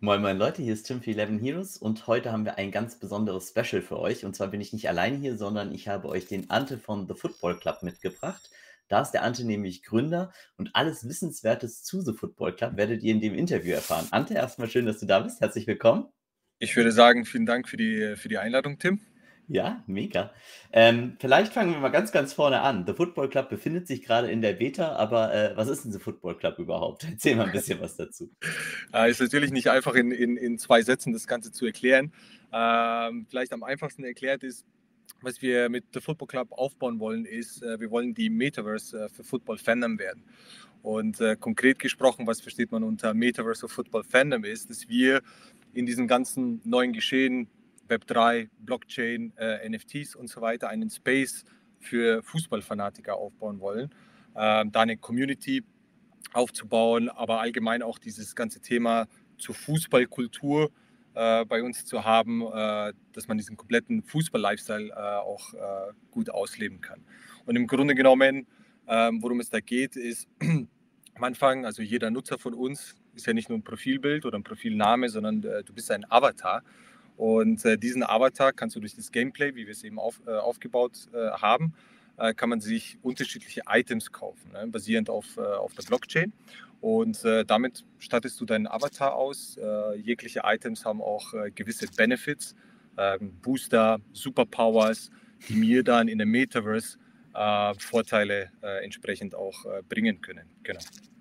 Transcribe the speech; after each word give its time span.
Moin 0.00 0.22
moin 0.22 0.38
Leute, 0.38 0.62
hier 0.62 0.74
ist 0.74 0.84
Tim 0.84 1.02
für 1.02 1.10
11 1.10 1.42
Heroes 1.42 1.76
und 1.76 2.06
heute 2.06 2.30
haben 2.30 2.44
wir 2.44 2.56
ein 2.56 2.70
ganz 2.70 3.00
besonderes 3.00 3.48
Special 3.48 3.82
für 3.82 3.98
euch. 3.98 4.24
Und 4.24 4.36
zwar 4.36 4.46
bin 4.46 4.60
ich 4.60 4.72
nicht 4.72 4.88
alleine 4.88 5.16
hier, 5.16 5.36
sondern 5.36 5.74
ich 5.74 5.88
habe 5.88 6.06
euch 6.06 6.28
den 6.28 6.48
Ante 6.50 6.78
von 6.78 7.08
The 7.08 7.14
Football 7.14 7.58
Club 7.58 7.82
mitgebracht. 7.82 8.48
Da 8.86 9.02
ist 9.02 9.10
der 9.10 9.24
Ante 9.24 9.44
nämlich 9.44 9.82
Gründer 9.82 10.32
und 10.56 10.70
alles 10.76 11.08
Wissenswertes 11.08 11.82
zu 11.82 12.00
The 12.00 12.12
Football 12.12 12.54
Club 12.54 12.76
werdet 12.76 13.02
ihr 13.02 13.12
in 13.12 13.20
dem 13.20 13.34
Interview 13.34 13.72
erfahren. 13.72 14.06
Ante, 14.12 14.34
erstmal 14.34 14.70
schön, 14.70 14.86
dass 14.86 15.00
du 15.00 15.06
da 15.06 15.18
bist. 15.18 15.40
Herzlich 15.40 15.66
willkommen. 15.66 16.06
Ich 16.60 16.76
würde 16.76 16.92
sagen, 16.92 17.24
vielen 17.24 17.46
Dank 17.46 17.68
für 17.68 17.76
die, 17.76 18.14
für 18.14 18.28
die 18.28 18.38
Einladung, 18.38 18.78
Tim. 18.78 19.00
Ja, 19.50 19.82
mega. 19.86 20.30
Ähm, 20.72 21.16
vielleicht 21.18 21.54
fangen 21.54 21.72
wir 21.72 21.80
mal 21.80 21.88
ganz, 21.88 22.12
ganz 22.12 22.34
vorne 22.34 22.60
an. 22.60 22.84
The 22.86 22.92
Football 22.92 23.30
Club 23.30 23.48
befindet 23.48 23.86
sich 23.86 24.02
gerade 24.02 24.30
in 24.30 24.42
der 24.42 24.52
Beta, 24.52 24.96
aber 24.96 25.32
äh, 25.32 25.56
was 25.56 25.68
ist 25.68 25.84
denn 25.84 25.92
The 25.92 25.98
Football 25.98 26.36
Club 26.36 26.58
überhaupt? 26.58 27.04
Erzähl 27.04 27.34
mal 27.34 27.46
ein 27.46 27.52
bisschen 27.52 27.80
was 27.80 27.96
dazu. 27.96 28.30
Äh, 28.92 29.10
ist 29.10 29.20
natürlich 29.20 29.50
nicht 29.50 29.70
einfach 29.70 29.94
in, 29.94 30.10
in, 30.10 30.36
in 30.36 30.58
zwei 30.58 30.82
Sätzen 30.82 31.14
das 31.14 31.26
Ganze 31.26 31.50
zu 31.50 31.64
erklären. 31.64 32.12
Ähm, 32.52 33.26
vielleicht 33.28 33.54
am 33.54 33.62
einfachsten 33.62 34.04
erklärt 34.04 34.42
ist, 34.42 34.66
was 35.22 35.40
wir 35.40 35.70
mit 35.70 35.84
The 35.94 36.00
Football 36.00 36.28
Club 36.28 36.52
aufbauen 36.52 37.00
wollen, 37.00 37.24
ist, 37.24 37.62
äh, 37.62 37.80
wir 37.80 37.90
wollen 37.90 38.12
die 38.12 38.28
Metaverse 38.28 39.04
äh, 39.04 39.08
für 39.08 39.24
Football 39.24 39.56
Fandom 39.56 39.98
werden. 39.98 40.24
Und 40.82 41.22
äh, 41.22 41.36
konkret 41.36 41.78
gesprochen, 41.78 42.26
was 42.26 42.42
versteht 42.42 42.70
man 42.70 42.84
unter 42.84 43.14
Metaverse 43.14 43.64
of 43.64 43.72
Football 43.72 44.04
Fandom 44.04 44.44
ist, 44.44 44.68
dass 44.68 44.88
wir 44.88 45.22
in 45.72 45.86
diesem 45.86 46.06
ganzen 46.06 46.60
neuen 46.64 46.92
Geschehen 46.92 47.48
Web3, 47.88 48.48
Blockchain, 48.58 49.32
äh, 49.36 49.68
NFTs 49.68 50.14
und 50.14 50.28
so 50.28 50.40
weiter 50.40 50.68
einen 50.68 50.90
Space 50.90 51.44
für 51.80 52.22
Fußballfanatiker 52.22 53.16
aufbauen 53.16 53.60
wollen, 53.60 53.90
äh, 54.34 54.64
da 54.66 54.80
eine 54.80 54.96
Community 54.96 55.64
aufzubauen, 56.32 57.08
aber 57.08 57.40
allgemein 57.40 57.82
auch 57.82 57.98
dieses 57.98 58.34
ganze 58.34 58.60
Thema 58.60 59.06
zur 59.38 59.54
Fußballkultur 59.54 60.70
äh, 61.14 61.44
bei 61.46 61.62
uns 61.62 61.84
zu 61.84 62.04
haben, 62.04 62.42
äh, 62.42 62.92
dass 63.12 63.28
man 63.28 63.38
diesen 63.38 63.56
kompletten 63.56 64.02
Fußball-Lifestyle 64.02 64.90
äh, 64.90 64.92
auch 64.92 65.54
äh, 65.54 65.92
gut 66.10 66.30
ausleben 66.30 66.80
kann. 66.80 67.04
Und 67.46 67.56
im 67.56 67.66
Grunde 67.66 67.94
genommen, 67.94 68.46
ähm, 68.86 69.22
worum 69.22 69.40
es 69.40 69.50
da 69.50 69.60
geht, 69.60 69.96
ist 69.96 70.28
am 70.40 71.24
Anfang, 71.24 71.64
also 71.64 71.82
jeder 71.82 72.10
Nutzer 72.10 72.38
von 72.38 72.54
uns 72.54 72.94
ist 73.14 73.26
ja 73.26 73.32
nicht 73.32 73.48
nur 73.48 73.58
ein 73.58 73.64
Profilbild 73.64 74.26
oder 74.26 74.38
ein 74.38 74.44
Profilname, 74.44 75.08
sondern 75.08 75.42
du 75.42 75.72
bist 75.74 75.90
ein 75.90 76.08
Avatar. 76.08 76.62
Und 77.18 77.64
äh, 77.64 77.76
diesen 77.76 78.04
Avatar 78.04 78.52
kannst 78.52 78.76
du 78.76 78.80
durch 78.80 78.94
das 78.94 79.10
Gameplay, 79.10 79.56
wie 79.56 79.66
wir 79.66 79.72
es 79.72 79.82
eben 79.82 79.98
auf, 79.98 80.20
äh, 80.26 80.30
aufgebaut 80.30 81.08
äh, 81.12 81.30
haben, 81.32 81.74
äh, 82.16 82.32
kann 82.32 82.48
man 82.48 82.60
sich 82.60 82.96
unterschiedliche 83.02 83.62
Items 83.68 84.12
kaufen, 84.12 84.52
ne, 84.52 84.68
basierend 84.68 85.10
auf, 85.10 85.36
äh, 85.36 85.40
auf 85.40 85.74
der 85.74 85.82
Blockchain. 85.82 86.32
Und 86.80 87.24
äh, 87.24 87.44
damit 87.44 87.84
stattest 87.98 88.40
du 88.40 88.44
deinen 88.44 88.68
Avatar 88.68 89.16
aus. 89.16 89.58
jegliche 89.96 90.42
Items 90.44 90.84
haben 90.84 91.02
auch 91.02 91.34
gewisse 91.56 91.88
Benefits, 91.88 92.54
ähm, 92.96 93.32
Booster, 93.42 93.98
Superpowers, 94.12 95.10
die 95.48 95.54
mir 95.54 95.82
dann 95.82 96.06
in 96.06 96.18
der 96.18 96.26
Metaverse 96.26 96.98
Vorteile 97.78 98.50
entsprechend 98.82 99.34
auch 99.34 99.64
bringen 99.88 100.20
können. 100.20 100.48
Genau. 100.62 100.80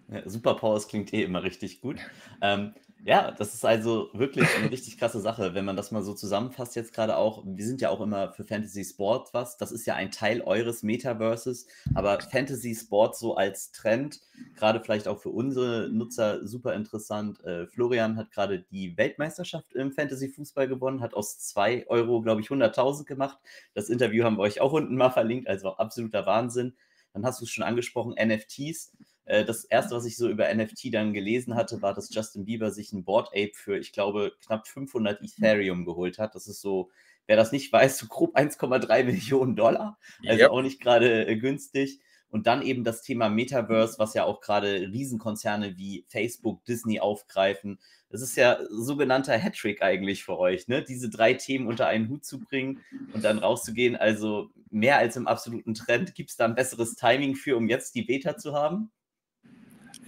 Ja, 0.09 0.27
Superpowers 0.27 0.87
klingt 0.87 1.13
eh 1.13 1.23
immer 1.23 1.43
richtig 1.43 1.81
gut. 1.81 1.97
Ähm, 2.41 2.73
ja, 3.03 3.31
das 3.31 3.53
ist 3.53 3.63
also 3.63 4.09
wirklich 4.13 4.47
eine 4.57 4.71
richtig 4.71 4.97
krasse 4.97 5.21
Sache, 5.21 5.53
wenn 5.53 5.65
man 5.65 5.75
das 5.75 5.91
mal 5.91 6.01
so 6.01 6.13
zusammenfasst 6.13 6.75
jetzt 6.75 6.93
gerade 6.93 7.15
auch. 7.15 7.43
Wir 7.45 7.65
sind 7.65 7.79
ja 7.79 7.89
auch 7.89 8.01
immer 8.01 8.33
für 8.33 8.43
Fantasy 8.43 8.83
Sport 8.83 9.33
was. 9.33 9.57
Das 9.57 9.71
ist 9.71 9.85
ja 9.85 9.95
ein 9.95 10.11
Teil 10.11 10.41
eures 10.41 10.83
Metaverses, 10.83 11.67
aber 11.93 12.19
Fantasy 12.19 12.75
Sport 12.75 13.17
so 13.17 13.35
als 13.35 13.71
Trend, 13.71 14.19
gerade 14.55 14.81
vielleicht 14.81 15.07
auch 15.07 15.19
für 15.19 15.29
unsere 15.29 15.89
Nutzer 15.89 16.45
super 16.45 16.73
interessant. 16.73 17.43
Äh, 17.43 17.67
Florian 17.67 18.17
hat 18.17 18.31
gerade 18.31 18.59
die 18.71 18.97
Weltmeisterschaft 18.97 19.73
im 19.73 19.91
Fantasy 19.93 20.29
Fußball 20.29 20.67
gewonnen, 20.67 21.01
hat 21.01 21.13
aus 21.13 21.39
2 21.39 21.87
Euro, 21.87 22.21
glaube 22.21 22.41
ich, 22.41 22.47
100.000 22.47 23.05
gemacht. 23.05 23.37
Das 23.73 23.89
Interview 23.89 24.23
haben 24.23 24.37
wir 24.37 24.43
euch 24.43 24.59
auch 24.59 24.73
unten 24.73 24.95
mal 24.95 25.11
verlinkt, 25.11 25.47
also 25.47 25.75
absoluter 25.75 26.25
Wahnsinn. 26.25 26.75
Dann 27.13 27.25
hast 27.25 27.41
du 27.41 27.45
es 27.45 27.51
schon 27.51 27.63
angesprochen, 27.63 28.15
NFTs. 28.19 28.91
Äh, 29.27 29.43
das 29.43 29.65
erste, 29.65 29.95
was 29.95 30.05
ich 30.05 30.15
so 30.15 30.29
über 30.29 30.53
NFT 30.53 30.93
dann 30.93 31.13
gelesen 31.13 31.55
hatte, 31.55 31.81
war, 31.81 31.93
dass 31.93 32.13
Justin 32.13 32.45
Bieber 32.45 32.71
sich 32.71 32.93
ein 32.93 33.03
Board 33.03 33.27
Ape 33.29 33.51
für, 33.53 33.77
ich 33.77 33.91
glaube, 33.91 34.31
knapp 34.45 34.67
500 34.67 35.21
Ethereum 35.21 35.85
geholt 35.85 36.17
hat. 36.17 36.33
Das 36.33 36.47
ist 36.47 36.61
so, 36.61 36.89
wer 37.27 37.35
das 37.35 37.51
nicht 37.51 37.71
weiß, 37.71 37.97
so 37.97 38.07
grob 38.07 38.37
1,3 38.37 39.03
Millionen 39.03 39.55
Dollar. 39.55 39.99
Also 40.25 40.43
yep. 40.43 40.51
auch 40.51 40.61
nicht 40.61 40.81
gerade 40.81 41.27
äh, 41.27 41.35
günstig. 41.35 41.99
Und 42.29 42.45
dann 42.45 42.61
eben 42.61 42.83
das 42.83 43.01
Thema 43.03 43.29
Metaverse, 43.29 43.99
was 43.99 44.13
ja 44.13 44.25
auch 44.25 44.41
gerade 44.41 44.89
Riesenkonzerne 44.91 45.77
wie 45.77 46.05
Facebook, 46.09 46.63
Disney 46.65 46.99
aufgreifen. 46.99 47.79
Das 48.09 48.21
ist 48.21 48.35
ja 48.35 48.59
sogenannter 48.69 49.37
Hattrick 49.37 49.81
eigentlich 49.81 50.25
für 50.25 50.37
euch, 50.37 50.67
ne? 50.67 50.83
Diese 50.83 51.09
drei 51.09 51.33
Themen 51.33 51.67
unter 51.67 51.87
einen 51.87 52.09
Hut 52.09 52.25
zu 52.25 52.39
bringen 52.39 52.81
und 53.13 53.23
dann 53.23 53.39
rauszugehen. 53.39 53.95
Also 53.95 54.49
mehr 54.69 54.97
als 54.97 55.15
im 55.15 55.27
absoluten 55.27 55.73
Trend. 55.73 56.15
Gibt 56.15 56.29
es 56.29 56.35
da 56.35 56.45
ein 56.45 56.55
besseres 56.55 56.95
Timing 56.95 57.35
für, 57.35 57.55
um 57.55 57.69
jetzt 57.69 57.95
die 57.95 58.03
Beta 58.03 58.37
zu 58.37 58.53
haben? 58.53 58.91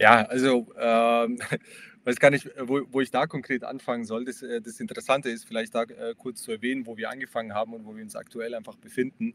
Ja, 0.00 0.22
also 0.24 0.66
ähm, 0.78 1.38
weiß 2.04 2.18
gar 2.20 2.30
nicht, 2.30 2.48
wo, 2.58 2.80
wo 2.90 3.00
ich 3.02 3.10
da 3.10 3.26
konkret 3.26 3.64
anfangen 3.64 4.04
soll. 4.06 4.24
Das, 4.24 4.42
äh, 4.42 4.62
das 4.62 4.80
Interessante 4.80 5.28
ist 5.28 5.44
vielleicht 5.46 5.74
da 5.74 5.82
äh, 5.82 6.14
kurz 6.16 6.42
zu 6.42 6.52
erwähnen, 6.52 6.86
wo 6.86 6.96
wir 6.96 7.10
angefangen 7.10 7.52
haben 7.54 7.74
und 7.74 7.84
wo 7.84 7.94
wir 7.94 8.02
uns 8.02 8.16
aktuell 8.16 8.54
einfach 8.54 8.76
befinden. 8.76 9.34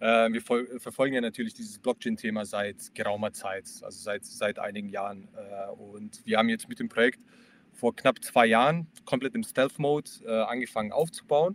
Äh, 0.00 0.32
wir 0.32 0.40
verfolgen 0.80 1.14
ja 1.14 1.20
natürlich 1.20 1.52
dieses 1.54 1.78
Blockchain-Thema 1.78 2.46
seit 2.46 2.94
geraumer 2.94 3.32
Zeit, 3.34 3.66
also 3.82 4.00
seit, 4.00 4.24
seit 4.24 4.58
einigen 4.58 4.88
Jahren. 4.88 5.28
Äh, 5.36 5.72
und 5.72 6.24
wir 6.24 6.38
haben 6.38 6.48
jetzt 6.48 6.68
mit 6.70 6.78
dem 6.80 6.88
Projekt 6.88 7.20
vor 7.74 7.94
knapp 7.94 8.24
zwei 8.24 8.46
Jahren 8.46 8.86
komplett 9.04 9.34
im 9.34 9.42
Stealth-Mode 9.44 10.10
äh, 10.26 10.30
angefangen 10.42 10.92
aufzubauen 10.92 11.54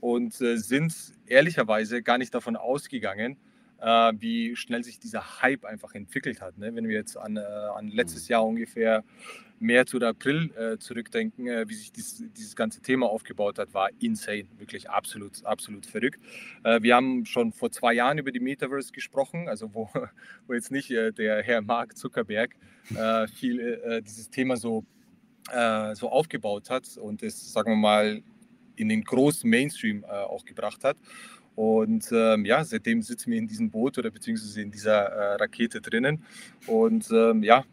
und 0.00 0.38
äh, 0.42 0.58
sind 0.58 0.94
ehrlicherweise 1.26 2.02
gar 2.02 2.18
nicht 2.18 2.34
davon 2.34 2.56
ausgegangen, 2.56 3.38
äh, 3.84 4.12
wie 4.18 4.56
schnell 4.56 4.82
sich 4.82 4.98
dieser 4.98 5.42
Hype 5.42 5.64
einfach 5.64 5.94
entwickelt 5.94 6.40
hat. 6.40 6.56
Ne? 6.56 6.74
Wenn 6.74 6.88
wir 6.88 6.94
jetzt 6.94 7.16
an, 7.16 7.36
äh, 7.36 7.40
an 7.40 7.88
letztes 7.88 8.28
mhm. 8.28 8.32
Jahr 8.32 8.46
ungefähr 8.46 9.04
März 9.60 9.94
oder 9.94 10.08
April 10.08 10.50
äh, 10.56 10.78
zurückdenken, 10.78 11.46
äh, 11.46 11.68
wie 11.68 11.74
sich 11.74 11.92
dies, 11.92 12.24
dieses 12.36 12.56
ganze 12.56 12.80
Thema 12.80 13.06
aufgebaut 13.06 13.58
hat, 13.58 13.74
war 13.74 13.90
insane, 14.00 14.46
wirklich 14.58 14.88
absolut, 14.88 15.44
absolut 15.44 15.86
verrückt. 15.86 16.18
Äh, 16.64 16.82
wir 16.82 16.96
haben 16.96 17.26
schon 17.26 17.52
vor 17.52 17.70
zwei 17.70 17.92
Jahren 17.92 18.18
über 18.18 18.32
die 18.32 18.40
Metaverse 18.40 18.90
gesprochen, 18.90 19.48
also 19.48 19.72
wo, 19.74 19.90
wo 20.46 20.54
jetzt 20.54 20.70
nicht 20.70 20.90
äh, 20.90 21.12
der 21.12 21.42
Herr 21.42 21.60
Mark 21.60 21.96
Zuckerberg 21.96 22.56
viel 23.34 24.02
dieses 24.06 24.28
Thema 24.28 24.58
so, 24.58 24.84
so 25.94 26.10
aufgebaut 26.10 26.68
hat 26.68 26.98
und 26.98 27.22
es, 27.22 27.50
sagen 27.50 27.72
wir 27.72 27.76
mal, 27.76 28.22
in 28.76 28.90
den 28.90 29.02
großen 29.02 29.48
Mainstream 29.48 30.04
auch 30.04 30.44
gebracht 30.44 30.84
hat. 30.84 30.98
Und 31.54 32.10
ähm, 32.12 32.44
ja, 32.44 32.64
seitdem 32.64 33.02
sitzen 33.02 33.30
wir 33.30 33.38
in 33.38 33.46
diesem 33.46 33.70
Boot 33.70 33.98
oder 33.98 34.10
beziehungsweise 34.10 34.60
in 34.60 34.70
dieser 34.70 35.04
äh, 35.04 35.34
Rakete 35.36 35.80
drinnen. 35.80 36.24
Und 36.66 37.08
ähm, 37.12 37.42
ja, 37.42 37.64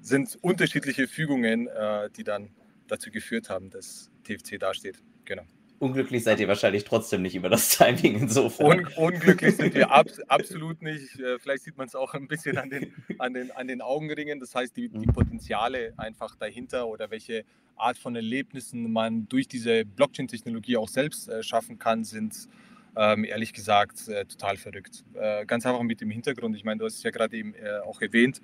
sind 0.00 0.38
unterschiedliche 0.42 1.06
Fügungen, 1.06 1.68
äh, 1.68 2.10
die 2.16 2.24
dann 2.24 2.50
dazu 2.88 3.10
geführt 3.10 3.50
haben, 3.50 3.70
dass 3.70 4.10
TFC 4.24 4.58
dasteht. 4.58 5.02
Genau. 5.24 5.44
Unglücklich 5.78 6.24
seid 6.24 6.40
ihr 6.40 6.48
wahrscheinlich 6.48 6.84
trotzdem 6.84 7.22
nicht 7.22 7.34
über 7.34 7.48
das 7.48 7.68
Timing 7.78 8.20
insofern. 8.20 8.80
Un 8.80 8.86
unglücklich 8.96 9.56
sind 9.56 9.74
wir 9.74 9.90
ab 9.90 10.08
absolut 10.28 10.82
nicht. 10.82 11.18
Äh, 11.18 11.38
vielleicht 11.38 11.64
sieht 11.64 11.78
man 11.78 11.86
es 11.86 11.94
auch 11.94 12.12
ein 12.12 12.28
bisschen 12.28 12.58
an 12.58 12.68
den, 12.68 12.92
an, 13.18 13.32
den, 13.32 13.50
an 13.52 13.66
den 13.66 13.80
Augenringen. 13.80 14.40
Das 14.40 14.54
heißt, 14.54 14.76
die, 14.76 14.90
die 14.90 15.06
mhm. 15.06 15.12
Potenziale 15.12 15.94
einfach 15.96 16.34
dahinter 16.34 16.86
oder 16.86 17.10
welche 17.10 17.44
Art 17.76 17.96
von 17.96 18.14
Erlebnissen 18.14 18.92
man 18.92 19.26
durch 19.28 19.48
diese 19.48 19.86
Blockchain-Technologie 19.86 20.76
auch 20.76 20.88
selbst 20.88 21.28
äh, 21.28 21.42
schaffen 21.42 21.78
kann, 21.78 22.04
sind 22.04 22.48
ähm, 22.96 23.24
ehrlich 23.24 23.52
gesagt 23.52 24.08
äh, 24.08 24.24
total 24.24 24.56
verrückt. 24.56 25.04
Äh, 25.14 25.46
ganz 25.46 25.66
einfach 25.66 25.82
mit 25.82 26.00
dem 26.00 26.10
Hintergrund, 26.10 26.56
ich 26.56 26.64
meine, 26.64 26.78
du 26.78 26.84
hast 26.84 26.96
es 26.96 27.02
ja 27.02 27.10
gerade 27.10 27.36
eben 27.36 27.54
äh, 27.54 27.78
auch 27.84 28.00
erwähnt, 28.00 28.40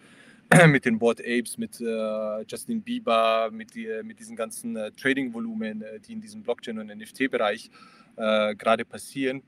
mit 0.68 0.84
den 0.84 0.98
Board 0.98 1.20
Apes, 1.20 1.58
mit 1.58 1.80
äh, 1.80 2.42
Justin 2.42 2.82
Bieber, 2.82 3.50
mit, 3.50 3.74
die, 3.74 3.88
mit 4.04 4.18
diesen 4.20 4.36
ganzen 4.36 4.76
äh, 4.76 4.92
Trading-Volumen, 4.92 5.82
äh, 5.82 6.00
die 6.00 6.12
in 6.12 6.20
diesem 6.20 6.42
Blockchain- 6.42 6.78
und 6.78 6.86
NFT-Bereich 6.86 7.70
gerade 8.18 8.86
passieren, 8.86 9.42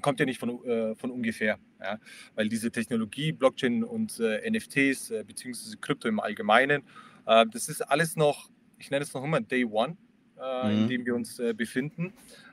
kommt 0.00 0.20
ja 0.20 0.24
nicht 0.24 0.38
von, 0.38 0.60
von 0.94 1.10
ungefähr. 1.10 1.58
Ja? 1.80 1.98
Weil 2.36 2.48
diese 2.48 2.70
Technologie, 2.70 3.32
Blockchain 3.32 3.82
und 3.82 4.16
NFTs, 4.20 5.12
beziehungsweise 5.26 5.76
Krypto 5.76 6.06
im 6.06 6.20
Allgemeinen, 6.20 6.84
das 7.24 7.68
ist 7.68 7.82
alles 7.82 8.14
noch, 8.14 8.48
ich 8.78 8.92
nenne 8.92 9.02
es 9.02 9.12
noch 9.12 9.24
immer 9.24 9.40
Day 9.40 9.64
One, 9.64 9.96
mhm. 10.36 10.70
in 10.70 10.88
dem 10.88 11.04
wir 11.04 11.16
uns 11.16 11.42
befinden. 11.56 12.12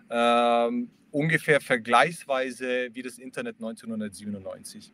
Ähm, 0.09 0.89
ungefähr 1.11 1.61
vergleichsweise 1.61 2.89
wie 2.93 3.01
das 3.01 3.17
Internet 3.17 3.55
1997. 3.55 4.93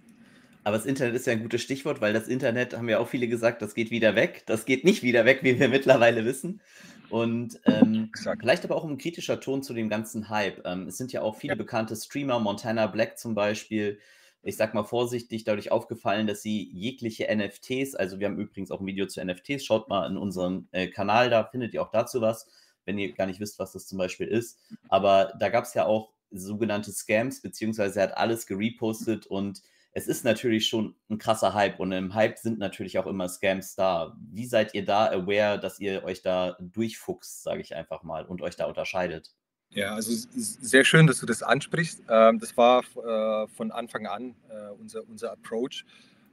Aber 0.63 0.77
das 0.77 0.85
Internet 0.85 1.15
ist 1.15 1.27
ja 1.27 1.33
ein 1.33 1.41
gutes 1.41 1.61
Stichwort, 1.61 1.99
weil 1.99 2.13
das 2.13 2.27
Internet, 2.27 2.77
haben 2.77 2.87
ja 2.87 2.99
auch 2.99 3.07
viele 3.07 3.27
gesagt, 3.27 3.61
das 3.61 3.73
geht 3.75 3.91
wieder 3.91 4.15
weg. 4.15 4.43
Das 4.45 4.65
geht 4.65 4.85
nicht 4.85 5.03
wieder 5.03 5.25
weg, 5.25 5.39
wie 5.41 5.59
wir 5.59 5.67
mittlerweile 5.67 6.23
wissen. 6.23 6.61
Und 7.09 7.59
ähm, 7.65 8.11
vielleicht 8.39 8.63
aber 8.63 8.75
auch 8.75 8.85
ein 8.85 8.97
kritischer 8.97 9.39
Ton 9.39 9.61
zu 9.61 9.73
dem 9.73 9.89
ganzen 9.89 10.29
Hype. 10.29 10.65
Ähm, 10.65 10.87
es 10.87 10.97
sind 10.97 11.11
ja 11.11 11.21
auch 11.21 11.35
viele 11.35 11.53
ja. 11.53 11.57
bekannte 11.57 11.95
Streamer, 11.95 12.39
Montana 12.39 12.87
Black 12.87 13.19
zum 13.19 13.35
Beispiel, 13.35 13.99
ich 14.41 14.57
sag 14.57 14.73
mal 14.73 14.83
vorsichtig, 14.83 15.43
dadurch 15.43 15.71
aufgefallen, 15.71 16.27
dass 16.27 16.41
sie 16.41 16.69
jegliche 16.71 17.27
NFTs, 17.33 17.93
also 17.95 18.19
wir 18.19 18.27
haben 18.27 18.39
übrigens 18.39 18.71
auch 18.71 18.79
ein 18.79 18.87
Video 18.87 19.05
zu 19.05 19.23
NFTs, 19.23 19.63
schaut 19.63 19.89
mal 19.89 20.09
in 20.09 20.17
unserem 20.17 20.67
äh, 20.71 20.87
Kanal, 20.87 21.29
da 21.29 21.43
findet 21.43 21.73
ihr 21.73 21.81
auch 21.83 21.91
dazu 21.91 22.19
was, 22.19 22.47
wenn 22.85 22.97
ihr 22.97 23.13
gar 23.13 23.25
nicht 23.25 23.39
wisst, 23.39 23.59
was 23.59 23.73
das 23.73 23.87
zum 23.87 23.97
Beispiel 23.97 24.27
ist. 24.27 24.59
Aber 24.89 25.33
da 25.39 25.49
gab 25.49 25.65
es 25.65 25.73
ja 25.73 25.85
auch 25.85 26.13
sogenannte 26.31 26.91
Scams, 26.91 27.41
beziehungsweise 27.41 27.99
er 27.99 28.07
hat 28.07 28.17
alles 28.17 28.47
gerepostet 28.47 29.27
und 29.27 29.61
es 29.95 30.07
ist 30.07 30.25
natürlich 30.25 30.67
schon 30.67 30.95
ein 31.09 31.19
krasser 31.19 31.53
Hype 31.53 31.79
und 31.79 31.91
im 31.91 32.15
Hype 32.15 32.39
sind 32.39 32.57
natürlich 32.57 32.97
auch 32.97 33.05
immer 33.05 33.29
Scams 33.29 33.75
da. 33.75 34.17
Wie 34.31 34.47
seid 34.47 34.73
ihr 34.73 34.83
da 34.83 35.11
aware, 35.11 35.59
dass 35.59 35.79
ihr 35.79 36.03
euch 36.03 36.23
da 36.23 36.57
durchfuchst, 36.59 37.43
sage 37.43 37.61
ich 37.61 37.75
einfach 37.75 38.01
mal, 38.01 38.25
und 38.25 38.41
euch 38.41 38.55
da 38.55 38.65
unterscheidet? 38.65 39.31
Ja, 39.69 39.95
also 39.95 40.11
sehr 40.35 40.83
schön, 40.83 41.07
dass 41.07 41.19
du 41.19 41.25
das 41.25 41.43
ansprichst. 41.43 42.01
Ähm, 42.09 42.39
das 42.39 42.55
war 42.57 42.83
äh, 42.83 43.47
von 43.49 43.71
Anfang 43.71 44.07
an 44.07 44.35
äh, 44.49 44.69
unser, 44.79 45.07
unser 45.07 45.31
Approach, 45.31 45.85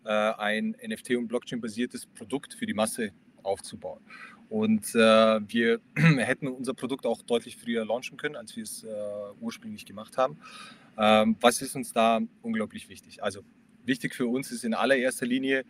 äh, 0.05 0.09
ein 0.11 0.77
NFT- 0.77 1.17
und 1.17 1.29
Blockchain-basiertes 1.29 2.07
Produkt 2.07 2.55
für 2.55 2.67
die 2.67 2.75
Masse 2.75 3.13
aufzubauen. 3.43 4.01
Und 4.51 4.95
wir 4.95 5.81
hätten 5.95 6.49
unser 6.49 6.75
Produkt 6.75 7.07
auch 7.07 7.23
deutlich 7.23 7.57
früher 7.57 7.85
launchen 7.87 8.19
können, 8.19 8.37
als 8.37 8.57
wir 8.57 8.65
es 8.65 8.85
ursprünglich 9.41 9.87
gemacht 9.87 10.19
haben. 10.19 10.39
Ähm, 10.99 11.37
was 11.41 11.63
ist 11.63 11.77
uns 11.77 11.93
da 11.93 12.21
unglaublich 12.43 12.89
wichtig? 12.89 13.23
Also 13.23 13.43
wichtig 13.87 14.15
für 14.15 14.27
uns 14.27 14.51
ist 14.51 14.65
in 14.65 14.75
allererster 14.75 15.25
Linie 15.25 15.65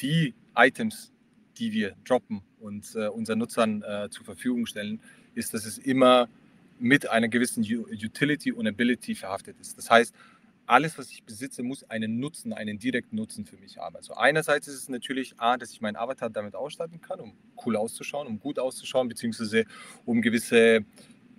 die 0.00 0.34
Items, 0.56 1.12
die 1.56 1.72
wir 1.72 1.94
droppen 2.04 2.42
und 2.58 2.94
unseren 2.96 3.38
Nutzern 3.38 3.84
zur 4.10 4.24
Verfügung 4.24 4.66
stellen, 4.66 5.00
ist, 5.34 5.54
dass 5.54 5.64
es 5.64 5.78
immer 5.78 6.28
mit 6.78 7.08
einer 7.08 7.28
gewissen 7.28 7.64
Utility 7.64 8.52
und 8.52 8.66
Ability 8.66 9.14
verhaftet 9.14 9.56
ist. 9.60 9.78
Das 9.78 9.90
heißt, 9.90 10.14
alles, 10.66 10.98
was 10.98 11.10
ich 11.10 11.24
besitze, 11.24 11.62
muss 11.62 11.84
einen 11.84 12.18
Nutzen, 12.18 12.52
einen 12.52 12.78
direkten 12.78 13.16
Nutzen 13.16 13.44
für 13.44 13.56
mich 13.56 13.78
haben. 13.78 13.96
Also 13.96 14.14
einerseits 14.14 14.68
ist 14.68 14.74
es 14.74 14.88
natürlich 14.88 15.38
A, 15.38 15.56
dass 15.56 15.72
ich 15.72 15.80
meinen 15.80 15.96
Avatar 15.96 16.30
damit 16.30 16.54
ausstatten 16.54 17.00
kann, 17.00 17.20
um 17.20 17.32
cool 17.64 17.76
auszuschauen, 17.76 18.26
um 18.26 18.38
gut 18.38 18.58
auszuschauen, 18.58 19.08
beziehungsweise 19.08 19.64
um 20.04 20.22
gewisse, 20.22 20.84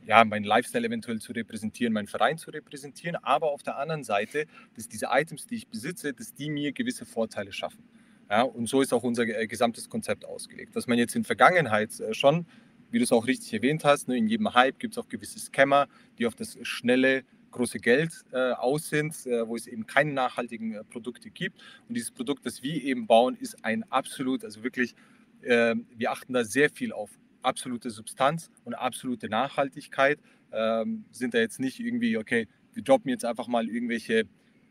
ja, 0.06 0.24
meinen 0.24 0.46
Lifestyle 0.46 0.88
eventuell 0.88 1.20
zu 1.20 1.34
repräsentieren, 1.34 1.94
meinen 1.94 2.08
Verein 2.08 2.38
zu 2.38 2.52
repräsentieren. 2.52 3.16
Aber 3.18 3.52
auf 3.52 3.64
der 3.64 3.78
anderen 3.78 4.04
Seite, 4.04 4.46
dass 4.76 4.88
diese 4.88 5.08
Items, 5.12 5.48
die 5.48 5.56
ich 5.56 5.68
besitze, 5.68 6.14
dass 6.14 6.34
die 6.34 6.50
mir 6.50 6.72
gewisse 6.72 7.06
Vorteile 7.06 7.52
schaffen. 7.52 7.84
Ja, 8.30 8.42
und 8.42 8.68
so 8.68 8.82
ist 8.82 8.94
auch 8.94 9.04
unser 9.04 9.24
äh, 9.24 9.48
gesamtes 9.48 9.90
Konzept 9.90 10.26
ausgelegt. 10.26 10.76
Was 10.76 10.88
man 10.88 10.98
jetzt 10.98 11.16
in 11.16 11.24
Vergangenheit 11.24 11.98
äh, 12.00 12.14
schon 12.14 12.46
wie 12.92 13.00
du 13.00 13.04
es 13.04 13.12
auch 13.12 13.28
richtig 13.28 13.54
erwähnt 13.54 13.84
hast, 13.84 14.08
ne, 14.08 14.18
in 14.18 14.28
jedem 14.28 14.54
Hype 14.54 14.80
gibt 14.80 14.94
es 14.94 14.98
auch 14.98 15.10
gewisse 15.10 15.40
Scammer, 15.40 15.88
die 16.18 16.26
auf 16.26 16.36
das 16.36 16.58
schnelle, 16.62 17.24
große 17.58 17.80
Geld 17.80 18.12
äh, 18.32 18.52
aus 18.52 18.90
sind, 18.90 19.14
äh, 19.26 19.48
wo 19.48 19.56
es 19.56 19.68
eben 19.68 19.86
keine 19.86 20.14
nachhaltigen 20.14 20.74
äh, 20.74 20.84
Produkte 20.84 21.30
gibt. 21.30 21.62
Und 21.88 21.96
dieses 21.96 22.12
Produkt, 22.12 22.46
das 22.46 22.64
wir 22.64 22.82
eben 22.84 23.08
bauen, 23.08 23.36
ist 23.40 23.64
ein 23.64 23.84
absolut, 23.92 24.44
also 24.44 24.64
wirklich, 24.64 24.96
ähm, 25.44 25.86
wir 25.96 26.12
achten 26.12 26.34
da 26.34 26.44
sehr 26.44 26.70
viel 26.70 26.94
auf 26.94 27.10
absolute 27.42 27.90
Substanz 27.90 28.50
und 28.64 28.74
absolute 28.74 29.30
Nachhaltigkeit. 29.30 30.20
Ähm, 30.52 31.06
sind 31.12 31.34
da 31.34 31.40
jetzt 31.40 31.60
nicht 31.60 31.80
irgendwie, 31.80 32.18
okay, 32.18 32.48
wir 32.74 32.84
droppen 32.84 33.10
jetzt 33.10 33.26
einfach 33.26 33.48
mal 33.48 33.68
irgendwelche 33.68 34.28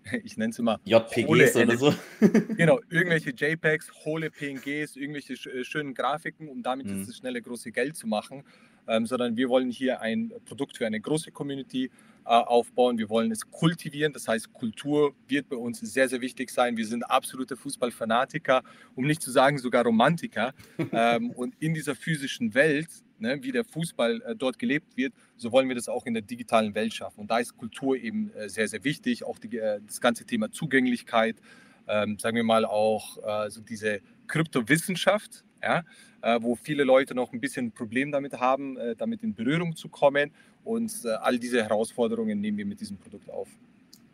ich 0.25 0.37
nenne 0.37 0.51
es 0.51 0.59
immer 0.59 0.81
JPGs 0.85 1.57
oder 1.57 1.77
so. 1.77 1.95
genau, 2.57 2.81
irgendwelche 2.91 3.31
JPEGs, 3.31 3.91
hohle 4.05 4.31
PNGs, 4.31 4.97
irgendwelche 4.97 5.35
äh, 5.51 5.65
schönen 5.65 5.95
Grafiken, 5.95 6.49
um 6.49 6.63
damit 6.63 6.87
mhm. 6.87 7.07
das 7.07 7.17
schnelle 7.17 7.43
große 7.43 7.73
Geld 7.73 7.97
zu 7.97 8.07
machen. 8.07 8.45
Ähm, 8.89 9.05
sondern 9.07 9.37
wir 9.37 9.49
wollen 9.49 9.71
hier 9.71 10.01
ein 10.01 10.33
Produkt 10.45 10.77
für 10.77 10.87
eine 10.87 11.01
große 11.01 11.33
Community 11.33 11.91
aufbauen. 12.27 12.99
Wir 12.99 13.09
wollen 13.09 13.31
es 13.31 13.51
kultivieren. 13.51 14.13
Das 14.13 14.29
heißt, 14.29 14.53
Kultur 14.53 15.15
wird 15.29 15.49
bei 15.49 15.57
uns 15.57 15.81
sehr, 15.81 16.09
sehr 16.09 16.21
wichtig 16.21 16.51
sein. 16.51 16.77
Wir 16.77 16.87
sind 16.87 17.03
absolute 17.05 17.57
Fußballfanatiker, 17.57 18.63
um 18.95 19.07
nicht 19.07 19.23
zu 19.23 19.31
sagen 19.31 19.59
sogar 19.59 19.85
Romantiker. 19.85 20.53
ähm, 20.93 21.31
und 21.31 21.55
in 21.61 21.75
dieser 21.75 21.95
physischen 21.95 22.55
Welt 22.55 22.89
ne, 23.19 23.43
wie 23.43 23.53
der 23.53 23.65
Fußball 23.65 24.23
äh, 24.23 24.37
dort 24.37 24.59
gelebt 24.59 24.97
wird, 24.97 25.15
so 25.37 25.53
wollen 25.53 25.69
wir 25.69 25.75
das 25.75 25.89
auch 25.89 26.07
in 26.07 26.15
der 26.15 26.23
digitalen 26.23 26.75
Welt 26.75 26.95
schaffen. 26.95 27.21
Und 27.21 27.31
da 27.31 27.39
ist 27.39 27.57
Kultur 27.57 27.97
eben 27.97 28.31
äh, 28.35 28.49
sehr, 28.49 28.69
sehr 28.69 28.85
wichtig. 28.85 29.25
Auch 29.25 29.39
die, 29.39 29.57
äh, 29.57 29.81
das 29.87 30.01
ganze 30.01 30.25
Thema 30.25 30.51
Zugänglichkeit, 30.51 31.37
ähm, 31.89 32.19
sagen 32.19 32.37
wir 32.37 32.45
mal 32.45 32.65
auch 32.65 33.19
äh, 33.25 33.51
so 33.51 33.61
diese 33.61 34.01
Kryptowissenschaft, 34.27 35.45
ja, 35.63 35.85
äh, 36.23 36.39
wo 36.43 36.55
viele 36.57 36.85
Leute 36.85 37.15
noch 37.15 37.33
ein 37.33 37.41
bisschen 37.41 37.67
ein 37.67 37.73
Problem 37.73 38.13
damit 38.13 38.35
haben, 38.35 38.77
äh, 38.77 38.97
damit 38.97 39.23
in 39.23 39.35
Berührung 39.35 39.77
zu 39.77 39.89
kommen. 39.89 40.33
Und 40.67 41.07
all 41.07 41.39
diese 41.39 41.63
Herausforderungen 41.63 42.41
nehmen 42.41 42.59
wir 42.59 42.67
mit 42.67 42.81
diesem 42.81 42.99
Produkt 42.99 43.31
auf. 43.31 43.49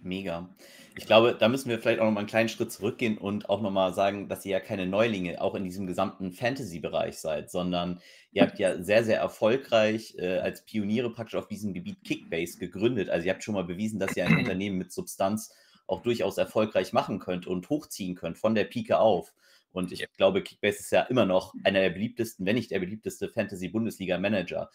Mega. 0.02 0.48
Ich 0.96 1.06
glaube, 1.06 1.34
da 1.38 1.48
müssen 1.48 1.70
wir 1.70 1.78
vielleicht 1.78 2.00
auch 2.00 2.04
noch 2.04 2.12
mal 2.12 2.20
einen 2.20 2.28
kleinen 2.28 2.50
Schritt 2.50 2.70
zurückgehen 2.70 3.16
und 3.16 3.48
auch 3.48 3.62
noch 3.62 3.70
mal 3.70 3.94
sagen, 3.94 4.28
dass 4.28 4.44
ihr 4.44 4.52
ja 4.52 4.60
keine 4.60 4.86
Neulinge 4.86 5.40
auch 5.40 5.54
in 5.54 5.64
diesem 5.64 5.86
gesamten 5.86 6.32
Fantasy-Bereich 6.32 7.16
seid, 7.16 7.50
sondern 7.50 8.00
ihr 8.32 8.42
habt 8.42 8.58
ja 8.58 8.82
sehr, 8.82 9.02
sehr 9.02 9.18
erfolgreich 9.18 10.14
äh, 10.18 10.40
als 10.40 10.66
Pioniere 10.66 11.10
praktisch 11.10 11.36
auf 11.36 11.48
diesem 11.48 11.72
Gebiet 11.72 12.04
Kickbase 12.04 12.58
gegründet. 12.58 13.08
Also 13.08 13.26
ihr 13.26 13.32
habt 13.32 13.42
schon 13.42 13.54
mal 13.54 13.64
bewiesen, 13.64 13.98
dass 13.98 14.14
ihr 14.16 14.26
ein 14.26 14.36
Unternehmen 14.36 14.76
mit 14.76 14.92
Substanz 14.92 15.54
auch 15.86 16.02
durchaus 16.02 16.36
erfolgreich 16.36 16.92
machen 16.92 17.18
könnt 17.18 17.46
und 17.46 17.70
hochziehen 17.70 18.14
könnt 18.14 18.36
von 18.36 18.54
der 18.54 18.64
Pike 18.64 18.98
auf. 18.98 19.32
Und 19.72 19.90
ich 19.90 20.06
glaube, 20.18 20.42
Kickbase 20.42 20.80
ist 20.80 20.92
ja 20.92 21.02
immer 21.02 21.24
noch 21.24 21.54
einer 21.64 21.80
der 21.80 21.90
beliebtesten, 21.90 22.44
wenn 22.44 22.56
nicht 22.56 22.70
der 22.70 22.80
beliebteste 22.80 23.30
Fantasy-Bundesliga-Manager. 23.30 24.70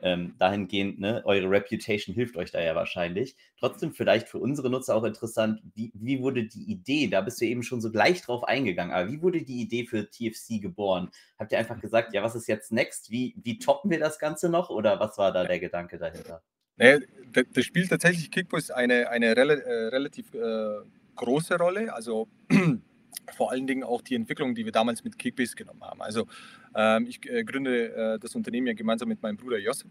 Ähm, 0.00 0.34
dahingehend, 0.38 1.00
ne, 1.00 1.22
eure 1.24 1.50
Reputation 1.50 2.14
hilft 2.14 2.36
euch 2.36 2.50
da 2.52 2.60
ja 2.60 2.74
wahrscheinlich. 2.74 3.36
Trotzdem 3.58 3.92
vielleicht 3.92 4.28
für 4.28 4.38
unsere 4.38 4.70
Nutzer 4.70 4.94
auch 4.94 5.04
interessant, 5.04 5.60
wie, 5.74 5.90
wie 5.94 6.20
wurde 6.20 6.44
die 6.44 6.70
Idee, 6.70 7.08
da 7.08 7.20
bist 7.20 7.40
du 7.40 7.46
eben 7.46 7.62
schon 7.62 7.80
so 7.80 7.90
gleich 7.90 8.22
drauf 8.22 8.44
eingegangen, 8.44 8.94
aber 8.94 9.10
wie 9.10 9.20
wurde 9.22 9.42
die 9.42 9.60
Idee 9.60 9.84
für 9.84 10.08
TFC 10.08 10.60
geboren? 10.60 11.10
Habt 11.38 11.52
ihr 11.52 11.58
einfach 11.58 11.80
gesagt, 11.80 12.14
ja, 12.14 12.22
was 12.22 12.36
ist 12.36 12.46
jetzt 12.46 12.70
next? 12.70 13.10
Wie, 13.10 13.34
wie 13.42 13.58
toppen 13.58 13.90
wir 13.90 13.98
das 13.98 14.18
Ganze 14.18 14.48
noch 14.48 14.70
oder 14.70 15.00
was 15.00 15.18
war 15.18 15.32
da 15.32 15.44
der 15.44 15.58
Gedanke 15.58 15.98
dahinter? 15.98 16.42
Nee, 16.76 17.00
das 17.32 17.64
spielt 17.64 17.90
tatsächlich 17.90 18.30
Kickbase 18.30 18.74
eine, 18.74 19.08
eine 19.10 19.36
rel 19.36 19.50
äh, 19.50 19.86
relativ 19.88 20.32
äh, 20.34 20.78
große 21.16 21.58
Rolle. 21.58 21.92
Also 21.92 22.28
vor 23.36 23.50
allen 23.50 23.66
Dingen 23.66 23.84
auch 23.84 24.02
die 24.02 24.14
Entwicklung, 24.14 24.54
die 24.54 24.64
wir 24.64 24.72
damals 24.72 25.04
mit 25.04 25.18
Kickbase 25.18 25.54
genommen 25.54 25.82
haben. 25.82 26.02
Also 26.02 26.26
ähm, 26.74 27.06
ich 27.06 27.20
äh, 27.28 27.44
gründe 27.44 27.94
äh, 27.94 28.18
das 28.18 28.34
Unternehmen 28.34 28.66
ja 28.66 28.72
gemeinsam 28.74 29.08
mit 29.08 29.22
meinem 29.22 29.36
Bruder 29.36 29.58
Josip. 29.58 29.90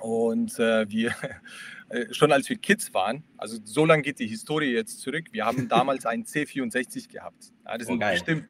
Und 0.00 0.58
äh, 0.58 0.88
wir, 0.88 1.14
äh, 1.88 2.12
schon 2.12 2.32
als 2.32 2.48
wir 2.48 2.56
Kids 2.56 2.94
waren, 2.94 3.24
also 3.36 3.58
so 3.64 3.84
lange 3.84 4.02
geht 4.02 4.18
die 4.18 4.26
Historie 4.26 4.72
jetzt 4.72 5.00
zurück, 5.00 5.26
wir 5.32 5.44
haben 5.44 5.68
damals 5.68 6.06
einen 6.06 6.24
C64 6.24 7.10
gehabt. 7.10 7.52
Ja, 7.64 7.78
das 7.78 7.86
oh, 7.86 7.92
sind 7.92 8.00
geil. 8.00 8.14
bestimmt 8.14 8.48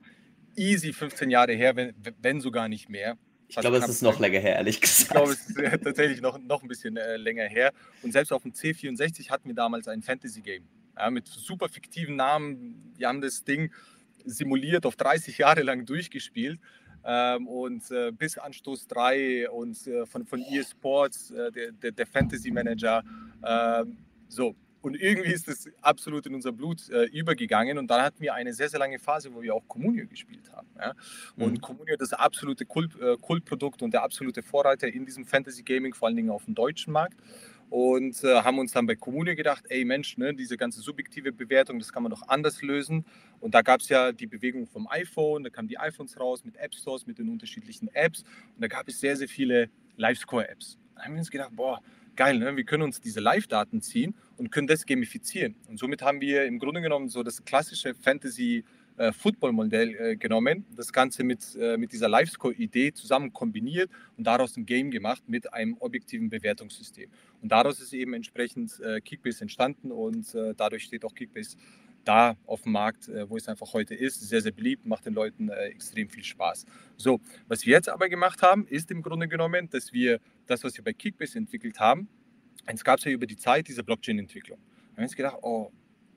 easy 0.56 0.92
15 0.92 1.30
Jahre 1.30 1.52
her, 1.52 1.76
wenn, 1.76 1.94
wenn 2.20 2.40
sogar 2.40 2.68
nicht 2.68 2.88
mehr. 2.88 3.16
Ich 3.48 3.56
glaube, 3.56 3.78
es 3.78 3.88
ist 3.88 4.02
noch 4.02 4.20
länger 4.20 4.40
her, 4.40 4.56
ehrlich 4.56 4.80
gesagt. 4.80 5.02
Ich 5.02 5.08
glaube, 5.08 5.32
es 5.32 5.48
ist 5.48 5.58
äh, 5.58 5.78
tatsächlich 5.78 6.20
noch, 6.20 6.38
noch 6.38 6.62
ein 6.62 6.68
bisschen 6.68 6.98
äh, 6.98 7.16
länger 7.16 7.44
her. 7.44 7.72
Und 8.02 8.12
selbst 8.12 8.30
auf 8.30 8.42
dem 8.42 8.52
C64 8.52 9.30
hatten 9.30 9.48
wir 9.48 9.54
damals 9.54 9.88
ein 9.88 10.02
Fantasy-Game. 10.02 10.64
Ja, 10.98 11.10
mit 11.10 11.28
super 11.28 11.68
fiktiven 11.68 12.16
Namen. 12.16 12.92
Wir 12.96 13.08
haben 13.08 13.22
das 13.22 13.44
Ding 13.44 13.72
simuliert 14.28 14.86
auf 14.86 14.96
30 14.96 15.38
Jahre 15.38 15.62
lang 15.62 15.86
durchgespielt. 15.86 16.60
Ähm, 17.04 17.46
und 17.46 17.90
äh, 17.90 18.12
bis 18.12 18.36
Anstoß 18.38 18.88
3 18.88 19.50
und 19.50 19.86
äh, 19.86 20.04
von, 20.04 20.26
von 20.26 20.42
eSports, 20.42 21.30
äh, 21.30 21.50
der, 21.52 21.72
der, 21.72 21.92
der, 21.92 22.06
Fantasy 22.06 22.50
Manager. 22.50 23.02
Ähm, 23.44 23.96
so. 24.28 24.54
Und 24.80 24.94
irgendwie 24.94 25.32
ist 25.32 25.48
das 25.48 25.68
absolut 25.80 26.26
in 26.26 26.34
unser 26.34 26.52
Blut 26.52 26.88
äh, 26.90 27.04
übergegangen. 27.04 27.78
Und 27.78 27.88
dann 27.88 28.02
hatten 28.02 28.20
wir 28.20 28.34
eine 28.34 28.52
sehr, 28.52 28.68
sehr 28.68 28.78
lange 28.78 28.98
Phase, 28.98 29.32
wo 29.34 29.42
wir 29.42 29.54
auch 29.54 29.66
Communio 29.66 30.06
gespielt 30.06 30.52
haben. 30.52 30.68
Ja? 30.78 30.94
Und 31.36 31.52
mhm. 31.52 31.60
Communio, 31.60 31.96
das 31.96 32.12
absolute 32.12 32.64
Kult, 32.64 32.98
äh, 33.00 33.16
Kultprodukt 33.16 33.82
und 33.82 33.92
der 33.92 34.02
absolute 34.02 34.42
Vorreiter 34.42 34.86
in 34.86 35.04
diesem 35.04 35.24
Fantasy 35.24 35.62
Gaming, 35.62 35.94
vor 35.94 36.08
allen 36.08 36.16
Dingen 36.16 36.30
auf 36.30 36.44
dem 36.44 36.54
deutschen 36.54 36.92
Markt 36.92 37.16
und 37.70 38.22
äh, 38.24 38.42
haben 38.42 38.58
uns 38.58 38.72
dann 38.72 38.86
bei 38.86 38.96
Kommune 38.96 39.36
gedacht, 39.36 39.64
ey 39.68 39.84
Mensch, 39.84 40.16
ne, 40.16 40.34
diese 40.34 40.56
ganze 40.56 40.80
subjektive 40.80 41.32
Bewertung, 41.32 41.78
das 41.78 41.92
kann 41.92 42.02
man 42.02 42.10
doch 42.10 42.28
anders 42.28 42.62
lösen. 42.62 43.04
Und 43.40 43.54
da 43.54 43.62
gab 43.62 43.80
es 43.80 43.88
ja 43.88 44.12
die 44.12 44.26
Bewegung 44.26 44.66
vom 44.66 44.88
iPhone, 44.88 45.44
da 45.44 45.50
kamen 45.50 45.68
die 45.68 45.78
iPhones 45.78 46.18
raus 46.18 46.44
mit 46.44 46.56
App 46.56 46.74
Stores, 46.74 47.06
mit 47.06 47.18
den 47.18 47.28
unterschiedlichen 47.28 47.88
Apps 47.94 48.22
und 48.54 48.62
da 48.62 48.68
gab 48.68 48.88
es 48.88 49.00
sehr, 49.00 49.16
sehr 49.16 49.28
viele 49.28 49.70
Live-Score-Apps. 49.96 50.78
Da 50.94 51.04
haben 51.04 51.14
wir 51.14 51.20
uns 51.20 51.30
gedacht, 51.30 51.50
boah, 51.54 51.80
geil, 52.16 52.38
ne? 52.38 52.56
wir 52.56 52.64
können 52.64 52.82
uns 52.82 53.00
diese 53.00 53.20
Live-Daten 53.20 53.80
ziehen 53.80 54.14
und 54.36 54.50
können 54.50 54.66
das 54.66 54.86
gamifizieren. 54.86 55.54
Und 55.68 55.78
somit 55.78 56.02
haben 56.02 56.20
wir 56.20 56.44
im 56.46 56.58
Grunde 56.58 56.80
genommen 56.80 57.08
so 57.08 57.22
das 57.22 57.44
klassische 57.44 57.94
Fantasy- 57.94 58.64
äh, 58.98 59.12
Football-Modell 59.12 59.94
äh, 59.94 60.16
genommen, 60.16 60.66
das 60.74 60.92
Ganze 60.92 61.22
mit, 61.22 61.56
äh, 61.56 61.76
mit 61.76 61.92
dieser 61.92 62.08
Livescore-Idee 62.08 62.92
zusammen 62.92 63.32
kombiniert 63.32 63.90
und 64.16 64.26
daraus 64.26 64.56
ein 64.56 64.66
Game 64.66 64.90
gemacht 64.90 65.22
mit 65.28 65.52
einem 65.52 65.76
objektiven 65.78 66.28
Bewertungssystem. 66.28 67.08
Und 67.40 67.52
daraus 67.52 67.80
ist 67.80 67.92
eben 67.92 68.12
entsprechend 68.14 68.80
Kickbase 69.04 69.42
entstanden 69.42 69.92
und 69.92 70.34
dadurch 70.56 70.84
steht 70.84 71.04
auch 71.04 71.14
Kickbase 71.14 71.56
da 72.04 72.36
auf 72.46 72.62
dem 72.62 72.72
Markt, 72.72 73.08
wo 73.28 73.36
es 73.36 73.48
einfach 73.48 73.72
heute 73.72 73.94
ist. 73.94 74.20
Sehr, 74.20 74.40
sehr 74.40 74.50
beliebt, 74.50 74.84
macht 74.84 75.06
den 75.06 75.14
Leuten 75.14 75.48
extrem 75.48 76.08
viel 76.08 76.24
Spaß. 76.24 76.66
So, 76.96 77.20
was 77.46 77.64
wir 77.64 77.74
jetzt 77.74 77.88
aber 77.88 78.08
gemacht 78.08 78.42
haben, 78.42 78.66
ist 78.66 78.90
im 78.90 79.02
Grunde 79.02 79.28
genommen, 79.28 79.70
dass 79.70 79.92
wir 79.92 80.18
das, 80.46 80.64
was 80.64 80.76
wir 80.76 80.82
bei 80.82 80.92
Kickbase 80.92 81.38
entwickelt 81.38 81.78
haben, 81.78 82.08
es 82.66 82.82
gab 82.82 82.98
ja 83.00 83.12
über 83.12 83.26
die 83.26 83.36
Zeit 83.36 83.68
diese 83.68 83.84
Blockchain-Entwicklung. 83.84 84.58
Wir 84.58 84.96
haben 84.96 85.04
uns 85.04 85.16
gedacht, 85.16 85.36
oh, 85.42 85.70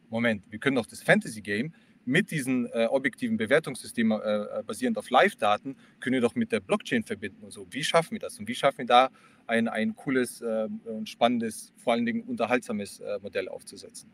Moment, 0.09 0.43
wir 0.49 0.59
können 0.59 0.75
doch 0.75 0.87
das 0.87 1.03
Fantasy-Game 1.03 1.73
mit 2.05 2.31
diesem 2.31 2.67
äh, 2.73 2.85
objektiven 2.85 3.37
Bewertungssystem 3.37 4.11
äh, 4.11 4.15
äh, 4.15 4.63
basierend 4.65 4.97
auf 4.97 5.09
Live-Daten, 5.09 5.75
können 5.99 6.13
wir 6.15 6.21
doch 6.21 6.35
mit 6.35 6.51
der 6.51 6.59
Blockchain 6.59 7.03
verbinden 7.03 7.43
und 7.43 7.51
so. 7.51 7.67
Wie 7.69 7.83
schaffen 7.83 8.11
wir 8.11 8.19
das? 8.19 8.39
Und 8.39 8.47
wie 8.47 8.55
schaffen 8.55 8.79
wir 8.79 8.85
da 8.85 9.09
ein, 9.47 9.67
ein 9.67 9.95
cooles 9.95 10.41
äh, 10.41 10.67
und 10.85 11.09
spannendes, 11.09 11.73
vor 11.77 11.93
allen 11.93 12.05
Dingen 12.05 12.23
unterhaltsames 12.23 12.99
äh, 12.99 13.19
Modell 13.21 13.49
aufzusetzen? 13.49 14.09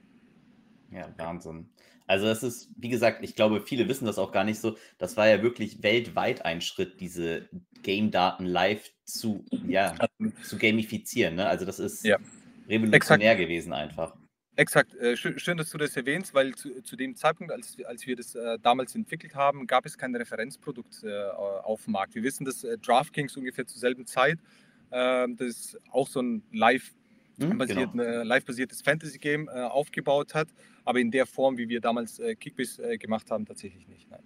Ja, 0.91 1.13
Wahnsinn. 1.17 1.70
Also 2.08 2.25
das 2.25 2.41
ist, 2.41 2.70
wie 2.77 2.88
gesagt, 2.88 3.22
ich 3.22 3.36
glaube, 3.36 3.62
viele 3.62 3.88
wissen 3.89 4.06
das 4.06 4.17
auch 4.17 4.32
gar 4.32 4.46
nicht 4.46 4.60
so. 4.60 4.77
Das 4.98 5.17
war 5.17 5.27
ja 5.27 5.44
wirklich 5.44 5.84
weltweit 5.84 6.46
ein 6.46 6.62
Schritt, 6.62 7.01
diese 7.01 7.50
Game-Daten 7.84 8.46
live 8.46 8.89
zu, 9.03 9.44
ja, 9.67 9.94
zu 10.41 10.58
gamifizieren. 10.58 11.36
Ne? 11.36 11.46
Also 11.46 11.65
das 11.65 11.79
ist 11.79 12.06
ja. 12.06 12.17
revolutionär 12.70 13.34
Exakt. 13.34 13.39
gewesen 13.41 13.74
einfach. 13.74 14.15
Exakt. 14.58 14.96
Äh, 14.96 15.16
schön, 15.16 15.56
dass 15.58 15.70
du 15.70 15.78
das 15.78 15.96
erwähnst, 15.96 16.34
weil 16.34 16.56
zu, 16.56 16.82
zu 16.82 16.96
dem 16.96 17.16
Zeitpunkt, 17.16 17.54
als, 17.54 17.78
als 17.86 18.08
wir 18.08 18.16
das 18.16 18.34
äh, 18.34 18.58
damals 18.60 18.96
entwickelt 18.96 19.36
haben, 19.36 19.68
gab 19.68 19.86
es 19.86 20.00
kein 20.00 20.16
Referenzprodukt 20.16 21.04
äh, 21.04 21.26
auf 21.28 21.84
dem 21.84 21.94
Markt. 21.94 22.16
Wir 22.16 22.24
wissen, 22.24 22.44
dass 22.44 22.64
äh, 22.64 22.76
DraftKings 22.80 23.38
ungefähr 23.38 23.68
zur 23.68 23.80
selben 23.80 24.08
Zeit 24.08 24.40
ähm, 24.92 25.38
das 25.38 25.78
auch 25.92 26.08
so 26.08 26.22
ein 26.22 26.42
live 26.52 26.92
hm, 27.40 27.60
genau. 27.60 27.92
live-basiertes 28.24 28.82
Fantasy-Game 28.82 29.48
aufgebaut 29.48 30.34
hat, 30.34 30.48
aber 30.86 31.00
in 31.00 31.12
der 31.12 31.28
Form, 31.28 31.56
wie 31.60 31.70
wir 31.70 31.80
damals 31.80 32.20
Kickbiss 32.40 32.82
gemacht 32.98 33.30
haben, 33.30 33.46
tatsächlich 33.46 33.88
nicht. 33.88 34.10
Nein. 34.10 34.24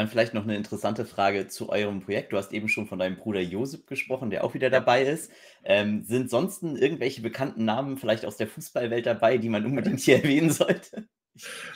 Dann 0.00 0.08
vielleicht 0.08 0.32
noch 0.32 0.44
eine 0.44 0.56
interessante 0.56 1.04
Frage 1.04 1.48
zu 1.48 1.68
eurem 1.68 2.00
Projekt. 2.00 2.32
Du 2.32 2.38
hast 2.38 2.54
eben 2.54 2.70
schon 2.70 2.86
von 2.86 2.98
deinem 2.98 3.16
Bruder 3.16 3.42
Josip 3.42 3.86
gesprochen, 3.86 4.30
der 4.30 4.44
auch 4.44 4.54
wieder 4.54 4.70
dabei 4.70 5.02
ist. 5.02 5.30
Ähm, 5.62 6.04
sind 6.04 6.30
sonst 6.30 6.62
irgendwelche 6.62 7.20
bekannten 7.20 7.66
Namen 7.66 7.98
vielleicht 7.98 8.24
aus 8.24 8.38
der 8.38 8.46
Fußballwelt 8.46 9.04
dabei, 9.04 9.36
die 9.36 9.50
man 9.50 9.66
unbedingt 9.66 10.00
hier 10.00 10.16
erwähnen 10.16 10.48
sollte? 10.48 11.06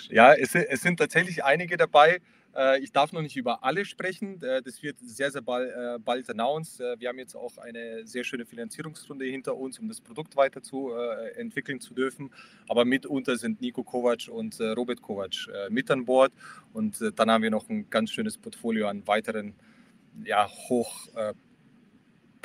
Ja, 0.08 0.32
es, 0.32 0.54
es 0.54 0.80
sind 0.80 0.96
tatsächlich 0.96 1.44
einige 1.44 1.76
dabei. 1.76 2.22
Äh, 2.56 2.80
ich 2.80 2.92
darf 2.92 3.12
noch 3.12 3.22
nicht 3.22 3.36
über 3.36 3.64
alle 3.64 3.84
sprechen. 3.84 4.40
Äh, 4.42 4.62
das 4.62 4.82
wird 4.82 4.98
sehr, 5.00 5.30
sehr 5.30 5.42
bald, 5.42 5.70
äh, 5.70 5.98
bald 5.98 6.28
announced. 6.30 6.80
Wir 6.98 7.08
haben 7.08 7.18
jetzt 7.18 7.34
auch 7.34 7.58
eine 7.58 8.06
sehr 8.06 8.24
schöne 8.24 8.46
Finanzierungsrunde 8.46 9.24
hinter 9.24 9.56
uns, 9.56 9.78
um 9.78 9.88
das 9.88 10.00
Produkt 10.00 10.36
weiter 10.36 10.62
zu 10.62 10.92
entwickeln 11.36 11.80
zu 11.80 11.94
dürfen. 11.94 12.30
Aber 12.68 12.84
mitunter 12.84 13.36
sind 13.36 13.60
Nico 13.60 13.82
Kovac 13.82 14.28
und 14.28 14.60
Robert 14.60 15.02
Kovac 15.02 15.48
mit 15.70 15.90
an 15.90 16.04
Bord. 16.04 16.32
Und 16.72 17.02
dann 17.16 17.30
haben 17.30 17.42
wir 17.42 17.50
noch 17.50 17.68
ein 17.68 17.88
ganz 17.90 18.10
schönes 18.10 18.38
Portfolio 18.38 18.88
an 18.88 19.06
weiteren 19.06 19.54
ja, 20.24 20.48
hoch 20.48 21.08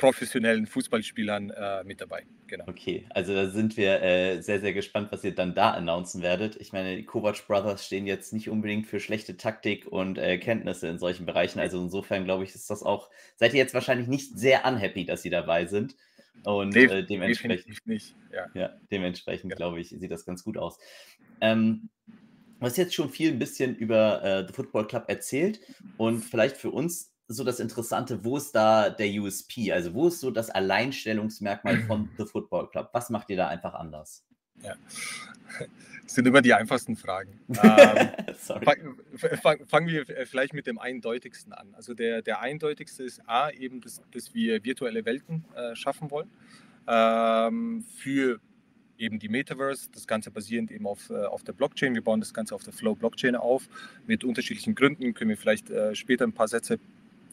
professionellen 0.00 0.66
Fußballspielern 0.66 1.52
mit 1.84 2.00
dabei 2.00 2.24
genau. 2.50 2.64
Okay, 2.68 3.06
also 3.10 3.32
da 3.32 3.48
sind 3.48 3.78
wir 3.78 4.02
äh, 4.02 4.42
sehr, 4.42 4.60
sehr 4.60 4.74
gespannt, 4.74 5.10
was 5.10 5.24
ihr 5.24 5.34
dann 5.34 5.54
da 5.54 5.70
announcen 5.70 6.20
werdet. 6.20 6.56
Ich 6.56 6.72
meine, 6.72 6.96
die 6.96 7.04
Kovac 7.04 7.46
Brothers 7.46 7.86
stehen 7.86 8.06
jetzt 8.06 8.34
nicht 8.34 8.50
unbedingt 8.50 8.86
für 8.86 9.00
schlechte 9.00 9.38
Taktik 9.38 9.86
und 9.86 10.18
äh, 10.18 10.36
Kenntnisse 10.36 10.88
in 10.88 10.98
solchen 10.98 11.24
Bereichen. 11.24 11.60
Also 11.60 11.80
insofern 11.80 12.24
glaube 12.24 12.44
ich, 12.44 12.54
ist 12.54 12.68
das 12.68 12.82
auch, 12.82 13.08
seid 13.36 13.54
ihr 13.54 13.58
jetzt 13.58 13.72
wahrscheinlich 13.72 14.08
nicht 14.08 14.38
sehr 14.38 14.66
unhappy, 14.66 15.06
dass 15.06 15.22
sie 15.22 15.30
dabei 15.30 15.64
sind. 15.66 15.96
Und 16.44 16.76
äh, 16.76 17.04
dementsprechend, 17.04 17.86
nicht. 17.86 18.14
Ja. 18.32 18.46
ja 18.54 18.70
dementsprechend 18.90 19.50
ja. 19.50 19.56
glaube 19.56 19.80
ich, 19.80 19.90
sieht 19.90 20.10
das 20.10 20.26
ganz 20.26 20.44
gut 20.44 20.58
aus. 20.58 20.78
Ähm, 21.40 21.88
Du 22.58 22.66
hast 22.66 22.76
jetzt 22.76 22.92
schon 22.92 23.08
viel 23.08 23.32
ein 23.32 23.38
bisschen 23.38 23.74
über 23.74 24.22
äh, 24.22 24.46
The 24.46 24.52
Football 24.52 24.86
Club 24.86 25.04
erzählt 25.08 25.60
und 25.96 26.20
vielleicht 26.20 26.58
für 26.58 26.70
uns 26.70 27.10
so 27.32 27.44
das 27.44 27.60
Interessante, 27.60 28.24
wo 28.24 28.36
ist 28.36 28.52
da 28.52 28.90
der 28.90 29.08
USP? 29.20 29.72
Also 29.72 29.94
wo 29.94 30.08
ist 30.08 30.20
so 30.20 30.30
das 30.30 30.50
Alleinstellungsmerkmal 30.50 31.78
von 31.82 32.08
The 32.18 32.24
Football 32.24 32.68
Club? 32.70 32.90
Was 32.92 33.08
macht 33.08 33.30
ihr 33.30 33.36
da 33.36 33.48
einfach 33.48 33.74
anders? 33.74 34.24
Ja, 34.62 34.74
das 36.02 36.14
sind 36.14 36.26
immer 36.26 36.42
die 36.42 36.52
einfachsten 36.52 36.96
Fragen. 36.96 37.38
ähm, 37.48 38.10
fangen 38.36 38.98
fang, 39.40 39.66
fang 39.66 39.86
wir 39.86 40.04
vielleicht 40.26 40.54
mit 40.54 40.66
dem 40.66 40.78
eindeutigsten 40.78 41.52
an. 41.52 41.72
Also 41.74 41.94
der, 41.94 42.20
der 42.22 42.40
eindeutigste 42.40 43.04
ist 43.04 43.20
A, 43.28 43.50
eben, 43.50 43.80
dass, 43.80 44.02
dass 44.10 44.34
wir 44.34 44.64
virtuelle 44.64 45.04
Welten 45.04 45.44
äh, 45.54 45.76
schaffen 45.76 46.10
wollen 46.10 46.30
ähm, 46.88 47.84
für 47.96 48.40
eben 48.98 49.18
die 49.18 49.28
Metaverse, 49.28 49.88
das 49.92 50.06
Ganze 50.06 50.30
basierend 50.30 50.70
eben 50.72 50.86
auf, 50.86 51.10
äh, 51.10 51.24
auf 51.24 51.44
der 51.44 51.52
Blockchain. 51.52 51.94
Wir 51.94 52.02
bauen 52.02 52.20
das 52.20 52.34
Ganze 52.34 52.54
auf 52.54 52.64
der 52.64 52.72
Flow 52.72 52.94
Blockchain 52.96 53.36
auf. 53.36 53.68
Mit 54.06 54.24
unterschiedlichen 54.24 54.74
Gründen 54.74 55.14
können 55.14 55.30
wir 55.30 55.36
vielleicht 55.36 55.70
äh, 55.70 55.94
später 55.94 56.24
ein 56.24 56.32
paar 56.32 56.48
Sätze 56.48 56.78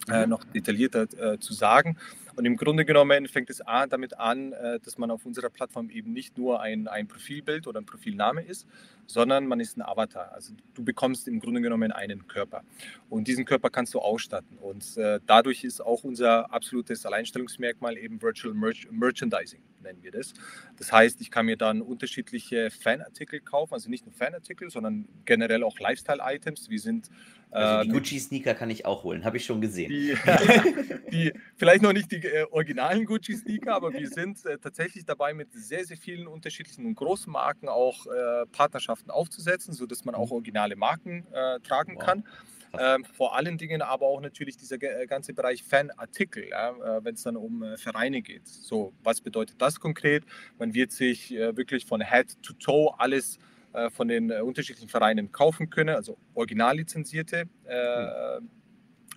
äh, 0.09 0.23
mhm. 0.23 0.29
noch 0.29 0.43
detaillierter 0.43 1.33
äh, 1.33 1.39
zu 1.39 1.53
sagen. 1.53 1.97
Und 2.37 2.45
im 2.45 2.55
Grunde 2.55 2.85
genommen 2.85 3.27
fängt 3.27 3.49
es 3.49 3.63
damit 3.89 4.19
an, 4.19 4.53
äh, 4.53 4.79
dass 4.79 4.99
man 4.99 5.09
auf 5.09 5.25
unserer 5.25 5.49
Plattform 5.49 5.89
eben 5.89 6.13
nicht 6.13 6.37
nur 6.37 6.61
ein, 6.61 6.87
ein 6.87 7.07
Profilbild 7.07 7.65
oder 7.65 7.81
ein 7.81 7.85
Profilname 7.87 8.43
ist, 8.43 8.67
sondern 9.07 9.47
man 9.47 9.59
ist 9.59 9.75
ein 9.75 9.81
Avatar. 9.81 10.31
Also 10.33 10.53
du 10.75 10.83
bekommst 10.83 11.27
im 11.27 11.39
Grunde 11.39 11.61
genommen 11.61 11.91
einen 11.91 12.27
Körper. 12.27 12.63
Und 13.09 13.27
diesen 13.27 13.43
Körper 13.43 13.71
kannst 13.71 13.95
du 13.95 13.99
ausstatten. 13.99 14.55
Und 14.59 14.97
äh, 14.97 15.19
dadurch 15.25 15.63
ist 15.63 15.81
auch 15.81 16.03
unser 16.03 16.53
absolutes 16.53 17.07
Alleinstellungsmerkmal 17.07 17.97
eben 17.97 18.21
Virtual 18.21 18.53
Merch 18.53 18.87
Merchandising, 18.91 19.61
nennen 19.81 20.03
wir 20.03 20.11
das. 20.11 20.33
Das 20.77 20.91
heißt, 20.91 21.19
ich 21.21 21.31
kann 21.31 21.47
mir 21.47 21.57
dann 21.57 21.81
unterschiedliche 21.81 22.69
Fanartikel 22.69 23.39
kaufen, 23.39 23.73
also 23.73 23.89
nicht 23.89 24.05
nur 24.05 24.13
Fanartikel, 24.13 24.69
sondern 24.69 25.07
generell 25.25 25.63
auch 25.63 25.79
Lifestyle-Items. 25.79 26.69
Wir 26.69 26.79
sind 26.79 27.09
also 27.49 27.83
die 27.83 27.89
ähm, 27.89 27.93
Gucci-Sneaker 27.93 28.53
kann 28.55 28.69
ich 28.69 28.85
auch 28.85 29.03
holen, 29.03 29.23
habe 29.23 29.37
ich 29.37 29.45
schon 29.45 29.61
gesehen. 29.61 29.89
Die, 29.89 30.15
die, 31.11 31.33
vielleicht 31.55 31.81
noch 31.81 31.93
nicht 31.93 32.11
die 32.11 32.19
äh, 32.27 32.45
originalen 32.51 33.05
Gucci-Sneaker, 33.05 33.73
aber 33.73 33.93
wir 33.93 34.07
sind 34.09 34.45
äh, 34.45 34.57
tatsächlich 34.57 35.05
dabei, 35.05 35.33
mit 35.33 35.51
sehr, 35.53 35.85
sehr 35.85 35.97
vielen 35.97 36.27
unterschiedlichen 36.27 36.85
und 36.85 36.95
großen 36.95 37.31
Marken 37.31 37.69
auch 37.69 38.05
äh, 38.07 38.45
Partnerschaften 38.51 39.11
aufzusetzen, 39.11 39.73
sodass 39.73 40.05
man 40.05 40.15
auch 40.15 40.27
mhm. 40.27 40.33
originale 40.33 40.75
Marken 40.75 41.25
äh, 41.31 41.59
tragen 41.61 41.95
wow. 41.95 42.05
kann. 42.05 42.23
Ähm, 42.77 43.05
vor 43.05 43.35
allen 43.35 43.57
Dingen 43.57 43.81
aber 43.81 44.07
auch 44.07 44.19
natürlich 44.19 44.57
dieser 44.57 44.81
äh, 44.81 45.07
ganze 45.07 45.33
Bereich 45.33 45.63
Fanartikel, 45.63 46.49
ja, 46.49 46.71
äh, 46.71 47.03
wenn 47.03 47.15
es 47.15 47.23
dann 47.23 47.37
um 47.37 47.63
Vereine 47.77 48.21
geht. 48.21 48.47
So, 48.47 48.93
was 49.03 49.21
bedeutet 49.21 49.61
das 49.61 49.79
konkret? 49.79 50.25
Man 50.59 50.73
wird 50.73 50.91
sich 50.91 51.31
wirklich 51.31 51.85
von 51.85 52.01
Head 52.01 52.41
to 52.43 52.53
Toe 52.53 52.93
alles 52.97 53.39
äh, 53.77 53.91
von 53.91 54.07
den 54.07 54.31
äh, 54.31 54.41
unterschiedlichen 54.41 54.89
Vereinen 54.89 55.31
kaufen 55.31 55.69
können, 55.69 55.95
also 55.95 56.17
original 56.33 56.77
lizenzierte 56.77 57.47
äh, 57.65 58.39
mhm. 58.39 58.49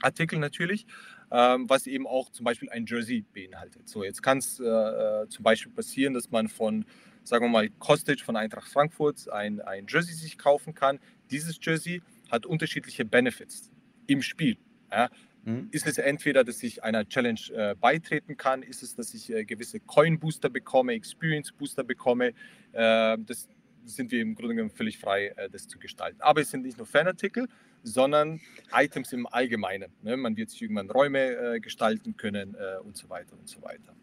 Artikel 0.03 0.39
natürlich, 0.39 0.87
ähm, 1.31 1.69
was 1.69 1.87
eben 1.87 2.07
auch 2.07 2.31
zum 2.31 2.45
Beispiel 2.45 2.69
ein 2.71 2.87
Jersey 2.87 3.25
beinhaltet. 3.33 3.89
So, 3.89 4.05
jetzt 4.05 4.23
kann 4.23 4.39
es 4.39 4.59
äh, 4.61 5.29
zum 5.29 5.43
Beispiel 5.43 5.73
passieren, 5.73 6.15
dass 6.15 6.31
man 6.31 6.49
von, 6.49 6.85
sagen 7.25 7.45
wir 7.45 7.51
mal, 7.51 7.69
Kostic 7.79 8.21
von 8.21 8.37
Eintracht 8.37 8.69
Frankfurt 8.69 9.29
ein, 9.31 9.61
ein 9.61 9.87
Jersey 9.89 10.15
sich 10.15 10.39
kaufen 10.39 10.75
kann. 10.75 10.99
Dieses 11.31 11.59
Jersey 11.63 12.03
hat 12.31 12.47
unterschiedliche 12.47 13.05
Benefits 13.05 13.71
im 14.07 14.23
Spiel. 14.23 14.57
Ja. 14.91 15.09
Mhm. 15.45 15.69
Ist 15.71 15.87
es 15.87 15.99
entweder, 15.99 16.45
dass 16.45 16.63
ich 16.63 16.83
einer 16.83 17.09
Challenge 17.09 17.41
äh, 17.55 17.75
beitreten 17.75 18.37
kann? 18.37 18.63
Ist 18.63 18.83
es, 18.83 18.95
dass 18.95 19.15
ich 19.15 19.33
äh, 19.33 19.45
gewisse 19.45 19.81
Coin-Booster 19.81 20.51
bekomme, 20.51 20.93
Experience-Booster 20.93 21.85
bekomme? 21.85 22.35
Äh, 22.73 23.17
das 23.19 23.49
sind 23.85 24.13
wir 24.13 24.21
im 24.21 24.35
Grunde 24.35 24.55
genommen 24.55 24.71
völlig 24.71 24.99
frei, 24.99 25.29
äh, 25.37 25.49
das 25.51 25.69
zu 25.69 25.79
gestalten. 25.79 26.21
Aber 26.21 26.41
es 26.41 26.51
sind 26.51 26.63
nicht 26.63 26.79
nur 26.79 26.87
Fanartikel, 26.87 27.49
sondern 27.83 28.41
Items 28.73 29.13
im 29.13 29.27
Allgemeinen. 29.27 29.93
Ne? 30.03 30.17
Man 30.17 30.37
wird 30.37 30.51
sich 30.51 30.63
irgendwann 30.63 30.91
Räume 30.91 31.55
äh, 31.55 31.61
gestalten 31.61 32.17
können 32.17 32.55
äh, 32.55 32.79
und 32.83 32.97
so 32.97 33.09
weiter 33.09 33.37
und 33.39 33.49
so 33.49 33.63
weiter. 33.63 33.95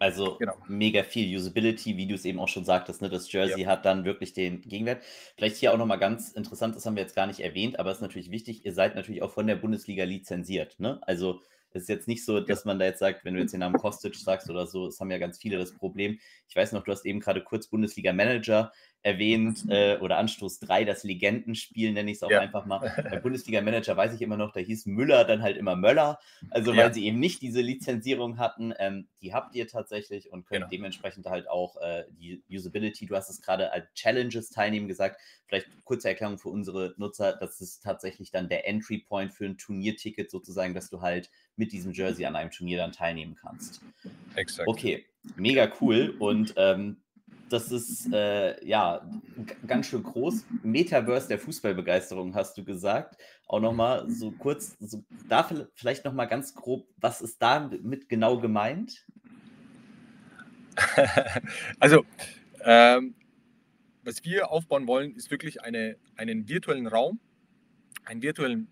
Also 0.00 0.36
genau. 0.38 0.54
mega 0.68 1.02
viel 1.02 1.36
Usability, 1.36 1.96
wie 1.96 2.06
du 2.06 2.14
es 2.14 2.24
eben 2.24 2.38
auch 2.38 2.48
schon 2.48 2.64
sagtest. 2.64 3.02
Ne? 3.02 3.08
Das 3.08 3.30
Jersey 3.32 3.62
ja. 3.62 3.68
hat 3.68 3.84
dann 3.84 4.04
wirklich 4.04 4.32
den 4.32 4.60
Gegenwert. 4.62 5.02
Vielleicht 5.36 5.56
hier 5.56 5.72
auch 5.72 5.78
nochmal 5.78 5.98
ganz 5.98 6.30
interessant, 6.30 6.76
das 6.76 6.86
haben 6.86 6.94
wir 6.94 7.02
jetzt 7.02 7.16
gar 7.16 7.26
nicht 7.26 7.40
erwähnt, 7.40 7.78
aber 7.78 7.90
es 7.90 7.98
ist 7.98 8.02
natürlich 8.02 8.30
wichtig, 8.30 8.64
ihr 8.64 8.72
seid 8.72 8.94
natürlich 8.94 9.22
auch 9.22 9.32
von 9.32 9.46
der 9.46 9.56
Bundesliga 9.56 10.04
lizenziert. 10.04 10.78
Ne? 10.78 11.00
Also 11.02 11.40
es 11.70 11.82
ist 11.82 11.88
jetzt 11.88 12.08
nicht 12.08 12.24
so, 12.24 12.40
dass 12.40 12.64
man 12.64 12.78
da 12.78 12.86
jetzt 12.86 12.98
sagt, 12.98 13.24
wenn 13.24 13.34
du 13.34 13.40
jetzt 13.40 13.52
den 13.52 13.60
Namen 13.60 13.76
Kostic 13.76 14.14
sagst 14.14 14.48
oder 14.50 14.66
so, 14.66 14.86
es 14.86 15.00
haben 15.00 15.10
ja 15.10 15.18
ganz 15.18 15.38
viele 15.38 15.58
das 15.58 15.74
Problem. 15.74 16.18
Ich 16.48 16.56
weiß 16.56 16.72
noch, 16.72 16.84
du 16.84 16.92
hast 16.92 17.04
eben 17.04 17.20
gerade 17.20 17.42
kurz 17.42 17.68
Bundesliga 17.68 18.12
Manager 18.12 18.72
erwähnt 19.02 19.64
mhm. 19.64 19.70
äh, 19.70 19.96
oder 19.98 20.18
Anstoß 20.18 20.58
3, 20.60 20.84
das 20.84 21.04
Legendenspiel, 21.04 21.92
nenne 21.92 22.10
ich 22.10 22.16
es 22.16 22.22
auch 22.22 22.30
ja. 22.30 22.40
einfach 22.40 22.66
mal. 22.66 22.80
Bei 23.10 23.18
Bundesliga-Manager 23.20 23.96
weiß 23.96 24.14
ich 24.14 24.22
immer 24.22 24.36
noch, 24.36 24.52
da 24.52 24.60
hieß 24.60 24.86
Müller 24.86 25.24
dann 25.24 25.42
halt 25.42 25.56
immer 25.56 25.76
Möller, 25.76 26.18
also 26.50 26.72
weil 26.72 26.88
ja. 26.88 26.92
sie 26.92 27.06
eben 27.06 27.20
nicht 27.20 27.40
diese 27.40 27.60
Lizenzierung 27.60 28.38
hatten. 28.38 28.74
Ähm, 28.78 29.08
die 29.22 29.32
habt 29.34 29.54
ihr 29.54 29.68
tatsächlich 29.68 30.32
und 30.32 30.46
könnt 30.46 30.62
genau. 30.62 30.70
dementsprechend 30.70 31.26
halt 31.26 31.48
auch 31.48 31.76
äh, 31.80 32.04
die 32.10 32.42
Usability, 32.50 33.06
du 33.06 33.14
hast 33.14 33.30
es 33.30 33.40
gerade 33.40 33.72
als 33.72 33.86
Challenges 33.94 34.50
teilnehmen 34.50 34.88
gesagt, 34.88 35.20
vielleicht 35.46 35.68
kurze 35.84 36.08
Erklärung 36.08 36.38
für 36.38 36.48
unsere 36.48 36.94
Nutzer, 36.98 37.36
das 37.36 37.60
ist 37.60 37.82
tatsächlich 37.82 38.30
dann 38.30 38.48
der 38.48 38.66
Entry 38.66 38.98
Point 38.98 39.32
für 39.32 39.46
ein 39.46 39.58
Turnierticket 39.58 40.30
sozusagen, 40.30 40.74
dass 40.74 40.90
du 40.90 41.00
halt 41.00 41.30
mit 41.58 41.72
diesem 41.72 41.92
Jersey 41.92 42.24
an 42.24 42.36
einem 42.36 42.50
Turnier 42.50 42.78
dann 42.78 42.92
teilnehmen 42.92 43.36
kannst. 43.40 43.82
Exakt. 44.34 44.68
Okay, 44.68 45.04
mega 45.36 45.70
cool 45.80 46.14
und 46.18 46.54
ähm, 46.56 46.96
das 47.48 47.72
ist 47.72 48.12
äh, 48.12 48.64
ja 48.64 49.08
ganz 49.66 49.86
schön 49.86 50.02
groß. 50.02 50.44
Metaverse 50.62 51.28
der 51.28 51.38
Fußballbegeisterung, 51.38 52.34
hast 52.34 52.56
du 52.58 52.64
gesagt. 52.64 53.20
Auch 53.46 53.60
nochmal 53.60 54.08
so 54.10 54.30
kurz, 54.32 54.76
so, 54.80 55.02
da 55.28 55.48
vielleicht 55.74 56.04
nochmal 56.04 56.28
ganz 56.28 56.54
grob, 56.54 56.86
was 56.98 57.20
ist 57.20 57.40
damit 57.40 58.08
genau 58.08 58.38
gemeint? 58.38 59.06
also, 61.80 62.04
ähm, 62.64 63.14
was 64.04 64.24
wir 64.24 64.50
aufbauen 64.50 64.86
wollen, 64.86 65.14
ist 65.14 65.30
wirklich 65.30 65.62
eine, 65.62 65.96
einen 66.16 66.48
virtuellen 66.48 66.86
Raum, 66.86 67.20
einen 68.04 68.22
virtuellen 68.22 68.68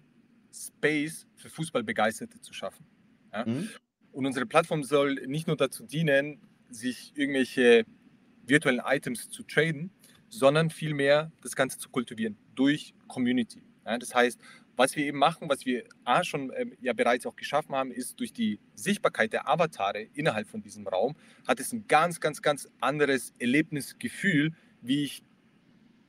Space 0.56 1.26
für 1.34 1.48
Fußballbegeisterte 1.48 2.40
zu 2.40 2.52
schaffen. 2.52 2.86
Ja? 3.32 3.44
Mhm. 3.44 3.68
Und 4.12 4.26
unsere 4.26 4.46
Plattform 4.46 4.82
soll 4.82 5.14
nicht 5.26 5.46
nur 5.46 5.56
dazu 5.56 5.84
dienen, 5.84 6.40
sich 6.70 7.12
irgendwelche 7.14 7.84
virtuellen 8.46 8.80
Items 8.84 9.28
zu 9.28 9.42
traden, 9.42 9.90
sondern 10.28 10.70
vielmehr 10.70 11.32
das 11.42 11.54
Ganze 11.54 11.78
zu 11.78 11.90
kultivieren 11.90 12.36
durch 12.54 12.94
Community. 13.08 13.62
Ja? 13.84 13.98
Das 13.98 14.14
heißt, 14.14 14.40
was 14.76 14.94
wir 14.94 15.06
eben 15.06 15.18
machen, 15.18 15.48
was 15.48 15.64
wir 15.64 15.84
A, 16.04 16.22
schon 16.22 16.52
ähm, 16.54 16.76
ja 16.80 16.92
bereits 16.92 17.26
auch 17.26 17.36
geschaffen 17.36 17.74
haben, 17.74 17.90
ist 17.90 18.20
durch 18.20 18.32
die 18.32 18.60
Sichtbarkeit 18.74 19.32
der 19.32 19.48
Avatare 19.48 20.02
innerhalb 20.14 20.48
von 20.48 20.62
diesem 20.62 20.86
Raum, 20.86 21.16
hat 21.48 21.60
es 21.60 21.72
ein 21.72 21.86
ganz, 21.88 22.20
ganz, 22.20 22.42
ganz 22.42 22.68
anderes 22.80 23.32
Erlebnisgefühl, 23.38 24.52
wie 24.82 25.04
ich 25.04 25.22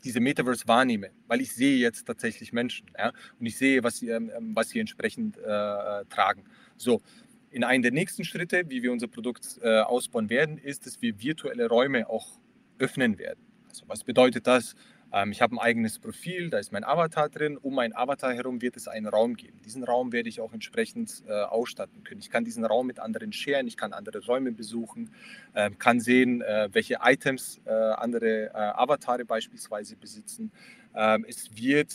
diese 0.04 0.20
Metaverse 0.20 0.68
wahrnehme, 0.68 1.12
weil 1.28 1.42
ich 1.42 1.54
sehe 1.54 1.78
jetzt 1.78 2.06
tatsächlich 2.06 2.54
Menschen 2.54 2.88
ja, 2.98 3.12
und 3.40 3.46
ich 3.46 3.58
sehe, 3.58 3.84
was 3.84 3.98
sie, 3.98 4.10
ähm, 4.10 4.32
ähm 4.36 4.56
was 4.56 4.70
sie 4.70 4.80
entsprechend 4.80 5.38
äh, 5.38 6.06
tragen. 6.06 6.44
So, 6.78 7.02
in 7.50 7.64
einem 7.64 7.82
der 7.82 7.92
nächsten 7.92 8.24
Schritte, 8.24 8.64
wie 8.70 8.84
wir 8.84 8.92
unser 8.92 9.08
Produkt 9.08 9.60
äh, 9.62 9.80
ausbauen 9.80 10.30
werden, 10.30 10.58
ist, 10.58 10.86
dass 10.86 11.02
wir 11.02 11.20
virtuelle 11.22 11.68
Räume 11.68 12.10
auch 12.10 12.40
öffnen 12.78 13.18
werden. 13.18 13.40
Also 13.70 13.84
was 13.88 14.04
bedeutet 14.04 14.48
das? 14.48 14.76
Ähm, 15.12 15.32
ich 15.32 15.42
habe 15.42 15.56
ein 15.56 15.60
eigenes 15.60 16.00
Profil, 16.00 16.50
da 16.50 16.58
ist 16.60 16.72
mein 16.72 16.84
Avatar 16.84 17.30
drin. 17.30 17.58
Um 17.58 17.76
mein 17.76 17.96
Avatar 17.96 18.34
herum 18.34 18.62
wird 18.62 18.76
es 18.78 18.88
einen 18.88 19.08
Raum 19.08 19.36
geben. 19.36 19.60
Diesen 19.64 19.84
Raum 19.84 20.12
werde 20.12 20.30
ich 20.30 20.42
auch 20.42 20.54
entsprechend 20.54 21.24
äh, 21.28 21.34
ausstatten 21.34 22.04
können. 22.04 22.20
Ich 22.20 22.30
kann 22.30 22.44
diesen 22.44 22.66
Raum 22.66 22.88
mit 22.88 23.00
anderen 23.00 23.32
scheren, 23.32 23.68
ich 23.68 23.78
kann 23.78 23.94
andere 23.94 24.26
Räume 24.26 24.52
besuchen, 24.52 25.12
äh, 25.54 25.72
kann 25.72 26.00
sehen, 26.00 26.42
äh, 26.42 26.70
welche 26.72 27.00
Items 27.02 27.62
äh, 27.66 27.72
andere 27.72 28.48
äh, 28.48 28.52
Avatare 28.54 29.26
beispielsweise 29.26 29.96
besitzen. 29.96 30.52
Ähm, 30.96 31.26
es 31.28 31.56
wird, 31.56 31.94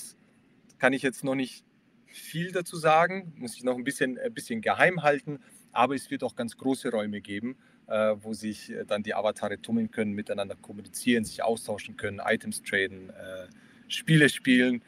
kann 0.79 0.93
ich 0.93 1.03
jetzt 1.03 1.25
noch 1.25 1.35
nicht 1.35 1.65
viel 2.07 2.53
dazu 2.53 2.77
sagen, 2.77 3.33
muss 3.37 3.57
ich 3.57 3.65
noch 3.65 3.77
ein 3.77 3.85
bisschen, 3.85 4.19
ein 4.19 4.33
bisschen 4.35 4.61
geheim 4.61 5.03
halten, 5.03 5.41
aber 5.73 5.95
es 5.95 6.11
wird 6.11 6.23
auch 6.23 6.37
ganz 6.37 6.57
große 6.57 6.91
Räume 6.91 7.21
geben 7.21 7.57
äh, 7.93 8.17
wo 8.23 8.33
sich 8.33 8.73
äh, 8.73 8.85
dann 8.87 9.03
die 9.03 9.15
Avatare 9.15 9.61
tummeln 9.61 9.91
können, 9.91 10.13
miteinander 10.13 10.57
kommunizieren, 10.57 11.25
sich 11.25 11.43
austauschen 11.43 11.97
können, 11.99 12.21
Items 12.25 12.63
traden, 12.63 13.11
äh, 13.11 13.47
Spiele 13.89 14.31
spielen 14.31 14.83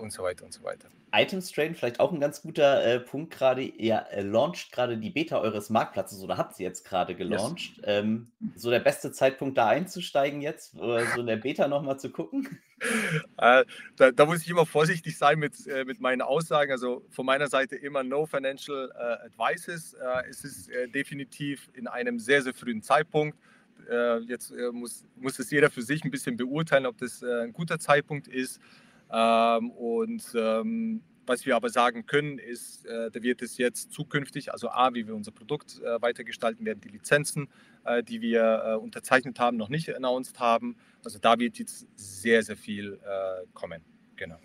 und 0.00 0.10
so 0.10 0.24
weiter 0.24 0.44
und 0.44 0.52
so 0.52 0.64
weiter. 0.64 0.88
Items 1.12 1.52
traden, 1.52 1.74
vielleicht 1.74 2.00
auch 2.00 2.12
ein 2.12 2.20
ganz 2.20 2.42
guter 2.42 2.84
äh, 2.84 3.00
Punkt 3.00 3.32
gerade. 3.32 3.62
Ihr 3.62 4.06
äh, 4.10 4.22
launcht 4.22 4.72
gerade 4.72 4.98
die 4.98 5.10
Beta 5.10 5.38
eures 5.38 5.70
Marktplatzes 5.70 6.22
oder 6.22 6.36
habt 6.36 6.54
sie 6.56 6.62
jetzt 6.62 6.84
gerade 6.84 7.14
gelauncht. 7.14 7.76
Yes. 7.78 7.84
Ähm, 7.84 8.30
so 8.54 8.70
der 8.70 8.80
beste 8.80 9.12
Zeitpunkt 9.12 9.56
da 9.56 9.68
einzusteigen 9.68 10.40
jetzt, 10.40 10.74
oder 10.74 11.04
so 11.06 11.20
in 11.20 11.26
der 11.26 11.36
Beta 11.36 11.68
nochmal 11.68 11.98
zu 11.98 12.10
gucken? 12.10 12.58
Äh, 13.38 13.64
da, 13.96 14.12
da, 14.12 14.24
muss 14.24 14.42
ich 14.42 14.50
immer 14.50 14.64
vorsichtig 14.64 15.18
sein 15.18 15.40
mit, 15.40 15.66
äh, 15.66 15.84
mit 15.84 16.00
meinen 16.00 16.22
Aussagen. 16.22 16.70
Also 16.70 17.04
von 17.10 17.26
meiner 17.26 17.48
Seite 17.48 17.74
immer 17.74 18.04
no 18.04 18.24
financial 18.24 18.92
äh, 18.94 19.26
advices. 19.26 19.94
Äh, 19.94 20.28
es 20.30 20.44
ist 20.44 20.70
definitiv 20.94 21.68
in 21.74 21.88
einem 21.88 22.20
sehr, 22.20 22.40
sehr 22.40 22.54
frühen 22.54 22.80
Zeitpunkt. 22.80 23.36
jetzt 24.28 24.52
muss, 24.70 25.04
muss 25.16 25.40
es 25.40 25.50
jeder 25.50 25.70
für 25.70 25.82
sich 25.82 26.04
ein 26.04 26.12
bisschen 26.12 26.36
beurteilen, 26.36 26.86
ob 26.86 26.98
das 26.98 27.20
ein 27.20 27.52
guter 27.52 27.80
Zeitpunkt 27.80 28.28
ist. 28.28 28.60
Ähm, 29.10 29.70
und 29.70 30.22
ähm, 30.34 31.02
was 31.26 31.44
wir 31.44 31.56
aber 31.56 31.68
sagen 31.68 32.06
können, 32.06 32.38
ist, 32.38 32.86
äh, 32.86 33.10
da 33.10 33.22
wird 33.22 33.42
es 33.42 33.58
jetzt 33.58 33.92
zukünftig, 33.92 34.52
also 34.52 34.70
A, 34.70 34.94
wie 34.94 35.06
wir 35.06 35.14
unser 35.14 35.30
Produkt 35.30 35.80
äh, 35.82 36.00
weitergestalten 36.00 36.64
werden, 36.64 36.80
die 36.80 36.88
Lizenzen, 36.88 37.48
äh, 37.84 38.02
die 38.02 38.20
wir 38.22 38.62
äh, 38.64 38.74
unterzeichnet 38.76 39.38
haben, 39.38 39.56
noch 39.56 39.68
nicht 39.68 39.94
announced 39.94 40.40
haben. 40.40 40.76
Also 41.04 41.18
da 41.18 41.38
wird 41.38 41.58
jetzt 41.58 41.86
sehr, 41.96 42.42
sehr 42.42 42.56
viel 42.56 42.94
äh, 42.94 43.46
kommen. 43.52 43.84
Genau. 44.16 44.38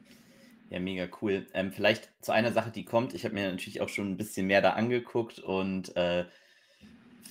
Ja, 0.70 0.80
mega 0.80 1.08
cool. 1.22 1.46
Ähm, 1.54 1.72
vielleicht 1.72 2.10
zu 2.22 2.32
einer 2.32 2.52
Sache, 2.52 2.72
die 2.72 2.84
kommt. 2.84 3.14
Ich 3.14 3.26
habe 3.26 3.34
mir 3.34 3.50
natürlich 3.50 3.80
auch 3.80 3.90
schon 3.90 4.12
ein 4.12 4.18
bisschen 4.18 4.48
mehr 4.48 4.62
da 4.62 4.72
angeguckt 4.72 5.40
und 5.40 5.96
äh, 5.96 6.26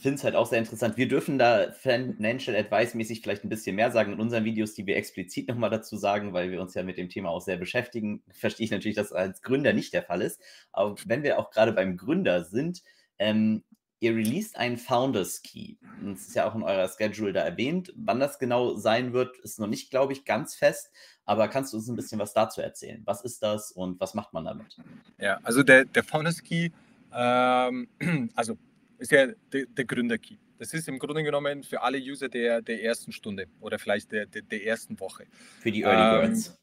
finde 0.00 0.16
es 0.16 0.24
halt 0.24 0.34
auch 0.34 0.46
sehr 0.46 0.58
interessant. 0.58 0.96
Wir 0.96 1.08
dürfen 1.08 1.38
da 1.38 1.72
Financial 1.72 2.56
Advice-mäßig 2.56 3.20
vielleicht 3.20 3.44
ein 3.44 3.48
bisschen 3.48 3.76
mehr 3.76 3.90
sagen 3.90 4.12
in 4.12 4.20
unseren 4.20 4.44
Videos, 4.44 4.74
die 4.74 4.86
wir 4.86 4.96
explizit 4.96 5.48
nochmal 5.48 5.70
dazu 5.70 5.96
sagen, 5.96 6.32
weil 6.32 6.50
wir 6.50 6.60
uns 6.60 6.74
ja 6.74 6.82
mit 6.82 6.98
dem 6.98 7.08
Thema 7.08 7.30
auch 7.30 7.40
sehr 7.40 7.56
beschäftigen. 7.56 8.22
Verstehe 8.30 8.64
ich 8.64 8.70
natürlich, 8.70 8.96
dass 8.96 9.10
das 9.10 9.18
als 9.18 9.42
Gründer 9.42 9.72
nicht 9.72 9.92
der 9.92 10.02
Fall 10.02 10.22
ist. 10.22 10.40
Aber 10.72 10.96
wenn 11.06 11.22
wir 11.22 11.38
auch 11.38 11.50
gerade 11.50 11.72
beim 11.72 11.96
Gründer 11.96 12.44
sind, 12.44 12.82
ähm, 13.18 13.62
ihr 14.00 14.16
released 14.16 14.56
einen 14.56 14.78
Founders 14.78 15.42
Key. 15.42 15.76
Das 16.02 16.22
ist 16.22 16.34
ja 16.34 16.48
auch 16.48 16.56
in 16.56 16.64
eurer 16.64 16.88
Schedule 16.88 17.32
da 17.32 17.42
erwähnt. 17.42 17.92
Wann 17.94 18.18
das 18.18 18.40
genau 18.40 18.74
sein 18.74 19.12
wird, 19.12 19.38
ist 19.38 19.60
noch 19.60 19.68
nicht, 19.68 19.90
glaube 19.90 20.12
ich, 20.12 20.24
ganz 20.24 20.56
fest. 20.56 20.90
Aber 21.24 21.46
kannst 21.46 21.72
du 21.72 21.76
uns 21.76 21.88
ein 21.88 21.94
bisschen 21.94 22.18
was 22.18 22.34
dazu 22.34 22.60
erzählen? 22.60 23.02
Was 23.04 23.22
ist 23.22 23.44
das 23.44 23.70
und 23.70 24.00
was 24.00 24.14
macht 24.14 24.32
man 24.32 24.44
damit? 24.44 24.76
Ja, 25.18 25.38
also 25.44 25.62
der, 25.62 25.84
der 25.84 26.02
Founders 26.02 26.42
Key, 26.42 26.70
ähm, 27.14 27.88
also 28.34 28.58
ist 29.02 29.12
ja 29.12 29.26
der, 29.52 29.66
der 29.66 29.84
Gründer-Key. 29.84 30.36
Das 30.58 30.72
ist 30.72 30.88
im 30.88 30.98
Grunde 30.98 31.24
genommen 31.24 31.64
für 31.64 31.82
alle 31.82 31.98
User 31.98 32.28
der, 32.28 32.62
der 32.62 32.82
ersten 32.84 33.10
Stunde 33.10 33.46
oder 33.60 33.78
vielleicht 33.78 34.12
der, 34.12 34.26
der, 34.26 34.42
der 34.42 34.64
ersten 34.64 34.98
Woche. 35.00 35.24
Für 35.60 35.72
die 35.72 35.82
Early 35.82 36.26
Birds. 36.26 36.48
Ähm, 36.48 36.54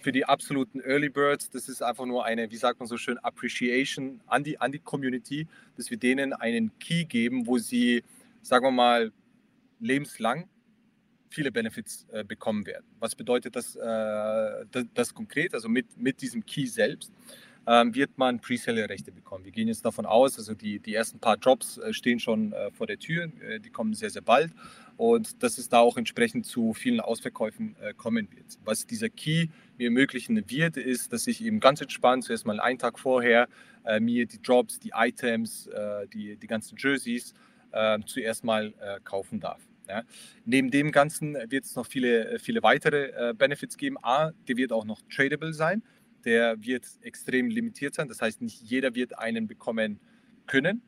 für 0.00 0.12
die 0.12 0.24
absoluten 0.24 0.80
Early 0.80 1.08
Birds, 1.08 1.50
das 1.50 1.68
ist 1.68 1.82
einfach 1.82 2.06
nur 2.06 2.24
eine, 2.24 2.50
wie 2.52 2.56
sagt 2.56 2.78
man 2.78 2.86
so 2.86 2.96
schön, 2.96 3.18
Appreciation 3.18 4.20
an 4.28 4.44
die, 4.44 4.60
an 4.60 4.70
die 4.70 4.78
Community, 4.78 5.48
dass 5.76 5.90
wir 5.90 5.96
denen 5.96 6.32
einen 6.32 6.70
Key 6.78 7.04
geben, 7.04 7.48
wo 7.48 7.58
sie, 7.58 8.04
sagen 8.42 8.64
wir 8.64 8.70
mal, 8.70 9.12
lebenslang 9.80 10.48
viele 11.30 11.50
Benefits 11.50 12.06
äh, 12.12 12.22
bekommen 12.22 12.64
werden. 12.64 12.86
Was 13.00 13.16
bedeutet 13.16 13.56
das, 13.56 13.74
äh, 13.74 13.80
das, 14.70 14.84
das, 14.94 15.12
konkret? 15.12 15.52
Also 15.52 15.68
mit, 15.68 15.96
mit 15.96 16.22
diesem 16.22 16.46
Key 16.46 16.66
selbst 16.66 17.12
ähm, 17.68 17.94
wird 17.94 18.16
man 18.16 18.40
Presale-Rechte 18.40 19.12
bekommen. 19.12 19.44
Wir 19.44 19.52
gehen 19.52 19.68
jetzt 19.68 19.84
davon 19.84 20.06
aus, 20.06 20.38
also 20.38 20.54
die, 20.54 20.80
die 20.80 20.94
ersten 20.94 21.20
paar 21.20 21.36
Jobs 21.36 21.76
äh, 21.76 21.92
stehen 21.92 22.18
schon 22.18 22.52
äh, 22.54 22.70
vor 22.70 22.86
der 22.86 22.98
Tür, 22.98 23.30
äh, 23.42 23.60
die 23.60 23.68
kommen 23.68 23.92
sehr, 23.92 24.08
sehr 24.08 24.22
bald 24.22 24.52
und 24.96 25.42
dass 25.42 25.58
es 25.58 25.68
da 25.68 25.80
auch 25.80 25.98
entsprechend 25.98 26.46
zu 26.46 26.72
vielen 26.72 26.98
Ausverkäufen 26.98 27.76
äh, 27.80 27.92
kommen 27.92 28.28
wird. 28.32 28.58
Was 28.64 28.86
dieser 28.86 29.10
Key 29.10 29.48
mir 29.76 29.88
ermöglichen 29.88 30.42
wird, 30.50 30.78
ist, 30.78 31.12
dass 31.12 31.26
ich 31.26 31.44
eben 31.44 31.60
ganz 31.60 31.82
entspannt 31.82 32.24
zuerst 32.24 32.46
mal 32.46 32.58
einen 32.58 32.78
Tag 32.78 32.98
vorher 32.98 33.48
äh, 33.84 34.00
mir 34.00 34.24
die 34.24 34.38
Jobs, 34.42 34.78
die 34.78 34.92
Items, 34.94 35.66
äh, 35.66 36.08
die, 36.08 36.36
die 36.36 36.46
ganzen 36.46 36.76
Jerseys 36.78 37.34
zuerst 38.06 38.44
mal 38.44 38.72
kaufen 39.04 39.40
darf. 39.40 39.60
Ja. 39.86 40.02
Neben 40.46 40.70
dem 40.70 40.90
Ganzen 40.90 41.34
wird 41.50 41.66
es 41.66 41.76
noch 41.76 41.84
viele, 41.84 42.38
viele 42.38 42.62
weitere 42.62 43.34
Benefits 43.34 43.76
geben. 43.76 43.98
A, 44.00 44.32
die 44.48 44.56
wird 44.56 44.72
auch 44.72 44.86
noch 44.86 45.02
tradable 45.10 45.52
sein 45.52 45.82
der 46.24 46.62
wird 46.62 46.86
extrem 47.02 47.48
limitiert 47.48 47.94
sein. 47.94 48.08
Das 48.08 48.20
heißt, 48.20 48.40
nicht 48.40 48.60
jeder 48.62 48.94
wird 48.94 49.18
einen 49.18 49.46
bekommen 49.46 50.00
können, 50.46 50.82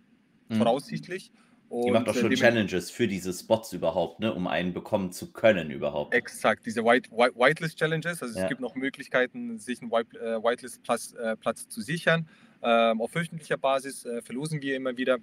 mhm. 0.49 0.57
voraussichtlich. 0.57 1.31
Und 1.71 1.87
Die 1.87 1.91
macht 1.93 2.09
auch 2.09 2.15
schon 2.17 2.35
Challenges 2.35 2.91
für 2.91 3.07
diese 3.07 3.33
Spots 3.33 3.73
überhaupt, 3.73 4.19
ne, 4.19 4.35
um 4.35 4.49
einen 4.49 4.73
bekommen 4.73 5.13
zu 5.13 5.31
können 5.31 5.71
überhaupt. 5.71 6.13
Exakt, 6.13 6.67
diese 6.67 6.85
White, 6.85 7.11
White, 7.13 7.37
Whitelist 7.37 7.79
Challenges. 7.79 8.21
Also 8.21 8.37
ja. 8.37 8.43
es 8.43 8.49
gibt 8.49 8.61
noch 8.61 8.75
Möglichkeiten, 8.75 9.57
sich 9.61 9.81
einen 9.81 9.93
White, 9.93 10.19
äh, 10.19 10.43
Whitelist 10.43 10.83
Platz, 10.83 11.13
äh, 11.13 11.37
Platz 11.37 11.69
zu 11.69 11.81
sichern. 11.81 12.29
Ähm, 12.61 13.01
auf 13.01 13.15
wöchentlicher 13.15 13.57
Basis 13.57 14.05
äh, 14.05 14.21
verlosen 14.21 14.61
wir 14.61 14.75
immer 14.75 14.97
wieder 14.97 15.19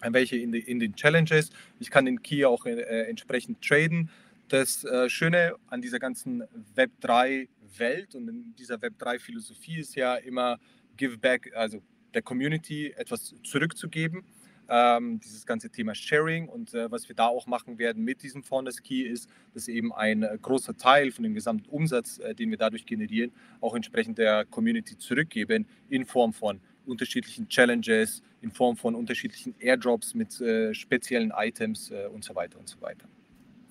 welche 0.00 0.36
in, 0.38 0.50
die, 0.50 0.60
in, 0.60 0.80
den 0.80 0.96
Challenges. 0.96 1.50
Ich 1.78 1.90
kann 1.90 2.06
den 2.06 2.22
Key 2.22 2.46
auch 2.46 2.64
äh, 2.64 3.02
entsprechend 3.02 3.60
traden. 3.60 4.08
Das 4.48 4.86
Schöne 5.06 5.54
an 5.68 5.80
dieser 5.80 5.98
ganzen 5.98 6.42
Web 6.74 6.90
3 7.00 7.48
Welt 7.78 8.14
und 8.14 8.28
in 8.28 8.54
dieser 8.56 8.76
Web3-Philosophie 8.76 9.78
ist 9.78 9.94
ja 9.94 10.16
immer 10.16 10.58
Give 10.96 11.18
Back, 11.18 11.52
also 11.54 11.82
der 12.14 12.22
Community 12.22 12.92
etwas 12.96 13.34
zurückzugeben. 13.42 14.24
Ähm, 14.68 15.20
dieses 15.20 15.44
ganze 15.44 15.70
Thema 15.70 15.94
Sharing 15.94 16.48
und 16.48 16.72
äh, 16.72 16.90
was 16.90 17.08
wir 17.08 17.16
da 17.16 17.26
auch 17.26 17.46
machen 17.46 17.78
werden 17.78 18.04
mit 18.04 18.22
diesem 18.22 18.42
Founders 18.42 18.80
Key 18.82 19.02
ist, 19.02 19.28
dass 19.52 19.68
eben 19.68 19.92
ein 19.92 20.22
äh, 20.22 20.38
großer 20.40 20.76
Teil 20.76 21.10
von 21.10 21.24
dem 21.24 21.34
gesamten 21.34 21.68
Umsatz, 21.68 22.18
äh, 22.18 22.34
den 22.34 22.48
wir 22.50 22.56
dadurch 22.56 22.86
generieren, 22.86 23.32
auch 23.60 23.74
entsprechend 23.74 24.18
der 24.18 24.44
Community 24.46 24.96
zurückgeben 24.96 25.66
in 25.90 26.06
Form 26.06 26.32
von 26.32 26.60
unterschiedlichen 26.86 27.48
Challenges, 27.48 28.22
in 28.40 28.50
Form 28.50 28.76
von 28.76 28.94
unterschiedlichen 28.94 29.54
Airdrops 29.58 30.14
mit 30.14 30.40
äh, 30.40 30.72
speziellen 30.74 31.32
Items 31.36 31.90
äh, 31.90 32.06
und 32.06 32.24
so 32.24 32.34
weiter 32.34 32.58
und 32.58 32.68
so 32.68 32.80
weiter. 32.80 33.08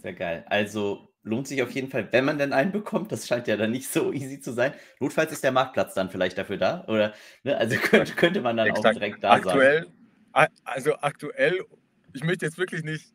Sehr 0.01 0.13
geil. 0.13 0.45
Also 0.47 1.10
lohnt 1.23 1.47
sich 1.47 1.61
auf 1.61 1.71
jeden 1.71 1.89
Fall, 1.89 2.11
wenn 2.11 2.25
man 2.25 2.37
denn 2.37 2.53
einen 2.53 2.71
bekommt. 2.71 3.11
Das 3.11 3.27
scheint 3.27 3.47
ja 3.47 3.57
dann 3.57 3.71
nicht 3.71 3.87
so 3.91 4.11
easy 4.11 4.39
zu 4.39 4.53
sein. 4.53 4.73
Notfalls 4.99 5.31
ist 5.31 5.43
der 5.43 5.51
Marktplatz 5.51 5.93
dann 5.93 6.09
vielleicht 6.09 6.37
dafür 6.37 6.57
da. 6.57 6.83
Oder 6.87 7.13
ne, 7.43 7.57
also 7.57 7.75
könnte, 7.77 8.13
könnte 8.13 8.41
man 8.41 8.57
dann 8.57 8.67
Exakt. 8.67 8.85
auch 8.85 8.93
direkt 8.93 9.23
da 9.23 9.31
aktuell, 9.31 9.87
sein. 10.33 10.49
Also 10.63 10.95
aktuell, 10.95 11.59
ich 12.13 12.23
möchte 12.23 12.45
jetzt 12.45 12.57
wirklich 12.57 12.83
nicht 12.83 13.13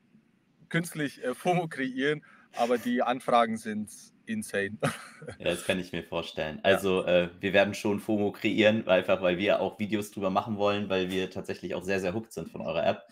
künstlich 0.69 1.23
äh, 1.25 1.35
FOMO 1.35 1.69
kreieren, 1.69 2.25
aber 2.57 2.79
die 2.79 3.03
Anfragen 3.03 3.57
sind 3.57 3.91
insane. 4.27 4.79
Ja, 5.39 5.47
das 5.51 5.65
kann 5.65 5.81
ich 5.81 5.93
mir 5.93 6.05
vorstellen. 6.05 6.61
Also 6.63 7.05
ja. 7.05 7.25
äh, 7.25 7.31
wir 7.41 7.53
werden 7.53 7.75
schon 7.75 8.01
FOMO 8.01 8.33
kreieren, 8.33 8.87
einfach 8.87 9.23
weil 9.23 9.39
wir 9.39 9.61
auch 9.61 9.79
Videos 9.79 10.11
drüber 10.11 10.31
machen 10.31 10.57
wollen, 10.57 10.89
weil 10.89 11.11
wir 11.11 11.31
tatsächlich 11.31 11.75
auch 11.75 11.83
sehr, 11.83 12.01
sehr 12.01 12.15
hooked 12.15 12.33
sind 12.33 12.51
von 12.51 12.61
eurer 12.61 12.87
App. 12.87 13.07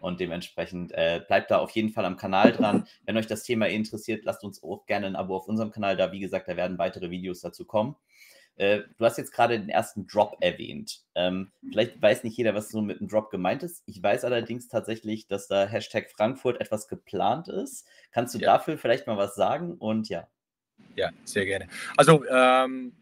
Und 0.00 0.20
dementsprechend 0.20 0.92
äh, 0.92 1.22
bleibt 1.26 1.50
da 1.50 1.58
auf 1.58 1.70
jeden 1.72 1.90
Fall 1.90 2.04
am 2.04 2.16
Kanal 2.16 2.52
dran. 2.52 2.86
Wenn 3.06 3.16
euch 3.16 3.26
das 3.26 3.42
Thema 3.42 3.68
interessiert, 3.68 4.24
lasst 4.24 4.44
uns 4.44 4.62
auch 4.62 4.86
gerne 4.86 5.06
ein 5.06 5.16
Abo 5.16 5.36
auf 5.36 5.46
unserem 5.46 5.70
Kanal 5.70 5.96
da. 5.96 6.12
Wie 6.12 6.20
gesagt, 6.20 6.48
da 6.48 6.56
werden 6.56 6.78
weitere 6.78 7.10
Videos 7.10 7.40
dazu 7.40 7.64
kommen. 7.64 7.96
Äh, 8.56 8.82
du 8.98 9.04
hast 9.04 9.16
jetzt 9.16 9.32
gerade 9.32 9.58
den 9.58 9.70
ersten 9.70 10.06
Drop 10.06 10.36
erwähnt. 10.40 11.02
Ähm, 11.14 11.50
vielleicht 11.66 12.00
weiß 12.00 12.24
nicht 12.24 12.36
jeder, 12.36 12.54
was 12.54 12.68
so 12.68 12.82
mit 12.82 13.00
einem 13.00 13.08
Drop 13.08 13.30
gemeint 13.30 13.62
ist. 13.62 13.82
Ich 13.86 14.02
weiß 14.02 14.24
allerdings 14.24 14.68
tatsächlich, 14.68 15.26
dass 15.26 15.48
da 15.48 15.66
Hashtag 15.66 16.10
Frankfurt 16.10 16.60
etwas 16.60 16.86
geplant 16.86 17.48
ist. 17.48 17.86
Kannst 18.10 18.34
du 18.34 18.38
ja. 18.38 18.52
dafür 18.52 18.76
vielleicht 18.76 19.06
mal 19.06 19.16
was 19.16 19.34
sagen? 19.34 19.74
Und 19.78 20.08
ja. 20.08 20.28
Ja, 20.94 21.10
sehr 21.24 21.46
gerne. 21.46 21.68
Also, 21.96 22.22
ähm, 22.26 22.92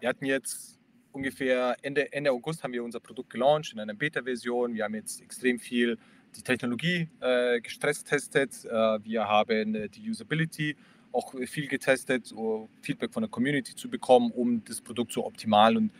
wir 0.00 0.08
hatten 0.08 0.24
jetzt 0.24 0.78
ungefähr 1.12 1.76
Ende, 1.82 2.12
Ende 2.12 2.30
August 2.30 2.62
haben 2.62 2.72
wir 2.72 2.84
unser 2.84 3.00
Produkt 3.00 3.30
gelauncht 3.30 3.72
in 3.72 3.80
einer 3.80 3.94
Beta-Version. 3.94 4.74
Wir 4.74 4.84
haben 4.84 4.94
jetzt 4.94 5.20
extrem 5.20 5.58
viel 5.58 5.98
die 6.36 6.42
Technologie 6.42 7.08
äh, 7.20 7.60
gestresst 7.60 8.08
testet. 8.08 8.64
Äh, 8.64 8.70
wir 9.04 9.26
haben 9.26 9.74
äh, 9.74 9.88
die 9.88 10.08
Usability 10.08 10.76
auch 11.12 11.34
viel 11.46 11.66
getestet, 11.66 12.30
um 12.32 12.68
Feedback 12.82 13.12
von 13.12 13.22
der 13.22 13.30
Community 13.30 13.74
zu 13.74 13.88
bekommen, 13.88 14.30
um 14.32 14.62
das 14.64 14.80
Produkt 14.80 15.12
so 15.12 15.24
optimal 15.24 15.76
und 15.76 15.90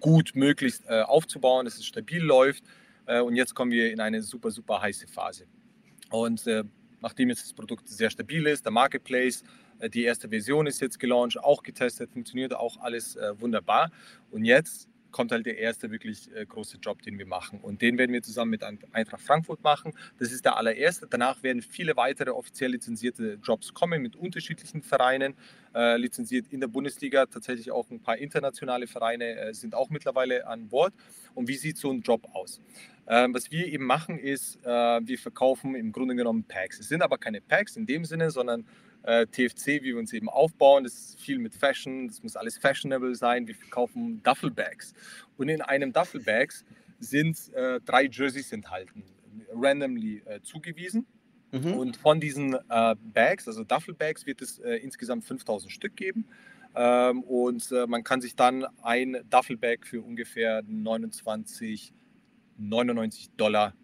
gut 0.00 0.32
möglichst 0.34 0.84
äh, 0.88 1.02
aufzubauen, 1.02 1.66
dass 1.66 1.76
es 1.76 1.84
stabil 1.84 2.22
läuft. 2.22 2.64
Und 3.06 3.36
jetzt 3.36 3.54
kommen 3.54 3.70
wir 3.70 3.92
in 3.92 4.00
eine 4.00 4.22
super, 4.22 4.50
super 4.50 4.80
heiße 4.80 5.06
Phase. 5.06 5.44
Und 6.08 6.46
nachdem 7.02 7.28
jetzt 7.28 7.42
das 7.42 7.52
Produkt 7.52 7.86
sehr 7.86 8.08
stabil 8.08 8.46
ist, 8.46 8.64
der 8.64 8.72
Marketplace, 8.72 9.44
die 9.92 10.04
erste 10.04 10.30
Version 10.30 10.66
ist 10.66 10.80
jetzt 10.80 10.98
gelauncht, 10.98 11.38
auch 11.38 11.62
getestet, 11.62 12.10
funktioniert 12.10 12.54
auch 12.54 12.80
alles 12.80 13.18
wunderbar. 13.38 13.90
Und 14.30 14.46
jetzt 14.46 14.88
kommt 15.14 15.30
halt 15.30 15.46
der 15.46 15.58
erste 15.58 15.92
wirklich 15.92 16.28
äh, 16.34 16.44
große 16.44 16.78
Job, 16.78 17.00
den 17.02 17.18
wir 17.20 17.26
machen. 17.26 17.60
Und 17.60 17.82
den 17.82 17.98
werden 17.98 18.12
wir 18.12 18.20
zusammen 18.20 18.50
mit 18.50 18.64
Eintracht 18.64 19.22
Frankfurt 19.22 19.62
machen. 19.62 19.92
Das 20.18 20.32
ist 20.32 20.44
der 20.44 20.56
allererste. 20.56 21.06
Danach 21.08 21.40
werden 21.44 21.62
viele 21.62 21.96
weitere 21.96 22.30
offiziell 22.30 22.72
lizenzierte 22.72 23.38
Jobs 23.40 23.72
kommen 23.72 24.02
mit 24.02 24.16
unterschiedlichen 24.16 24.82
Vereinen, 24.82 25.36
äh, 25.72 25.96
lizenziert 25.98 26.48
in 26.50 26.58
der 26.58 26.66
Bundesliga. 26.66 27.26
Tatsächlich 27.26 27.70
auch 27.70 27.88
ein 27.90 28.00
paar 28.00 28.18
internationale 28.18 28.88
Vereine 28.88 29.36
äh, 29.36 29.54
sind 29.54 29.76
auch 29.76 29.88
mittlerweile 29.88 30.48
an 30.48 30.66
Bord. 30.66 30.92
Und 31.36 31.46
wie 31.46 31.56
sieht 31.56 31.76
so 31.76 31.92
ein 31.92 32.00
Job 32.00 32.26
aus? 32.32 32.60
Ähm, 33.06 33.32
was 33.34 33.52
wir 33.52 33.68
eben 33.68 33.86
machen, 33.86 34.18
ist, 34.18 34.58
äh, 34.64 34.68
wir 34.68 35.18
verkaufen 35.18 35.76
im 35.76 35.92
Grunde 35.92 36.16
genommen 36.16 36.42
Packs. 36.42 36.80
Es 36.80 36.88
sind 36.88 37.02
aber 37.02 37.18
keine 37.18 37.40
Packs 37.40 37.76
in 37.76 37.86
dem 37.86 38.04
Sinne, 38.04 38.32
sondern 38.32 38.66
äh, 39.04 39.26
TFC, 39.26 39.82
wie 39.82 39.92
wir 39.92 39.98
uns 39.98 40.12
eben 40.12 40.28
aufbauen. 40.28 40.84
Das 40.84 40.94
ist 40.94 41.20
viel 41.20 41.38
mit 41.38 41.54
Fashion, 41.54 42.08
das 42.08 42.22
muss 42.22 42.36
alles 42.36 42.58
fashionable 42.58 43.14
sein. 43.14 43.46
Wir 43.46 43.54
verkaufen 43.54 44.22
Duffelbags. 44.22 44.94
Und 45.36 45.48
in 45.48 45.60
einem 45.60 45.92
Duffelbags 45.92 46.64
sind 46.98 47.52
äh, 47.54 47.80
drei 47.84 48.08
Jerseys 48.10 48.52
enthalten, 48.52 49.04
randomly 49.52 50.22
äh, 50.24 50.40
zugewiesen. 50.42 51.06
Mhm. 51.52 51.74
Und 51.74 51.96
von 51.96 52.18
diesen 52.18 52.54
äh, 52.54 52.96
Bags, 52.98 53.46
also 53.46 53.62
Duffelbags, 53.62 54.26
wird 54.26 54.42
es 54.42 54.58
äh, 54.58 54.76
insgesamt 54.76 55.24
5000 55.24 55.70
Stück 55.70 55.96
geben. 55.96 56.26
Ähm, 56.74 57.22
und 57.22 57.70
äh, 57.70 57.86
man 57.86 58.02
kann 58.02 58.20
sich 58.20 58.34
dann 58.34 58.66
ein 58.82 59.18
Duffelbag 59.30 59.86
für 59.86 60.02
ungefähr 60.02 60.62
29, 60.66 61.92
99 62.58 63.30
Dollar, 63.36 63.74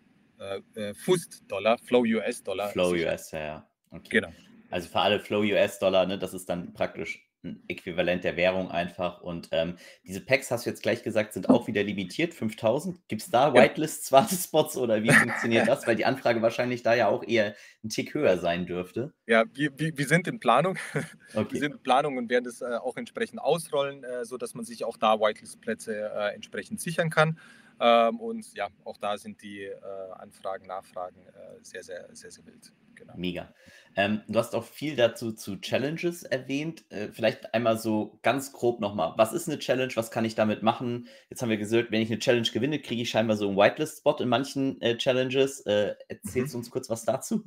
Fust-Dollar, 0.95 1.77
Flow 1.77 2.01
US-Dollar. 2.01 2.71
Flow 2.71 2.93
US, 2.93 3.31
ja. 3.33 3.69
Okay. 3.91 4.09
Genau. 4.09 4.33
Also 4.71 4.89
für 4.89 5.01
alle 5.01 5.21
Flow 5.21 5.41
US-Dollar, 5.41 6.07
ne, 6.07 6.19
das 6.19 6.35
ist 6.35 6.49
dann 6.49 6.73
praktisch 6.73 7.31
ein 7.43 7.63
Äquivalent 7.69 8.25
der 8.25 8.37
Währung 8.37 8.71
einfach. 8.71 9.23
Und 9.23 9.49
ähm, 9.53 9.77
diese 10.05 10.21
Packs, 10.21 10.51
hast 10.51 10.67
du 10.67 10.71
jetzt 10.71 10.83
gleich 10.83 11.03
gesagt, 11.03 11.33
sind 11.33 11.49
auch 11.49 11.67
wieder 11.67 11.83
limitiert, 11.83 12.35
5000. 12.35 13.09
Gibt 13.09 13.23
es 13.23 13.31
da 13.31 13.55
Whitelists, 13.55 14.13
Wartespots 14.13 14.77
oder 14.77 15.03
wie 15.03 15.11
funktioniert 15.11 15.67
das? 15.67 15.87
Weil 15.87 15.97
die 15.97 16.05
Anfrage 16.05 16.43
wahrscheinlich 16.43 16.83
da 16.83 16.95
ja 16.95 17.09
auch 17.09 17.25
eher 17.25 17.55
ein 17.83 17.89
Tick 17.89 18.13
höher 18.13 18.39
sein 18.39 18.67
dürfte. 18.67 19.15
Ja, 19.27 19.45
wir, 19.55 19.71
wir, 19.79 19.97
wir 19.97 20.07
sind 20.07 20.29
in 20.29 20.41
Planung. 20.41 20.77
Okay. 21.33 21.55
Wir 21.55 21.61
sind 21.61 21.75
in 21.75 21.83
Planung 21.83 22.17
und 22.17 22.29
werden 22.29 22.45
das 22.45 22.61
äh, 22.61 22.65
auch 22.65 22.97
entsprechend 22.97 23.41
ausrollen, 23.41 24.03
äh, 24.03 24.25
sodass 24.25 24.55
man 24.55 24.65
sich 24.65 24.83
auch 24.83 24.97
da 24.97 25.21
Whitelist-Plätze 25.21 26.11
äh, 26.13 26.35
entsprechend 26.35 26.81
sichern 26.81 27.09
kann. 27.09 27.39
Ähm, 27.81 28.21
und 28.21 28.53
ja, 28.55 28.69
auch 28.85 28.99
da 28.99 29.17
sind 29.17 29.41
die 29.43 29.63
äh, 29.65 29.81
Anfragen, 30.13 30.67
Nachfragen 30.67 31.27
äh, 31.29 31.63
sehr, 31.63 31.83
sehr, 31.83 32.09
sehr, 32.13 32.31
sehr 32.31 32.45
wild. 32.45 32.73
Genau. 32.95 33.15
Mega. 33.17 33.55
Ähm, 33.97 34.21
du 34.29 34.39
hast 34.39 34.55
auch 34.55 34.65
viel 34.65 34.95
dazu 34.95 35.33
zu 35.33 35.57
Challenges 35.57 36.23
erwähnt. 36.23 36.85
Äh, 36.91 37.09
vielleicht 37.13 37.55
einmal 37.55 37.79
so 37.79 38.19
ganz 38.23 38.53
grob 38.53 38.81
nochmal. 38.81 39.15
Was 39.17 39.33
ist 39.33 39.49
eine 39.49 39.59
Challenge? 39.59 39.93
Was 39.95 40.11
kann 40.11 40.27
ich 40.27 40.35
damit 40.35 40.63
machen? 40.63 41.09
Jetzt 41.31 41.41
haben 41.41 41.49
wir 41.49 41.57
gesagt, 41.57 41.91
wenn 41.91 42.03
ich 42.03 42.11
eine 42.11 42.19
Challenge 42.19 42.49
gewinne, 42.53 42.81
kriege 42.81 43.01
ich 43.01 43.09
scheinbar 43.09 43.39
so 43.39 43.49
einen 43.49 43.57
Whitelist-Spot 43.57 44.17
in 44.19 44.29
manchen 44.29 44.79
äh, 44.83 44.99
Challenges. 44.99 45.61
Äh, 45.61 45.95
erzählst 46.09 46.53
du 46.53 46.59
mhm. 46.59 46.61
uns 46.61 46.71
kurz 46.71 46.91
was 46.91 47.07
dazu? 47.07 47.43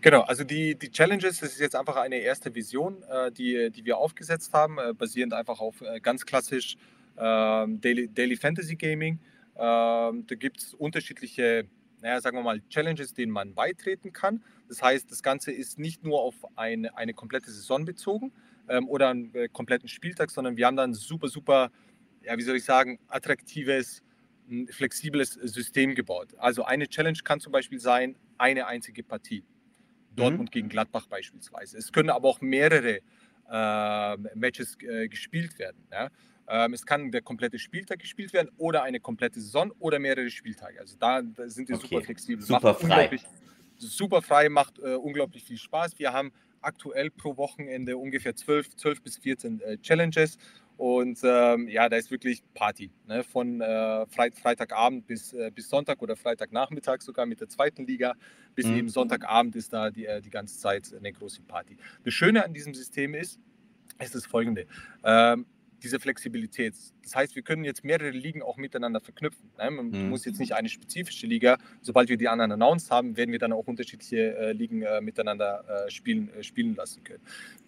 Genau, 0.00 0.20
also 0.20 0.44
die, 0.44 0.78
die 0.78 0.90
Challenges, 0.90 1.40
das 1.40 1.52
ist 1.52 1.60
jetzt 1.60 1.74
einfach 1.74 1.96
eine 1.96 2.18
erste 2.18 2.54
Vision, 2.54 3.02
äh, 3.02 3.32
die, 3.32 3.70
die 3.72 3.84
wir 3.84 3.98
aufgesetzt 3.98 4.52
haben, 4.52 4.78
basierend 4.96 5.34
einfach 5.34 5.60
auf 5.60 5.82
ganz 6.02 6.24
klassisch 6.24 6.76
ähm, 7.18 7.80
Daily, 7.80 8.08
Daily 8.08 8.36
Fantasy 8.36 8.76
Gaming. 8.76 9.18
Ähm, 9.56 10.26
da 10.26 10.34
gibt 10.34 10.60
es 10.60 10.74
unterschiedliche 10.74 11.66
naja, 12.04 12.20
sagen 12.20 12.36
wir 12.36 12.42
mal, 12.42 12.60
Challenges, 12.68 13.14
denen 13.14 13.32
man 13.32 13.54
beitreten 13.54 14.12
kann. 14.12 14.44
Das 14.68 14.82
heißt, 14.82 15.10
das 15.10 15.22
Ganze 15.22 15.52
ist 15.52 15.78
nicht 15.78 16.04
nur 16.04 16.20
auf 16.20 16.34
eine, 16.54 16.94
eine 16.98 17.14
komplette 17.14 17.50
Saison 17.50 17.86
bezogen 17.86 18.30
ähm, 18.68 18.86
oder 18.90 19.08
einen 19.08 19.34
äh, 19.34 19.48
kompletten 19.48 19.88
Spieltag, 19.88 20.30
sondern 20.30 20.58
wir 20.58 20.66
haben 20.66 20.76
dann 20.76 20.92
super, 20.92 21.28
super, 21.28 21.70
ja, 22.22 22.36
wie 22.36 22.42
soll 22.42 22.56
ich 22.56 22.64
sagen, 22.64 22.98
attraktives, 23.08 24.02
flexibles 24.68 25.30
System 25.32 25.94
gebaut. 25.94 26.34
Also 26.36 26.64
eine 26.64 26.88
Challenge 26.88 27.18
kann 27.24 27.40
zum 27.40 27.52
Beispiel 27.52 27.80
sein, 27.80 28.16
eine 28.36 28.66
einzige 28.66 29.02
Partie. 29.02 29.42
Dortmund 30.14 30.50
mhm. 30.50 30.52
gegen 30.52 30.68
Gladbach 30.68 31.06
beispielsweise. 31.06 31.78
Es 31.78 31.90
können 31.90 32.10
aber 32.10 32.28
auch 32.28 32.42
mehrere 32.42 33.00
äh, 33.50 34.16
Matches 34.34 34.76
äh, 34.82 35.08
gespielt 35.08 35.58
werden. 35.58 35.86
Ja? 35.90 36.10
Ähm, 36.48 36.74
es 36.74 36.84
kann 36.84 37.10
der 37.10 37.22
komplette 37.22 37.58
Spieltag 37.58 37.98
gespielt 37.98 38.32
werden 38.32 38.50
oder 38.58 38.82
eine 38.82 39.00
komplette 39.00 39.40
Saison 39.40 39.72
oder 39.78 39.98
mehrere 39.98 40.30
Spieltage. 40.30 40.80
Also 40.80 40.96
da, 40.98 41.22
da 41.22 41.48
sind 41.48 41.68
wir 41.68 41.76
okay. 41.76 41.86
super 41.88 42.02
flexibel. 42.02 42.44
Super 42.44 42.72
macht 42.72 42.80
frei. 42.80 43.20
Super 43.76 44.22
frei, 44.22 44.48
macht 44.48 44.78
äh, 44.78 44.94
unglaublich 44.94 45.44
viel 45.44 45.58
Spaß. 45.58 45.98
Wir 45.98 46.12
haben 46.12 46.32
aktuell 46.60 47.10
pro 47.10 47.36
Wochenende 47.36 47.96
ungefähr 47.96 48.34
12, 48.34 48.76
12 48.76 49.02
bis 49.02 49.18
14 49.18 49.60
äh, 49.60 49.78
Challenges. 49.78 50.38
Und 50.76 51.20
ähm, 51.22 51.68
ja, 51.68 51.88
da 51.88 51.96
ist 51.96 52.10
wirklich 52.10 52.42
Party. 52.52 52.90
Ne? 53.06 53.22
Von 53.22 53.60
äh, 53.60 54.06
Freit 54.06 54.34
Freitagabend 54.34 55.06
bis, 55.06 55.32
äh, 55.32 55.50
bis 55.54 55.68
Sonntag 55.68 56.02
oder 56.02 56.16
Freitagnachmittag 56.16 57.00
sogar 57.00 57.26
mit 57.26 57.40
der 57.40 57.48
zweiten 57.48 57.86
Liga 57.86 58.14
bis 58.54 58.66
mhm. 58.66 58.76
eben 58.76 58.88
Sonntagabend 58.88 59.54
ist 59.56 59.72
da 59.72 59.90
die, 59.90 60.06
äh, 60.06 60.20
die 60.20 60.30
ganze 60.30 60.58
Zeit 60.58 60.92
eine 60.96 61.12
große 61.12 61.42
Party. 61.42 61.76
Das 62.04 62.14
Schöne 62.14 62.44
an 62.44 62.52
diesem 62.52 62.74
System 62.74 63.14
ist, 63.14 63.38
ist 64.00 64.14
das 64.14 64.26
folgende. 64.26 64.66
Ähm, 65.04 65.46
diese 65.84 66.00
Flexibilität. 66.00 66.74
Das 67.02 67.14
heißt, 67.14 67.36
wir 67.36 67.42
können 67.42 67.64
jetzt 67.64 67.84
mehrere 67.84 68.10
Ligen 68.10 68.42
auch 68.42 68.56
miteinander 68.56 69.00
verknüpfen. 69.00 69.50
Ne? 69.58 69.70
Man 69.70 69.90
mhm. 69.90 70.08
muss 70.08 70.24
jetzt 70.24 70.40
nicht 70.40 70.54
eine 70.54 70.68
spezifische 70.68 71.26
Liga, 71.26 71.58
sobald 71.82 72.08
wir 72.08 72.16
die 72.16 72.28
anderen 72.28 72.52
announced 72.52 72.90
haben, 72.90 73.16
werden 73.16 73.30
wir 73.30 73.38
dann 73.38 73.52
auch 73.52 73.66
unterschiedliche 73.66 74.36
äh, 74.36 74.52
Ligen 74.52 74.82
äh, 74.82 75.00
miteinander 75.00 75.86
äh, 75.86 75.90
spielen, 75.90 76.30
äh, 76.34 76.42
spielen 76.42 76.74
lassen 76.74 77.04
können. 77.04 77.22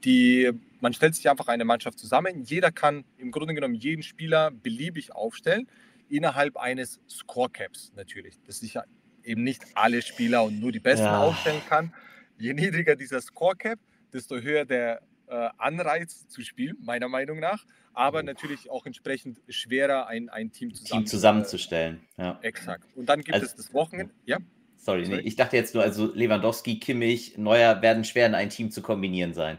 Die, 0.04 0.50
man 0.80 0.92
stellt 0.92 1.14
sich 1.14 1.28
einfach 1.30 1.48
eine 1.48 1.64
Mannschaft 1.64 1.98
zusammen. 1.98 2.42
Jeder 2.42 2.72
kann 2.72 3.04
im 3.18 3.30
Grunde 3.30 3.54
genommen 3.54 3.74
jeden 3.74 4.02
Spieler 4.02 4.50
beliebig 4.50 5.14
aufstellen, 5.14 5.68
innerhalb 6.08 6.56
eines 6.56 7.00
Scorecaps 7.08 7.92
natürlich. 7.96 8.36
Das 8.46 8.62
ist 8.62 8.72
ja 8.72 8.84
eben 9.22 9.42
nicht 9.42 9.62
alle 9.74 10.02
Spieler 10.02 10.44
und 10.44 10.60
nur 10.60 10.72
die 10.72 10.80
Besten 10.80 11.04
ja. 11.04 11.22
aufstellen 11.22 11.62
kann. 11.68 11.92
Je 12.38 12.54
niedriger 12.54 12.96
dieser 12.96 13.20
Scorecap, 13.20 13.78
desto 14.12 14.38
höher 14.40 14.64
der 14.64 15.02
äh, 15.28 15.48
Anreiz 15.58 16.26
zu 16.28 16.42
spielen, 16.42 16.76
meiner 16.80 17.08
Meinung 17.08 17.40
nach, 17.40 17.64
aber 17.96 18.22
natürlich 18.22 18.70
auch 18.70 18.86
entsprechend 18.86 19.40
schwerer, 19.48 20.06
ein, 20.06 20.28
ein 20.28 20.52
Team, 20.52 20.74
zusammen, 20.74 21.02
Team 21.02 21.06
zusammenzustellen. 21.06 22.06
Ja. 22.18 22.38
Exakt. 22.42 22.84
Und 22.94 23.08
dann 23.08 23.20
gibt 23.20 23.34
also, 23.34 23.46
es 23.46 23.56
das 23.56 23.72
Wochenende. 23.72 24.14
Ja. 24.26 24.38
Sorry, 24.76 25.04
Sorry. 25.04 25.16
Nee, 25.16 25.22
ich 25.22 25.34
dachte 25.34 25.56
jetzt 25.56 25.74
nur, 25.74 25.82
also 25.82 26.12
Lewandowski, 26.14 26.78
Kimmich, 26.78 27.38
Neuer 27.38 27.82
werden 27.82 28.04
schwer 28.04 28.26
in 28.26 28.34
ein 28.34 28.50
Team 28.50 28.70
zu 28.70 28.82
kombinieren 28.82 29.34
sein 29.34 29.58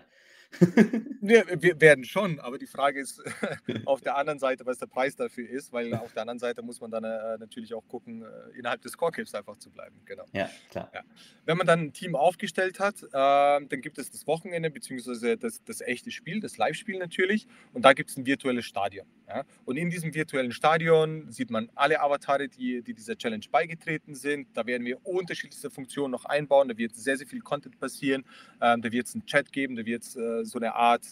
ja, 1.22 1.44
wir 1.62 1.82
werden 1.82 2.04
schon, 2.04 2.40
aber 2.40 2.58
die 2.58 2.68
Frage 2.68 3.00
ist 3.00 3.22
auf 3.86 4.02
der 4.02 4.18
anderen 4.18 4.40
Seite, 4.40 4.66
was 4.66 4.78
der 4.78 4.88
Preis 4.88 5.16
dafür 5.16 5.50
ist, 5.50 5.74
weil 5.74 5.94
auf 5.94 6.14
der 6.14 6.24
anderen 6.24 6.40
Seite 6.40 6.62
muss 6.62 6.80
man 6.82 6.92
dann 6.92 7.04
äh, 7.04 7.38
natürlich 7.38 7.74
auch 7.74 7.86
gucken, 7.88 8.24
äh, 8.24 8.58
innerhalb 8.58 8.82
des 8.82 8.94
Scorecaps 8.94 9.36
einfach 9.36 9.58
zu 9.58 9.70
bleiben. 9.70 9.96
Genau. 10.06 10.26
Ja, 10.34 10.50
klar. 10.70 10.90
Ja. 10.94 11.02
Wenn 11.46 11.58
man 11.58 11.68
dann 11.68 11.80
ein 11.82 11.94
Team 11.94 12.16
aufgestellt 12.16 12.80
hat, 12.80 13.04
äh, 13.04 13.10
dann 13.12 13.82
gibt 13.82 13.98
es 13.98 14.10
das 14.10 14.26
Wochenende, 14.26 14.70
beziehungsweise 14.70 15.38
das, 15.38 15.64
das 15.64 15.82
echte 15.82 16.12
Spiel, 16.12 16.40
das 16.40 16.58
Live-Spiel 16.58 16.98
natürlich, 16.98 17.48
und 17.74 17.84
da 17.84 17.94
gibt 17.94 18.10
es 18.10 18.18
ein 18.18 18.26
virtuelles 18.26 18.66
Stadion. 18.66 19.08
Ja? 19.28 19.44
Und 19.66 19.78
in 19.78 19.90
diesem 19.90 20.14
virtuellen 20.14 20.52
Stadion 20.52 21.32
sieht 21.32 21.52
man 21.52 21.70
alle 21.76 22.00
Avatare, 22.00 22.48
die, 22.48 22.82
die 22.82 22.94
dieser 22.94 23.18
Challenge 23.18 23.46
beigetreten 23.52 24.16
sind. 24.16 24.48
Da 24.56 24.66
werden 24.66 24.86
wir 24.86 25.06
unterschiedlichste 25.06 25.70
Funktionen 25.70 26.12
noch 26.12 26.26
einbauen, 26.26 26.70
da 26.70 26.78
wird 26.78 26.96
sehr, 26.96 27.18
sehr 27.18 27.28
viel 27.28 27.42
Content 27.42 27.80
passieren, 27.80 28.24
ähm, 28.62 28.82
da 28.82 28.92
wird 28.92 29.08
es 29.08 29.14
einen 29.14 29.26
Chat 29.26 29.52
geben, 29.52 29.76
da 29.76 29.86
wird 29.86 30.04
es 30.04 30.16
äh, 30.16 30.37
so 30.44 30.60
eine 30.60 30.76
Art 30.76 31.06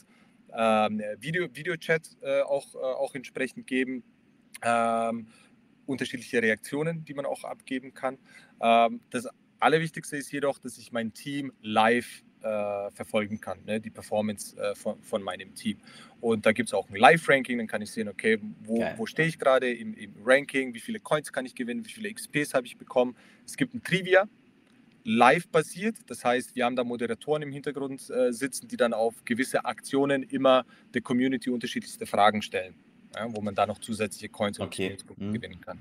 ähm, 0.54 1.02
Video, 1.20 1.48
Videochat 1.54 2.18
äh, 2.22 2.42
auch, 2.42 2.76
äh, 2.76 2.78
auch 2.78 3.16
entsprechend 3.16 3.68
geben. 3.68 4.04
Ähm, 4.62 5.28
unterschiedliche 5.86 6.42
Reaktionen, 6.42 7.06
die 7.06 7.14
man 7.14 7.26
auch 7.26 7.44
abgeben 7.44 7.94
kann. 7.94 8.18
Ähm, 8.62 9.02
das 9.12 9.28
Allerwichtigste 9.60 10.18
ist 10.18 10.32
jedoch, 10.32 10.60
dass 10.60 10.78
ich 10.78 10.92
mein 10.92 11.14
Team 11.14 11.54
live 11.62 12.24
äh, 12.42 12.92
verfolgen 12.92 13.42
kann, 13.42 13.64
ne? 13.66 13.80
die 13.80 13.90
Performance 13.90 14.56
äh, 14.58 14.76
von, 14.76 15.02
von 15.02 15.24
meinem 15.24 15.56
Team. 15.56 15.80
Und 16.22 16.46
da 16.46 16.52
gibt 16.52 16.70
es 16.70 16.74
auch 16.74 16.90
ein 16.90 16.96
Live-Ranking, 16.96 17.58
dann 17.58 17.68
kann 17.68 17.82
ich 17.82 17.92
sehen, 17.92 18.08
okay, 18.08 18.40
wo, 18.64 18.84
wo 18.98 19.06
stehe 19.06 19.28
ich 19.28 19.40
gerade 19.40 19.72
im, 19.74 19.94
im, 19.96 20.14
Ranking, 20.24 20.74
wie 20.74 20.80
viele 20.80 21.00
Coins 21.00 21.32
kann 21.32 21.46
ich 21.46 21.56
gewinnen, 21.56 21.86
wie 21.86 21.92
viele 21.92 22.14
XPs 22.14 22.54
habe 22.54 22.68
ich 22.68 22.78
bekommen. 22.78 23.16
Es 23.46 23.58
gibt 23.58 23.74
ein 23.74 23.84
Trivia, 23.84 24.28
live 25.06 25.48
basiert, 25.50 25.98
das 26.08 26.26
heißt, 26.26 26.56
wir 26.56 26.66
haben 26.66 26.76
da 26.76 26.84
Moderatoren 26.84 27.44
im 27.44 27.52
Hintergrund 27.52 28.10
äh, 28.10 28.34
sitzen, 28.34 28.68
die 28.68 28.76
dann 28.76 28.94
auf 28.94 29.24
gewisse 29.24 29.64
Aktionen 29.64 30.24
immer 30.24 30.66
der 30.94 31.02
Community 31.02 31.52
unterschiedlichste 31.52 32.06
Fragen 32.06 32.42
stellen, 32.42 32.76
ja, 33.16 33.28
wo 33.30 33.40
man 33.42 33.56
da 33.56 33.66
noch 33.68 33.80
zusätzliche 33.80 34.30
Coins 34.30 34.60
und 34.60 34.66
okay. 34.66 34.98
mhm. 35.18 35.34
gewinnen 35.34 35.62
kann. 35.62 35.80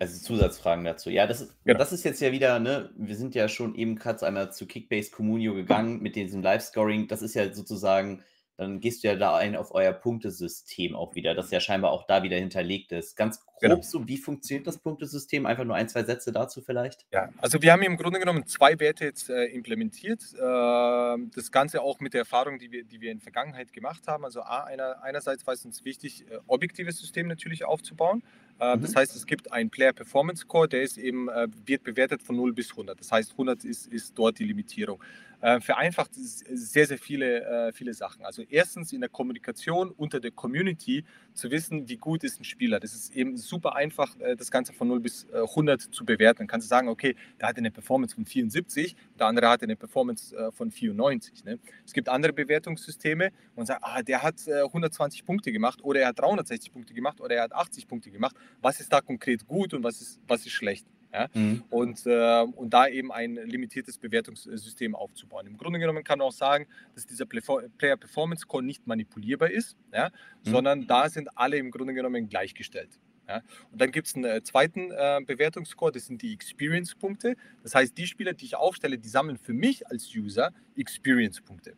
Also 0.00 0.18
Zusatzfragen 0.18 0.84
dazu. 0.84 1.10
Ja, 1.10 1.26
das 1.26 1.42
ist, 1.42 1.54
genau. 1.64 1.78
das 1.78 1.92
ist 1.92 2.04
jetzt 2.04 2.20
ja 2.20 2.32
wieder, 2.32 2.58
ne, 2.58 2.90
wir 2.96 3.16
sind 3.16 3.34
ja 3.34 3.48
schon 3.48 3.74
eben 3.74 3.96
gerade 3.96 4.26
einmal 4.26 4.50
zu 4.50 4.66
Kickbase 4.66 5.10
Communio 5.10 5.54
gegangen 5.54 6.00
mit 6.00 6.16
diesem 6.16 6.42
Live-Scoring. 6.42 7.06
Das 7.06 7.22
ist 7.22 7.34
ja 7.34 7.52
sozusagen, 7.52 8.22
dann 8.60 8.78
gehst 8.78 9.02
du 9.02 9.08
ja 9.08 9.16
da 9.16 9.36
ein 9.38 9.56
auf 9.56 9.74
euer 9.74 9.92
Punktesystem 9.92 10.94
auch 10.94 11.14
wieder, 11.14 11.34
das 11.34 11.50
ja 11.50 11.60
scheinbar 11.60 11.92
auch 11.92 12.06
da 12.06 12.22
wieder 12.22 12.36
hinterlegt 12.36 12.92
ist. 12.92 13.16
Ganz 13.16 13.40
grob 13.40 13.58
genau. 13.58 13.80
so, 13.80 14.06
wie 14.06 14.18
funktioniert 14.18 14.66
das 14.66 14.76
Punktesystem? 14.76 15.46
Einfach 15.46 15.64
nur 15.64 15.76
ein, 15.76 15.88
zwei 15.88 16.04
Sätze 16.04 16.30
dazu 16.30 16.60
vielleicht? 16.60 17.06
Ja, 17.10 17.30
also 17.38 17.62
wir 17.62 17.72
haben 17.72 17.80
im 17.80 17.96
Grunde 17.96 18.18
genommen 18.18 18.46
zwei 18.46 18.78
Werte 18.78 19.06
jetzt 19.06 19.30
äh, 19.30 19.46
implementiert. 19.46 20.20
Äh, 20.34 20.38
das 20.38 21.50
Ganze 21.50 21.80
auch 21.80 22.00
mit 22.00 22.12
der 22.12 22.20
Erfahrung, 22.20 22.58
die 22.58 22.70
wir, 22.70 22.84
die 22.84 23.00
wir 23.00 23.12
in 23.12 23.18
der 23.18 23.22
Vergangenheit 23.22 23.72
gemacht 23.72 24.06
haben. 24.06 24.26
Also 24.26 24.42
A, 24.42 24.64
einer, 24.64 25.02
einerseits 25.02 25.46
war 25.46 25.54
es 25.54 25.64
uns 25.64 25.86
wichtig, 25.86 26.26
äh, 26.30 26.38
objektives 26.46 26.98
System 26.98 27.28
natürlich 27.28 27.64
aufzubauen. 27.64 28.22
Äh, 28.60 28.76
mhm. 28.76 28.82
Das 28.82 28.94
heißt, 28.94 29.16
es 29.16 29.26
gibt 29.26 29.52
einen 29.52 29.70
Player 29.70 29.92
Performance 29.92 30.42
Score, 30.42 30.68
der 30.68 30.82
ist 30.82 30.98
eben, 30.98 31.28
äh, 31.28 31.48
wird 31.64 31.82
bewertet 31.82 32.22
von 32.22 32.36
0 32.36 32.52
bis 32.52 32.70
100. 32.70 33.00
Das 33.00 33.10
heißt, 33.10 33.32
100 33.32 33.64
ist, 33.64 33.86
ist 33.86 34.12
dort 34.16 34.38
die 34.38 34.44
Limitierung. 34.44 35.02
Äh, 35.42 35.58
vereinfacht 35.60 36.10
sehr, 36.14 36.86
sehr 36.86 36.98
viele, 36.98 37.72
viele 37.72 37.94
Sachen. 37.94 38.26
Also 38.26 38.42
erstens 38.50 38.92
in 38.92 39.00
der 39.00 39.08
Kommunikation 39.08 39.90
unter 39.90 40.20
der 40.20 40.32
Community 40.32 41.02
zu 41.32 41.50
wissen, 41.50 41.88
wie 41.88 41.96
gut 41.96 42.24
ist 42.24 42.38
ein 42.38 42.44
Spieler. 42.44 42.78
Das 42.78 42.92
ist 42.92 43.16
eben 43.16 43.38
super 43.38 43.74
einfach, 43.74 44.14
das 44.36 44.50
Ganze 44.50 44.74
von 44.74 44.88
0 44.88 45.00
bis 45.00 45.26
100 45.32 45.80
zu 45.80 46.04
bewerten. 46.04 46.40
Dann 46.40 46.46
kannst 46.46 46.66
du 46.66 46.68
sagen, 46.68 46.88
okay, 46.88 47.16
der 47.40 47.48
hat 47.48 47.56
eine 47.56 47.70
Performance 47.70 48.14
von 48.14 48.26
74, 48.26 48.94
der 49.18 49.28
andere 49.28 49.48
hat 49.48 49.62
eine 49.62 49.76
Performance 49.76 50.36
von 50.52 50.70
94. 50.70 51.44
Ne? 51.44 51.58
Es 51.86 51.94
gibt 51.94 52.10
andere 52.10 52.34
Bewertungssysteme 52.34 53.30
und 53.56 53.64
sagt, 53.64 53.82
ah, 53.82 54.02
der 54.02 54.22
hat 54.22 54.46
120 54.46 55.24
Punkte 55.24 55.52
gemacht 55.52 55.82
oder 55.82 56.00
er 56.00 56.08
hat 56.08 56.18
360 56.18 56.70
Punkte 56.70 56.92
gemacht 56.92 57.18
oder 57.18 57.36
er 57.36 57.44
hat 57.44 57.54
80 57.54 57.88
Punkte 57.88 58.10
gemacht 58.10 58.36
was 58.60 58.80
ist 58.80 58.92
da 58.92 59.00
konkret 59.00 59.46
gut 59.46 59.74
und 59.74 59.82
was 59.82 60.00
ist, 60.00 60.20
was 60.26 60.44
ist 60.46 60.52
schlecht. 60.52 60.86
Ja? 61.12 61.28
Mhm. 61.34 61.64
Und, 61.70 62.06
äh, 62.06 62.42
und 62.42 62.70
da 62.70 62.86
eben 62.88 63.12
ein 63.12 63.34
limitiertes 63.34 63.98
Bewertungssystem 63.98 64.94
aufzubauen. 64.94 65.46
Im 65.46 65.56
Grunde 65.56 65.78
genommen 65.78 66.04
kann 66.04 66.18
man 66.18 66.28
auch 66.28 66.32
sagen, 66.32 66.66
dass 66.94 67.06
dieser 67.06 67.26
Player 67.26 67.96
Performance 67.96 68.42
Score 68.42 68.62
nicht 68.62 68.86
manipulierbar 68.86 69.50
ist, 69.50 69.76
ja? 69.92 70.10
Mhm. 70.44 70.50
sondern 70.50 70.86
da 70.86 71.08
sind 71.08 71.28
alle 71.36 71.56
im 71.56 71.70
Grunde 71.70 71.94
genommen 71.94 72.28
gleichgestellt. 72.28 72.98
Ja? 73.28 73.42
Und 73.70 73.80
dann 73.80 73.92
gibt 73.92 74.08
es 74.08 74.14
einen 74.14 74.24
äh, 74.24 74.42
zweiten 74.42 74.90
äh, 74.90 75.20
Bewertungsscore, 75.24 75.92
das 75.92 76.06
sind 76.06 76.22
die 76.22 76.32
Experience-Punkte. 76.32 77.36
Das 77.62 77.74
heißt, 77.74 77.96
die 77.96 78.06
Spieler, 78.06 78.32
die 78.32 78.44
ich 78.44 78.56
aufstelle, 78.56 78.98
die 78.98 79.08
sammeln 79.08 79.38
für 79.38 79.52
mich 79.52 79.86
als 79.86 80.14
User 80.14 80.52
Experience-Punkte. 80.76 81.74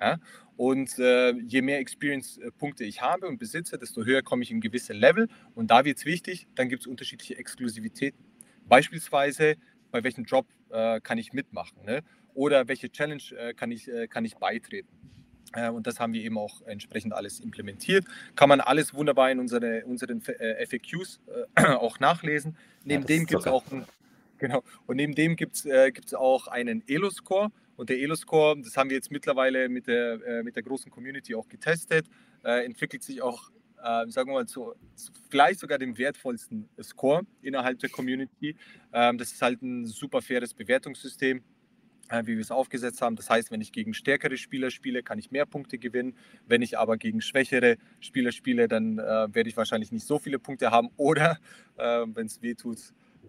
Ja? 0.00 0.18
Und 0.56 0.98
äh, 0.98 1.32
je 1.32 1.62
mehr 1.62 1.78
Experience-Punkte 1.78 2.84
ich 2.84 3.00
habe 3.00 3.28
und 3.28 3.38
besitze, 3.38 3.78
desto 3.78 4.04
höher 4.04 4.22
komme 4.22 4.42
ich 4.42 4.50
in 4.50 4.60
gewisse 4.60 4.92
Level. 4.92 5.28
Und 5.54 5.70
da 5.70 5.84
wird 5.84 5.98
es 5.98 6.04
wichtig, 6.04 6.48
dann 6.56 6.68
gibt 6.68 6.82
es 6.82 6.86
unterschiedliche 6.86 7.38
Exklusivitäten. 7.38 8.18
Beispielsweise, 8.68 9.56
bei 9.90 10.02
welchem 10.02 10.24
Job 10.24 10.46
äh, 10.70 11.00
kann 11.00 11.16
ich 11.18 11.32
mitmachen? 11.32 11.84
Ne? 11.84 12.02
Oder 12.34 12.68
welche 12.68 12.90
Challenge 12.90 13.22
äh, 13.36 13.54
kann, 13.54 13.70
ich, 13.70 13.88
äh, 13.88 14.08
kann 14.08 14.24
ich 14.24 14.36
beitreten? 14.36 14.88
Äh, 15.54 15.70
und 15.70 15.86
das 15.86 16.00
haben 16.00 16.12
wir 16.12 16.22
eben 16.22 16.36
auch 16.36 16.62
entsprechend 16.62 17.12
alles 17.12 17.40
implementiert. 17.40 18.04
Kann 18.36 18.48
man 18.48 18.60
alles 18.60 18.94
wunderbar 18.94 19.30
in 19.30 19.38
unsere, 19.38 19.84
unseren 19.86 20.22
äh, 20.26 20.66
FAQs 20.66 21.20
auch 21.56 22.00
nachlesen. 22.00 22.56
Neben 22.84 23.02
ja, 23.02 23.06
dem 23.06 23.26
gibt 23.26 23.40
es 23.40 23.46
auch 23.46 23.64
ein, 23.70 23.84
genau, 24.38 24.62
und 24.86 24.96
neben 24.96 25.14
dem 25.14 25.36
gibt 25.36 25.56
es 25.64 26.14
auch 26.14 26.48
einen 26.48 26.82
Elo-Score. 26.86 27.50
Und 27.78 27.90
der 27.90 28.00
Elo-Score, 28.00 28.60
das 28.60 28.76
haben 28.76 28.90
wir 28.90 28.96
jetzt 28.96 29.12
mittlerweile 29.12 29.68
mit 29.68 29.86
der, 29.86 30.20
äh, 30.26 30.42
mit 30.42 30.56
der 30.56 30.64
großen 30.64 30.90
Community 30.90 31.36
auch 31.36 31.48
getestet, 31.48 32.08
äh, 32.44 32.64
entwickelt 32.64 33.04
sich 33.04 33.22
auch, 33.22 33.50
äh, 33.80 34.10
sagen 34.10 34.30
wir 34.30 34.34
mal, 34.34 34.46
zu, 34.46 34.74
zu, 34.96 35.12
vielleicht 35.30 35.60
sogar 35.60 35.78
dem 35.78 35.96
wertvollsten 35.96 36.68
Score 36.82 37.22
innerhalb 37.40 37.78
der 37.78 37.88
Community. 37.88 38.56
Ähm, 38.92 39.16
das 39.16 39.30
ist 39.30 39.42
halt 39.42 39.62
ein 39.62 39.86
super 39.86 40.20
faires 40.20 40.54
Bewertungssystem 40.54 41.44
äh, 42.08 42.22
wie 42.24 42.34
wir 42.34 42.40
es 42.40 42.50
aufgesetzt 42.50 43.00
haben. 43.00 43.14
Das 43.14 43.30
heißt, 43.30 43.52
wenn 43.52 43.60
ich 43.60 43.70
gegen 43.70 43.94
stärkere 43.94 44.36
Spieler 44.38 44.70
spiele, 44.70 45.02
kann 45.02 45.18
ich 45.18 45.30
mehr 45.30 45.46
Punkte 45.46 45.78
gewinnen. 45.78 46.16
Wenn 46.46 46.62
ich 46.62 46.78
aber 46.78 46.96
gegen 46.96 47.20
schwächere 47.20 47.76
Spieler 48.00 48.32
spiele, 48.32 48.66
dann 48.66 48.98
äh, 48.98 49.02
werde 49.04 49.48
ich 49.48 49.56
wahrscheinlich 49.56 49.92
nicht 49.92 50.06
so 50.06 50.18
viele 50.18 50.38
Punkte 50.38 50.70
haben. 50.70 50.88
Oder 50.96 51.38
äh, 51.76 52.06
wenn 52.06 52.26
es 52.26 52.42
weh 52.42 52.54
tut, 52.54 52.78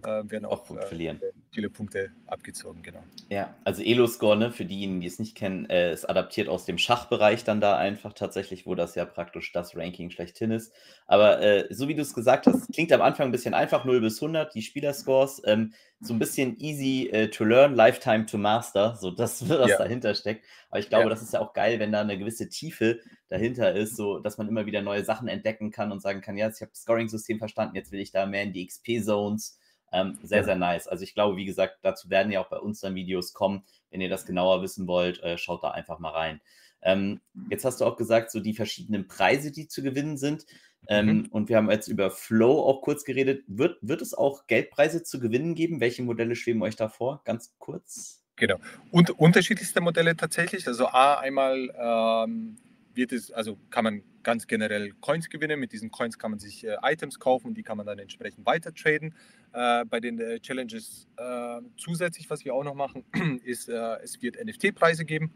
äh, 0.03 0.23
werden 0.23 0.45
auch, 0.45 0.71
auch 0.71 0.77
äh, 0.77 0.87
verlieren. 0.87 1.19
Viele 1.51 1.69
Punkte 1.69 2.11
abgezogen, 2.27 2.81
genau. 2.81 3.03
Ja, 3.29 3.55
also 3.63 3.81
Elo-Score, 3.81 4.37
ne, 4.37 4.51
für 4.51 4.65
diejenigen, 4.65 5.01
die 5.01 5.07
es 5.07 5.19
nicht 5.19 5.35
kennen, 5.35 5.69
äh, 5.69 5.91
ist 5.91 6.05
adaptiert 6.05 6.47
aus 6.47 6.65
dem 6.65 6.77
Schachbereich 6.77 7.43
dann 7.43 7.59
da 7.59 7.77
einfach 7.77 8.13
tatsächlich, 8.13 8.65
wo 8.65 8.75
das 8.75 8.95
ja 8.95 9.05
praktisch 9.05 9.51
das 9.51 9.75
Ranking 9.75 10.11
schlechthin 10.11 10.51
ist. 10.51 10.73
Aber 11.07 11.41
äh, 11.41 11.67
so 11.73 11.87
wie 11.87 11.95
du 11.95 12.01
es 12.01 12.13
gesagt 12.13 12.47
hast, 12.47 12.71
klingt 12.71 12.91
am 12.91 13.01
Anfang 13.01 13.29
ein 13.29 13.31
bisschen 13.31 13.53
einfach, 13.53 13.83
0 13.83 14.01
bis 14.01 14.21
100, 14.21 14.53
die 14.53 14.61
Spielerscores, 14.61 15.41
ähm, 15.45 15.73
so 16.01 16.13
ein 16.13 16.19
bisschen 16.19 16.57
easy 16.59 17.09
äh, 17.11 17.29
to 17.29 17.43
learn, 17.43 17.75
lifetime 17.75 18.25
to 18.25 18.37
master, 18.37 18.95
so 18.95 19.11
das, 19.11 19.47
was 19.49 19.71
ja. 19.71 19.77
dahinter 19.77 20.13
steckt. 20.15 20.45
Aber 20.69 20.79
ich 20.79 20.89
glaube, 20.89 21.05
ja. 21.05 21.09
das 21.09 21.21
ist 21.21 21.33
ja 21.33 21.39
auch 21.41 21.53
geil, 21.53 21.79
wenn 21.79 21.91
da 21.91 22.01
eine 22.01 22.17
gewisse 22.17 22.47
Tiefe 22.47 22.99
dahinter 23.27 23.75
ist, 23.75 23.95
so 23.95 24.19
dass 24.19 24.37
man 24.37 24.47
immer 24.47 24.65
wieder 24.65 24.81
neue 24.81 25.03
Sachen 25.03 25.27
entdecken 25.27 25.71
kann 25.71 25.91
und 25.91 26.01
sagen 26.01 26.21
kann, 26.21 26.37
ja, 26.37 26.49
ich 26.49 26.61
habe 26.61 26.71
das 26.71 26.81
Scoring-System 26.81 27.39
verstanden, 27.39 27.75
jetzt 27.75 27.91
will 27.91 27.99
ich 27.99 28.11
da 28.11 28.25
mehr 28.25 28.43
in 28.43 28.53
die 28.53 28.65
XP-Zones 28.65 29.58
ähm, 29.91 30.17
sehr, 30.23 30.43
sehr 30.43 30.55
nice. 30.55 30.87
Also 30.87 31.03
ich 31.03 31.13
glaube, 31.13 31.37
wie 31.37 31.45
gesagt, 31.45 31.79
dazu 31.81 32.09
werden 32.09 32.31
ja 32.31 32.41
auch 32.41 32.49
bei 32.49 32.59
uns 32.59 32.79
dann 32.79 32.95
Videos 32.95 33.33
kommen. 33.33 33.63
Wenn 33.91 34.01
ihr 34.01 34.09
das 34.09 34.25
genauer 34.25 34.61
wissen 34.61 34.87
wollt, 34.87 35.21
äh, 35.23 35.37
schaut 35.37 35.63
da 35.63 35.71
einfach 35.71 35.99
mal 35.99 36.11
rein. 36.11 36.41
Ähm, 36.81 37.21
jetzt 37.49 37.65
hast 37.65 37.81
du 37.81 37.85
auch 37.85 37.97
gesagt, 37.97 38.31
so 38.31 38.39
die 38.39 38.53
verschiedenen 38.53 39.07
Preise, 39.07 39.51
die 39.51 39.67
zu 39.67 39.83
gewinnen 39.83 40.17
sind. 40.17 40.45
Ähm, 40.87 41.05
mhm. 41.05 41.25
Und 41.31 41.49
wir 41.49 41.57
haben 41.57 41.69
jetzt 41.69 41.87
über 41.87 42.09
Flow 42.09 42.61
auch 42.63 42.81
kurz 42.81 43.03
geredet. 43.03 43.43
Wird, 43.47 43.77
wird 43.81 44.01
es 44.01 44.13
auch 44.13 44.47
Geldpreise 44.47 45.03
zu 45.03 45.19
gewinnen 45.19 45.55
geben? 45.55 45.81
Welche 45.81 46.03
Modelle 46.03 46.35
schweben 46.35 46.61
euch 46.61 46.75
da 46.75 46.87
vor? 46.87 47.21
Ganz 47.25 47.55
kurz. 47.57 48.23
Genau. 48.37 48.55
Und 48.91 49.11
unterschiedlichste 49.11 49.81
Modelle 49.81 50.15
tatsächlich. 50.15 50.65
Also 50.67 50.87
A, 50.87 51.15
einmal 51.15 51.69
ähm, 51.77 52.57
wird 52.95 53.11
es, 53.11 53.31
also 53.31 53.57
kann 53.69 53.83
man 53.83 54.03
ganz 54.23 54.47
generell 54.47 54.93
Coins 55.01 55.29
gewinnen. 55.29 55.59
Mit 55.59 55.71
diesen 55.71 55.91
Coins 55.91 56.17
kann 56.17 56.31
man 56.31 56.39
sich 56.39 56.65
äh, 56.65 56.77
Items 56.83 57.19
kaufen 57.19 57.47
und 57.47 57.55
die 57.55 57.63
kann 57.63 57.77
man 57.77 57.85
dann 57.85 57.99
entsprechend 57.99 58.45
weiter 58.45 58.73
traden. 58.73 59.13
Äh, 59.53 59.85
bei 59.85 59.99
den 59.99 60.19
äh, 60.19 60.39
Challenges 60.39 61.07
äh, 61.17 61.61
zusätzlich, 61.77 62.29
was 62.29 62.45
wir 62.45 62.53
auch 62.53 62.63
noch 62.63 62.75
machen, 62.75 63.03
ist, 63.43 63.69
äh, 63.69 63.97
es 64.03 64.21
wird 64.21 64.43
NFT-Preise 64.43 65.05
geben. 65.05 65.33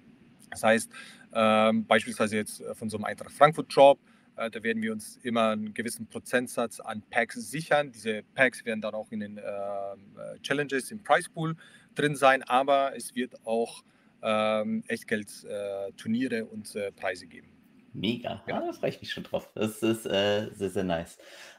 Das 0.51 0.63
heißt, 0.63 0.91
ähm, 1.33 1.85
beispielsweise 1.85 2.35
jetzt 2.35 2.61
äh, 2.61 2.75
von 2.75 2.89
so 2.89 2.97
einem 2.97 3.05
Eintracht 3.05 3.31
Frankfurt-Job, 3.31 3.99
da 4.35 4.63
werden 4.63 4.81
wir 4.81 4.91
uns 4.91 5.17
immer 5.17 5.49
einen 5.49 5.75
gewissen 5.75 6.07
Prozentsatz 6.07 6.79
an 6.79 7.03
Packs 7.11 7.35
sichern. 7.51 7.91
Diese 7.91 8.23
Packs 8.33 8.65
werden 8.65 8.81
dann 8.81 8.95
auch 8.95 9.11
in 9.11 9.19
den 9.19 9.37
ähm, 9.37 10.41
Challenges 10.41 10.89
im 10.89 11.03
Price 11.03 11.29
Pool 11.29 11.55
drin 11.93 12.15
sein, 12.15 12.41
aber 12.41 12.95
es 12.95 13.13
wird 13.13 13.45
auch 13.45 13.83
ähm, 14.23 14.83
Echtgeld-Turniere 14.87 16.45
und 16.45 16.77
Preise 16.95 17.27
geben. 17.27 17.53
Mega, 17.93 18.43
ja. 18.47 18.57
ah, 18.57 18.65
da 18.65 18.73
freue 18.73 18.89
ich 18.89 19.01
mich 19.01 19.11
schon 19.11 19.23
drauf. 19.23 19.51
Das 19.53 19.83
ist 19.83 20.05
äh, 20.05 20.49
sehr, 20.53 20.69
sehr 20.69 20.83
nice. 20.83 21.17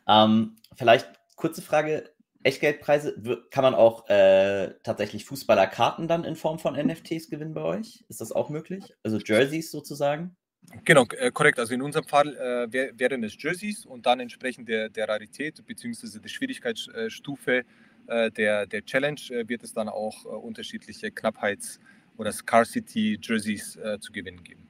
Ähm, 0.08 0.56
vielleicht 0.74 1.08
kurze 1.36 1.62
Frage: 1.62 2.10
Echtgeldpreise, 2.42 3.46
kann 3.50 3.62
man 3.62 3.74
auch 3.74 4.08
äh, 4.08 4.74
tatsächlich 4.82 5.24
Fußballerkarten 5.24 6.08
dann 6.08 6.24
in 6.24 6.34
Form 6.34 6.58
von 6.58 6.74
NFTs 6.74 7.30
gewinnen 7.30 7.54
bei 7.54 7.62
euch? 7.62 8.04
Ist 8.08 8.20
das 8.20 8.32
auch 8.32 8.50
möglich? 8.50 8.92
Also 9.04 9.18
Jerseys 9.18 9.70
sozusagen? 9.70 10.36
Genau, 10.84 11.04
äh, 11.18 11.30
korrekt. 11.30 11.58
Also 11.60 11.72
in 11.72 11.82
unserem 11.82 12.06
Fall 12.06 12.34
äh, 12.36 12.72
wär, 12.72 12.98
wären 12.98 13.22
es 13.22 13.40
Jerseys 13.40 13.86
und 13.86 14.04
dann 14.04 14.18
entsprechend 14.18 14.68
der, 14.68 14.88
der 14.88 15.08
Rarität 15.08 15.64
bzw. 15.64 16.18
der 16.18 16.28
Schwierigkeitsstufe 16.28 17.64
äh, 18.06 18.30
der, 18.32 18.66
der 18.66 18.84
Challenge 18.84 19.20
äh, 19.30 19.48
wird 19.48 19.62
es 19.62 19.72
dann 19.72 19.88
auch 19.88 20.24
unterschiedliche 20.24 21.08
Knappheits- 21.08 21.78
oder 22.16 22.32
Scarcity-Jerseys 22.32 23.78
zu 24.00 24.12
gewinnen 24.12 24.42
geben 24.44 24.64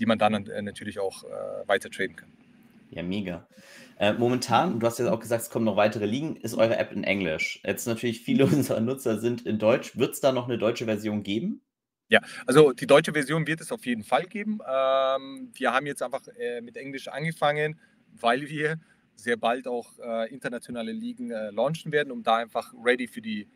die 0.00 0.06
man 0.06 0.18
dann 0.18 0.46
äh, 0.46 0.62
natürlich 0.62 0.98
auch 0.98 1.22
äh, 1.24 1.68
weiter 1.68 1.90
traden 1.90 2.16
kann. 2.16 2.32
Ja, 2.88 3.04
mega. 3.04 3.46
Äh, 3.98 4.14
momentan, 4.14 4.80
du 4.80 4.86
hast 4.86 4.98
ja 4.98 5.12
auch 5.12 5.20
gesagt, 5.20 5.42
es 5.42 5.50
kommen 5.50 5.66
noch 5.66 5.76
weitere 5.76 6.06
Ligen, 6.06 6.36
ist 6.36 6.54
eure 6.56 6.76
App 6.76 6.90
in 6.90 7.04
Englisch. 7.04 7.60
Jetzt 7.64 7.86
natürlich 7.86 8.22
viele 8.22 8.44
unserer 8.46 8.80
Nutzer 8.80 9.20
sind 9.20 9.46
in 9.46 9.58
Deutsch. 9.58 9.96
Wird 9.96 10.14
es 10.14 10.20
da 10.20 10.32
noch 10.32 10.48
eine 10.48 10.58
deutsche 10.58 10.86
Version 10.86 11.22
geben? 11.22 11.62
Ja, 12.08 12.20
also 12.46 12.72
die 12.72 12.88
deutsche 12.88 13.12
Version 13.12 13.46
wird 13.46 13.60
es 13.60 13.70
auf 13.70 13.86
jeden 13.86 14.02
Fall 14.02 14.24
geben. 14.24 14.58
Ähm, 14.66 15.52
wir 15.54 15.72
haben 15.72 15.86
jetzt 15.86 16.02
einfach 16.02 16.26
äh, 16.38 16.60
mit 16.60 16.76
Englisch 16.76 17.06
angefangen, 17.06 17.78
weil 18.18 18.48
wir 18.48 18.80
sehr 19.14 19.36
bald 19.36 19.68
auch 19.68 19.98
äh, 20.00 20.32
internationale 20.32 20.90
Ligen 20.90 21.30
äh, 21.30 21.50
launchen 21.50 21.92
werden, 21.92 22.10
um 22.10 22.24
da 22.24 22.38
einfach 22.38 22.72
ready 22.82 23.06
für 23.06 23.20
die 23.20 23.46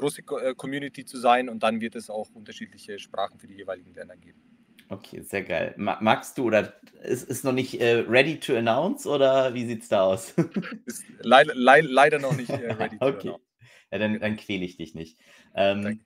große 0.00 0.22
äh, 0.42 0.54
Community 0.54 1.04
zu 1.04 1.18
sein. 1.18 1.48
Und 1.48 1.62
dann 1.62 1.80
wird 1.80 1.94
es 1.94 2.10
auch 2.10 2.30
unterschiedliche 2.34 2.98
Sprachen 2.98 3.38
für 3.38 3.46
die 3.46 3.54
jeweiligen 3.54 3.94
Länder 3.94 4.16
geben. 4.16 4.40
Okay, 4.88 5.22
sehr 5.22 5.44
geil. 5.44 5.74
Magst 5.76 6.36
du 6.36 6.46
oder 6.46 6.74
ist, 7.02 7.28
ist 7.28 7.44
noch 7.44 7.52
nicht 7.52 7.80
äh, 7.80 8.04
ready 8.08 8.40
to 8.40 8.56
announce 8.56 9.08
oder 9.08 9.54
wie 9.54 9.64
sieht 9.64 9.82
es 9.82 9.88
da 9.88 10.02
aus? 10.02 10.34
ist 10.84 11.04
leider, 11.20 11.54
le 11.54 11.80
leider 11.82 12.18
noch 12.18 12.36
nicht 12.36 12.50
äh, 12.50 12.72
ready 12.72 12.98
to 12.98 13.06
okay. 13.06 13.28
announce. 13.28 13.44
Ja, 13.92 13.98
dann, 13.98 14.18
dann 14.20 14.36
quäle 14.36 14.64
ich 14.64 14.76
dich 14.76 14.94
nicht. 14.94 15.18
Ähm, 15.54 16.00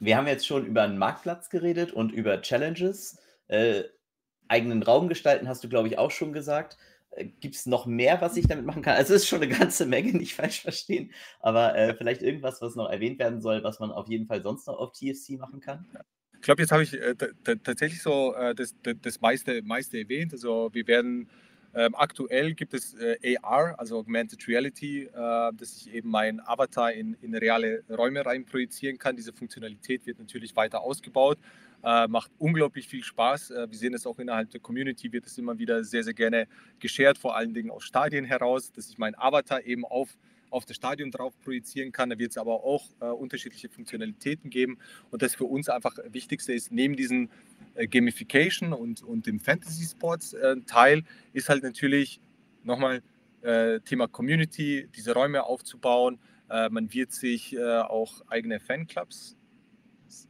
wir 0.00 0.16
haben 0.16 0.26
jetzt 0.26 0.46
schon 0.46 0.66
über 0.66 0.82
einen 0.82 0.98
Marktplatz 0.98 1.48
geredet 1.48 1.92
und 1.92 2.12
über 2.12 2.42
Challenges. 2.42 3.18
Äh, 3.48 3.84
eigenen 4.48 4.82
Raum 4.82 5.08
gestalten 5.08 5.48
hast 5.48 5.64
du, 5.64 5.68
glaube 5.68 5.88
ich, 5.88 5.98
auch 5.98 6.10
schon 6.10 6.32
gesagt. 6.32 6.76
Gibt 7.40 7.54
es 7.54 7.66
noch 7.66 7.86
mehr, 7.86 8.20
was 8.20 8.36
ich 8.36 8.48
damit 8.48 8.64
machen 8.64 8.82
kann? 8.82 8.96
Also 8.96 9.14
es 9.14 9.22
ist 9.22 9.28
schon 9.28 9.42
eine 9.42 9.52
ganze 9.52 9.86
Menge, 9.86 10.12
nicht 10.12 10.34
falsch 10.34 10.62
verstehen, 10.62 11.12
aber 11.40 11.76
äh, 11.76 11.94
vielleicht 11.94 12.22
irgendwas, 12.22 12.62
was 12.62 12.74
noch 12.74 12.88
erwähnt 12.88 13.18
werden 13.18 13.40
soll, 13.40 13.62
was 13.62 13.80
man 13.80 13.90
auf 13.90 14.08
jeden 14.08 14.26
Fall 14.26 14.42
sonst 14.42 14.66
noch 14.66 14.78
auf 14.78 14.92
TFC 14.92 15.38
machen 15.38 15.60
kann? 15.60 15.86
Ich 16.34 16.42
glaube, 16.42 16.62
jetzt 16.62 16.72
habe 16.72 16.82
ich 16.82 16.94
äh, 16.94 17.14
tatsächlich 17.62 18.02
so 18.02 18.34
äh, 18.34 18.54
das, 18.54 18.74
das 18.82 19.20
meiste, 19.20 19.62
meiste 19.62 19.98
erwähnt. 19.98 20.32
Also 20.32 20.70
wir 20.72 20.86
werden 20.86 21.28
ähm, 21.74 21.94
aktuell 21.94 22.52
gibt 22.52 22.74
es 22.74 22.94
äh, 22.94 23.36
AR, 23.42 23.78
also 23.78 23.98
Augmented 23.98 24.46
Reality, 24.46 25.04
äh, 25.04 25.10
dass 25.12 25.76
ich 25.76 25.92
eben 25.94 26.10
meinen 26.10 26.40
Avatar 26.40 26.92
in, 26.92 27.14
in 27.22 27.34
reale 27.34 27.82
Räume 27.88 28.26
rein 28.26 28.44
projizieren 28.44 28.98
kann. 28.98 29.16
Diese 29.16 29.32
Funktionalität 29.32 30.04
wird 30.06 30.18
natürlich 30.18 30.54
weiter 30.54 30.82
ausgebaut, 30.82 31.38
äh, 31.82 32.08
macht 32.08 32.30
unglaublich 32.38 32.88
viel 32.88 33.02
Spaß. 33.02 33.50
Äh, 33.50 33.70
wir 33.70 33.78
sehen 33.78 33.94
es 33.94 34.06
auch 34.06 34.18
innerhalb 34.18 34.50
der 34.50 34.60
Community, 34.60 35.12
wird 35.12 35.26
es 35.26 35.38
immer 35.38 35.58
wieder 35.58 35.84
sehr, 35.84 36.04
sehr 36.04 36.14
gerne 36.14 36.46
geshared, 36.78 37.18
vor 37.18 37.36
allen 37.36 37.54
Dingen 37.54 37.70
aus 37.70 37.84
Stadien 37.84 38.24
heraus, 38.24 38.72
dass 38.72 38.88
ich 38.88 38.98
meinen 38.98 39.14
Avatar 39.16 39.64
eben 39.64 39.84
auf 39.84 40.16
auf 40.52 40.66
das 40.66 40.76
Stadion 40.76 41.10
drauf 41.10 41.34
projizieren 41.40 41.92
kann. 41.92 42.10
Da 42.10 42.18
wird 42.18 42.32
es 42.32 42.36
aber 42.36 42.62
auch 42.62 42.84
äh, 43.00 43.06
unterschiedliche 43.06 43.68
Funktionalitäten 43.68 44.50
geben. 44.50 44.78
Und 45.10 45.22
das 45.22 45.34
für 45.34 45.44
uns 45.46 45.68
einfach 45.68 45.96
Wichtigste 46.10 46.52
ist, 46.52 46.70
neben 46.70 46.94
diesen 46.94 47.30
äh, 47.74 47.86
Gamification 47.86 48.72
und, 48.72 49.02
und 49.02 49.26
dem 49.26 49.40
Fantasy 49.40 49.86
Sports 49.86 50.34
äh, 50.34 50.56
Teil, 50.66 51.04
ist 51.32 51.48
halt 51.48 51.62
natürlich 51.62 52.20
nochmal 52.64 53.02
äh, 53.40 53.80
Thema 53.80 54.08
Community, 54.08 54.88
diese 54.94 55.14
Räume 55.14 55.42
aufzubauen. 55.44 56.18
Äh, 56.50 56.68
man 56.68 56.92
wird 56.92 57.12
sich 57.12 57.56
äh, 57.56 57.78
auch 57.80 58.20
eigene 58.28 58.60
Fanclubs 58.60 59.36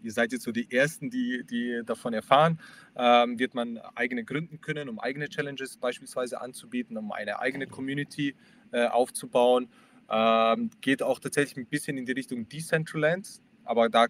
ihr 0.03 0.12
seid 0.12 0.33
jetzt 0.33 0.45
so 0.45 0.53
die 0.53 0.71
Ersten, 0.71 1.11
die, 1.11 1.45
die 1.45 1.83
davon 1.85 2.14
erfahren, 2.14 2.59
ähm, 2.97 3.38
wird 3.38 3.55
man 3.55 3.79
eigene 3.95 4.25
gründen 4.25 4.61
können, 4.61 4.88
um 4.88 4.99
eigene 4.99 5.29
Challenges 5.29 5.77
beispielsweise 5.77 6.40
anzubieten, 6.40 6.97
um 6.97 7.12
eine 7.12 7.40
eigene 7.40 7.66
Community 7.66 8.35
äh, 8.73 8.87
aufzubauen. 8.87 9.68
Ähm, 10.11 10.71
geht 10.81 11.03
auch 11.03 11.18
tatsächlich 11.18 11.57
ein 11.57 11.66
bisschen 11.66 11.97
in 11.97 12.07
die 12.07 12.12
Richtung 12.12 12.49
Decentraland, 12.49 13.40
aber 13.64 13.88
da 13.88 14.07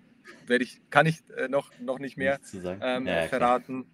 werde 0.47 0.65
ich, 0.65 0.81
kann 0.91 1.07
ich 1.07 1.23
äh, 1.37 1.49
noch, 1.49 1.71
noch 1.81 1.99
nicht 1.99 2.17
mehr 2.17 2.41
ähm, 2.65 3.07
ja, 3.07 3.29
verraten. 3.29 3.87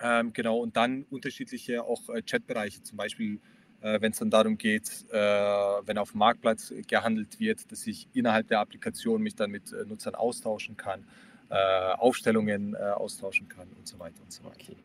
Ähm, 0.00 0.32
genau, 0.32 0.58
und 0.58 0.76
dann 0.76 1.04
unterschiedliche 1.04 1.84
auch 1.84 2.08
äh, 2.10 2.22
Chatbereiche, 2.22 2.82
zum 2.82 2.98
Beispiel, 2.98 3.40
wenn 3.80 4.12
es 4.12 4.18
dann 4.18 4.30
darum 4.30 4.58
geht, 4.58 5.04
äh, 5.10 5.16
wenn 5.16 5.98
auf 5.98 6.12
dem 6.12 6.18
Marktplatz 6.18 6.72
gehandelt 6.86 7.38
wird, 7.38 7.70
dass 7.70 7.86
ich 7.86 8.08
innerhalb 8.14 8.48
der 8.48 8.60
Applikation 8.60 9.22
mich 9.22 9.34
dann 9.34 9.50
mit 9.50 9.72
äh, 9.72 9.84
Nutzern 9.84 10.14
austauschen 10.14 10.76
kann, 10.76 11.04
äh, 11.50 11.54
Aufstellungen 11.54 12.76
austauschen 12.76 13.48
kann 13.48 13.68
und 13.78 13.86
so 13.86 13.98
weiter 13.98 14.20
und 14.22 14.32
so 14.32 14.44
weiter. 14.44 14.56
Okay. 14.60 14.76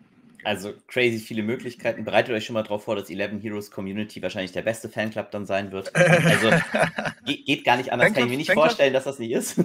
Also 0.43 0.73
crazy 0.87 1.19
viele 1.19 1.43
Möglichkeiten. 1.43 2.03
Bereitet 2.03 2.33
euch 2.33 2.45
schon 2.45 2.55
mal 2.55 2.63
darauf 2.63 2.83
vor, 2.83 2.95
dass 2.95 3.09
11 3.09 3.43
Heroes 3.43 3.69
Community 3.69 4.21
wahrscheinlich 4.21 4.51
der 4.51 4.63
beste 4.63 4.89
Fanclub 4.89 5.29
dann 5.31 5.45
sein 5.45 5.71
wird. 5.71 5.95
Also 5.95 6.49
geht, 7.25 7.63
gar 7.63 7.77
nicht 7.77 7.91
anders. 7.91 8.07
Fanclubs, 8.07 8.13
Kann 8.15 8.23
ich 8.25 8.31
mir 8.31 8.37
nicht 8.37 8.47
Fanclubs, 8.47 8.67
vorstellen, 8.69 8.93
dass 8.93 9.03
das 9.03 9.19
nicht 9.19 9.31
ist. 9.31 9.63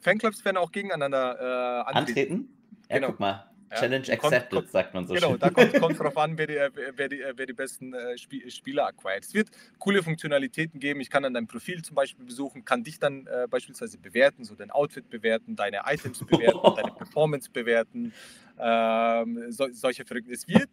Fanclubs 0.00 0.44
werden 0.44 0.56
auch 0.56 0.72
gegeneinander 0.72 1.36
äh, 1.38 1.90
antreten. 1.90 1.98
antreten? 1.98 2.58
Ja, 2.88 2.96
genau. 2.96 3.08
guck 3.08 3.20
mal. 3.20 3.50
Challenge 3.70 4.06
ja, 4.06 4.14
accepted, 4.14 4.50
kommt, 4.50 4.70
sagt 4.70 4.94
man 4.94 5.06
so 5.06 5.14
Genau, 5.14 5.30
schön. 5.30 5.38
da 5.38 5.50
kommt 5.50 5.74
es 5.74 5.80
darauf 5.98 6.16
an, 6.16 6.38
wer 6.38 6.46
die, 6.46 6.58
wer 6.96 7.08
die, 7.08 7.22
wer 7.34 7.46
die 7.46 7.52
besten 7.52 7.92
äh, 7.92 8.16
Spieler 8.16 8.86
acquired. 8.86 9.24
Es 9.24 9.34
wird 9.34 9.50
coole 9.78 10.02
Funktionalitäten 10.02 10.80
geben. 10.80 11.00
Ich 11.00 11.10
kann 11.10 11.22
dann 11.22 11.34
dein 11.34 11.46
Profil 11.46 11.82
zum 11.82 11.94
Beispiel 11.94 12.24
besuchen, 12.24 12.64
kann 12.64 12.84
dich 12.84 12.98
dann 12.98 13.26
äh, 13.26 13.46
beispielsweise 13.48 13.98
bewerten, 13.98 14.44
so 14.44 14.54
dein 14.54 14.70
Outfit 14.70 15.08
bewerten, 15.10 15.56
deine 15.56 15.82
Items 15.86 16.24
bewerten, 16.24 16.60
deine 16.76 16.92
Performance 16.92 17.50
bewerten, 17.50 18.12
ähm, 18.58 19.50
so, 19.50 19.68
solche 19.70 20.04
Verrückten. 20.04 20.32
Es 20.32 20.48
wird 20.48 20.68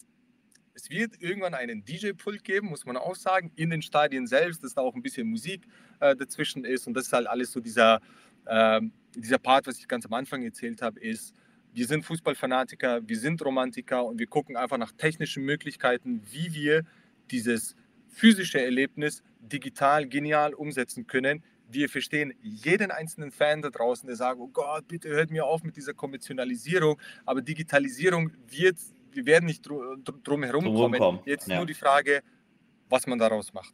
es 0.75 0.89
wird 0.89 1.21
irgendwann 1.21 1.53
einen 1.53 1.86
DJ-Pult 1.86 2.43
geben, 2.43 2.67
muss 2.67 2.86
man 2.86 2.97
auch 2.97 3.15
sagen, 3.15 3.51
in 3.55 3.69
den 3.69 3.81
Stadien 3.81 4.27
selbst, 4.27 4.63
dass 4.63 4.73
da 4.73 4.81
auch 4.81 4.93
ein 4.93 5.01
bisschen 5.01 5.27
Musik 5.27 5.65
äh, 6.01 6.15
dazwischen 6.15 6.65
ist. 6.65 6.86
Und 6.86 6.93
das 6.95 7.08
ist 7.08 7.13
halt 7.13 7.27
alles 7.27 7.53
so 7.53 7.62
dieser, 7.62 8.01
äh, 8.45 8.81
dieser 9.15 9.38
Part, 9.38 9.67
was 9.67 9.79
ich 9.79 9.88
ganz 9.88 10.05
am 10.05 10.13
Anfang 10.13 10.43
erzählt 10.43 10.81
habe, 10.81 10.99
ist, 10.99 11.34
wir 11.75 11.88
sind 11.88 12.05
Fußballfanatiker, 12.05 13.01
wir 13.05 13.19
sind 13.19 13.43
Romantiker 13.43 14.05
und 14.05 14.17
wir 14.17 14.27
gucken 14.27 14.55
einfach 14.55 14.77
nach 14.77 14.93
technischen 14.93 15.43
Möglichkeiten, 15.43 16.21
wie 16.31 16.53
wir 16.53 16.85
dieses 17.31 17.75
physische 18.07 18.61
Erlebnis 18.61 19.23
digital 19.41 20.07
genial 20.07 20.53
umsetzen 20.53 21.05
können. 21.05 21.43
Wir 21.69 21.89
verstehen 21.89 22.33
jeden 22.41 22.91
einzelnen 22.91 23.29
Fan 23.29 23.61
da 23.61 23.71
draußen, 23.71 24.07
der 24.07 24.15
sagt, 24.15 24.39
oh 24.39 24.47
Gott, 24.47 24.88
bitte 24.88 25.09
hört 25.09 25.31
mir 25.31 25.45
auf 25.45 25.63
mit 25.63 25.75
dieser 25.75 25.93
Konventionalisierung, 25.93 26.97
aber 27.25 27.41
Digitalisierung 27.41 28.31
wird, 28.47 28.77
wir 29.11 29.25
werden 29.25 29.45
nicht 29.45 29.67
drum, 29.67 30.01
drum 30.23 30.43
herum 30.43 30.73
kommen. 30.73 31.19
Jetzt 31.25 31.49
ja. 31.49 31.57
nur 31.57 31.65
die 31.65 31.73
Frage, 31.73 32.21
was 32.88 33.05
man 33.05 33.19
daraus 33.19 33.53
macht. 33.53 33.73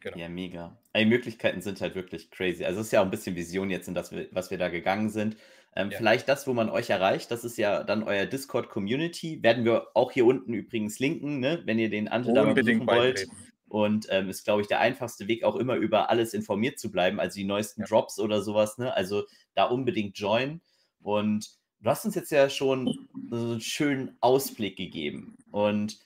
Genau. 0.00 0.16
Ja, 0.16 0.28
mega. 0.30 0.78
Die 0.96 1.04
Möglichkeiten 1.04 1.60
sind 1.60 1.80
halt 1.82 1.94
wirklich 1.94 2.30
crazy. 2.30 2.64
Also 2.64 2.80
es 2.80 2.86
ist 2.86 2.92
ja 2.92 3.00
auch 3.00 3.04
ein 3.04 3.10
bisschen 3.10 3.36
Vision 3.36 3.68
jetzt, 3.68 3.88
in 3.88 3.94
das 3.94 4.14
was 4.30 4.50
wir 4.50 4.58
da 4.58 4.68
gegangen 4.68 5.10
sind. 5.10 5.36
Ähm, 5.76 5.90
ja. 5.90 5.98
Vielleicht 5.98 6.28
das, 6.28 6.46
wo 6.46 6.52
man 6.52 6.70
euch 6.70 6.90
erreicht, 6.90 7.30
das 7.30 7.44
ist 7.44 7.58
ja 7.58 7.82
dann 7.82 8.04
euer 8.04 8.26
Discord-Community. 8.26 9.42
Werden 9.42 9.64
wir 9.64 9.88
auch 9.94 10.12
hier 10.12 10.26
unten 10.26 10.54
übrigens 10.54 10.98
linken, 10.98 11.40
ne? 11.40 11.62
wenn 11.64 11.78
ihr 11.78 11.90
den 11.90 12.08
Ante 12.08 12.32
da 12.32 12.44
besuchen 12.44 12.86
wollt. 12.86 13.26
Und 13.66 14.06
ähm, 14.10 14.28
ist, 14.28 14.44
glaube 14.44 14.62
ich, 14.62 14.68
der 14.68 14.78
einfachste 14.78 15.26
Weg, 15.26 15.42
auch 15.42 15.56
immer 15.56 15.74
über 15.74 16.08
alles 16.08 16.32
informiert 16.32 16.78
zu 16.78 16.92
bleiben, 16.92 17.18
also 17.18 17.34
die 17.34 17.44
neuesten 17.44 17.80
ja. 17.80 17.86
Drops 17.88 18.20
oder 18.20 18.40
sowas. 18.40 18.78
Ne? 18.78 18.94
Also 18.94 19.24
da 19.54 19.64
unbedingt 19.64 20.16
join. 20.16 20.60
Und 21.00 21.50
du 21.80 21.90
hast 21.90 22.04
uns 22.04 22.14
jetzt 22.14 22.30
ja 22.30 22.48
schon 22.48 23.08
so 23.30 23.36
einen 23.36 23.60
schönen 23.60 24.16
Ausblick 24.20 24.76
gegeben. 24.76 25.36
Und 25.50 25.98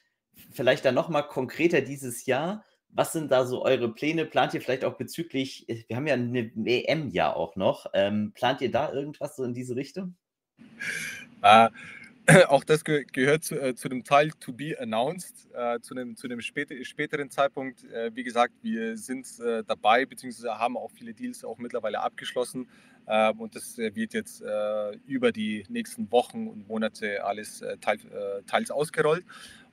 vielleicht 0.51 0.87
dann 0.87 0.95
nochmal 0.95 1.29
konkreter 1.29 1.83
dieses 1.83 2.25
Jahr 2.25 2.65
was 2.91 3.13
sind 3.13 3.31
da 3.31 3.47
so 3.47 3.65
eure 3.65 3.93
Pläne? 3.93 4.25
Plant 4.25 4.55
ihr 4.55 4.61
vielleicht 4.61 4.85
auch 4.85 4.97
bezüglich, 4.97 5.69
äh, 5.69 5.85
wir 5.89 5.97
haben 5.97 6.07
ja 6.07 6.15
eine 6.15 6.51
EM 6.67 7.11
ja 7.11 7.35
auch 7.35 7.57
noch, 7.57 7.87
ähm, 7.95 8.33
plant 8.35 8.61
ihr 8.61 8.71
da 8.71 8.93
irgendwas 8.93 9.37
so 9.37 9.45
in 9.45 9.55
diese 9.55 9.77
Richtung? 9.77 10.17
Äh, 11.43 11.69
auch 12.49 12.65
das 12.65 12.85
ge 12.85 13.07
gehört 13.11 13.45
zu, 13.45 13.59
äh, 13.59 13.75
zu, 13.75 13.89
dem 13.89 14.05
Teil 14.05 14.31
to 14.41 14.53
be 14.53 14.77
announced, 14.79 15.49
äh, 15.55 15.81
zu 15.81 15.95
einem, 15.95 16.17
zu 16.17 16.27
einem 16.27 16.43
spät 16.43 16.71
späteren 16.87 17.31
Zeitpunkt. 17.31 17.85
Äh, 17.85 18.15
wie 18.15 18.23
gesagt, 18.23 18.53
wir 18.63 18.99
sind 18.99 19.27
äh, 19.41 19.63
dabei, 19.67 20.05
beziehungsweise 20.05 20.59
haben 20.59 20.77
auch 20.77 20.91
viele 20.91 21.15
Deals 21.15 21.43
auch 21.45 21.57
mittlerweile 21.59 22.01
abgeschlossen. 22.01 22.69
Ähm, 23.07 23.41
und 23.41 23.55
das 23.55 23.79
wird 23.79 24.13
jetzt 24.13 24.43
über 25.07 25.33
die 25.33 25.65
nächsten 25.71 26.13
Wochen 26.13 26.47
und 26.47 26.69
Monate 26.69 27.25
alles 27.25 27.65
teils, 27.81 28.03
teils 28.47 28.71
ausgerollt. 28.71 29.25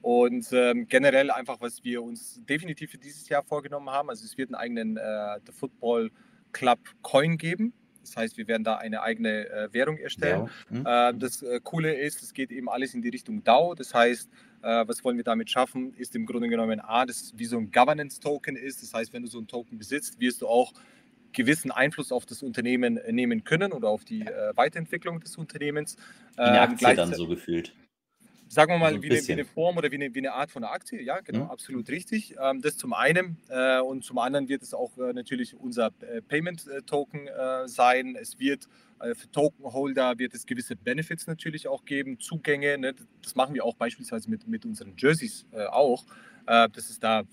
Und 0.05 0.53
ähm, 0.53 0.87
generell 0.87 1.31
einfach, 1.31 1.59
was 1.61 1.83
wir 1.83 2.03
uns 2.03 2.39
definitiv 2.47 2.91
für 2.91 2.99
dieses 2.99 3.27
Jahr 3.27 3.41
vorgenommen 3.41 3.89
haben, 3.89 4.11
also 4.11 4.23
es 4.23 4.37
wird 4.37 4.49
einen 4.49 4.55
eigenen 4.55 4.97
äh, 4.97 5.39
The 5.47 5.51
Football 5.51 6.11
Club 6.51 6.77
Coin 7.01 7.39
geben. 7.39 7.73
Das 8.01 8.15
heißt, 8.15 8.37
wir 8.37 8.47
werden 8.47 8.63
da 8.63 8.75
eine 8.75 9.01
eigene 9.01 9.49
äh, 9.49 9.73
Währung 9.73 9.97
erstellen. 9.97 10.47
Ja. 10.69 11.09
Mhm. 11.09 11.15
Äh, 11.15 11.19
das 11.19 11.41
äh, 11.41 11.59
Coole 11.63 11.91
ist, 11.95 12.21
es 12.21 12.35
geht 12.35 12.51
eben 12.51 12.69
alles 12.69 12.93
in 12.93 13.01
die 13.01 13.09
Richtung 13.09 13.43
DAO. 13.43 13.73
Das 13.73 13.95
heißt, 13.95 14.29
äh, 14.61 14.87
was 14.87 15.03
wollen 15.03 15.17
wir 15.17 15.23
damit 15.23 15.49
schaffen, 15.49 15.95
ist 15.95 16.15
im 16.15 16.27
Grunde 16.27 16.49
genommen 16.49 16.81
A, 16.81 17.07
das 17.07 17.33
wie 17.35 17.45
so 17.45 17.57
ein 17.57 17.71
Governance-Token 17.71 18.55
ist. 18.55 18.83
Das 18.83 18.93
heißt, 18.93 19.11
wenn 19.11 19.23
du 19.23 19.27
so 19.27 19.39
einen 19.39 19.47
Token 19.47 19.79
besitzt, 19.79 20.19
wirst 20.19 20.43
du 20.43 20.47
auch 20.47 20.71
gewissen 21.33 21.71
Einfluss 21.71 22.11
auf 22.11 22.27
das 22.27 22.43
Unternehmen 22.43 22.97
äh, 22.97 23.11
nehmen 23.11 23.43
können 23.43 23.71
oder 23.73 23.89
auf 23.89 24.05
die 24.05 24.23
Weiterentwicklung 24.53 25.19
des 25.19 25.35
Unternehmens. 25.35 25.97
Wie 26.35 26.41
eine 26.41 26.57
ähm, 26.57 26.63
Aktie 26.63 26.93
dann 26.93 27.11
so 27.11 27.27
gefühlt 27.27 27.73
sagen 28.47 28.71
wir 28.71 28.77
mal, 28.77 28.85
also 28.87 28.97
ein 28.97 29.03
wie, 29.03 29.11
eine, 29.11 29.27
wie, 29.27 29.31
eine, 29.31 29.45
Form 29.45 29.77
oder 29.77 29.91
wie 29.91 29.95
eine, 29.95 30.13
wie 30.13 30.19
eine, 30.19 30.33
Art 30.33 30.51
von 30.51 30.63
Aktie. 30.63 31.01
Ja, 31.01 31.19
genau, 31.21 31.45
mhm. 31.45 31.51
absolut 31.51 31.89
richtig. 31.89 32.35
Ähm, 32.41 32.61
das 32.61 32.77
zum 32.77 32.93
einen. 32.93 33.37
Äh, 33.49 33.79
und 33.79 34.03
zum 34.03 34.17
anderen 34.17 34.47
wird 34.47 34.61
es 34.61 34.73
auch 34.73 34.97
äh, 34.97 35.13
natürlich 35.13 35.55
unser 35.55 35.91
äh, 36.01 36.21
Payment-Token 36.21 37.27
äh, 37.27 37.67
sein. 37.67 38.15
Es 38.19 38.39
wird 38.39 38.67
äh, 38.99 39.15
für 39.15 39.29
Tokenholder 39.31 40.17
wird 40.17 40.33
es 40.33 40.45
gewisse 40.45 40.75
Benefits 40.75 41.27
natürlich 41.27 41.67
auch 41.67 41.85
geben, 41.85 42.19
Zugänge. 42.19 42.77
Ne? 42.77 42.95
Das 43.21 43.35
machen 43.35 43.53
wir 43.53 43.65
auch 43.65 43.75
beispielsweise 43.75 44.29
mit, 44.29 44.47
mit 44.47 44.65
unseren 44.65 44.93
Jerseys 44.97 45.45
äh, 45.51 45.65
auch. 45.65 46.05
dass 46.45 46.91
es 46.91 46.99
da 46.99 47.23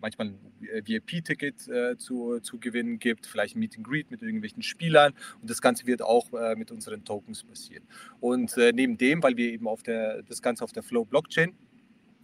manchmal 0.00 0.28
ein 0.28 0.38
VIP-Ticket 0.60 1.68
äh, 1.68 1.96
zu, 1.98 2.40
zu 2.40 2.58
gewinnen 2.58 2.98
gibt, 2.98 3.26
vielleicht 3.26 3.56
ein 3.56 3.60
Meet 3.60 3.76
and 3.76 3.86
Greet 3.86 4.10
mit 4.10 4.22
irgendwelchen 4.22 4.62
Spielern 4.62 5.14
und 5.40 5.50
das 5.50 5.60
Ganze 5.60 5.86
wird 5.86 6.02
auch 6.02 6.32
äh, 6.32 6.56
mit 6.56 6.70
unseren 6.70 7.04
Tokens 7.04 7.44
passieren. 7.44 7.84
Und 8.20 8.56
äh, 8.56 8.72
neben 8.72 8.98
dem, 8.98 9.22
weil 9.22 9.36
wir 9.36 9.52
eben 9.52 9.68
auf 9.68 9.82
der, 9.82 10.22
das 10.22 10.42
Ganze 10.42 10.64
auf 10.64 10.72
der 10.72 10.82
Flow 10.82 11.04
Blockchain 11.04 11.54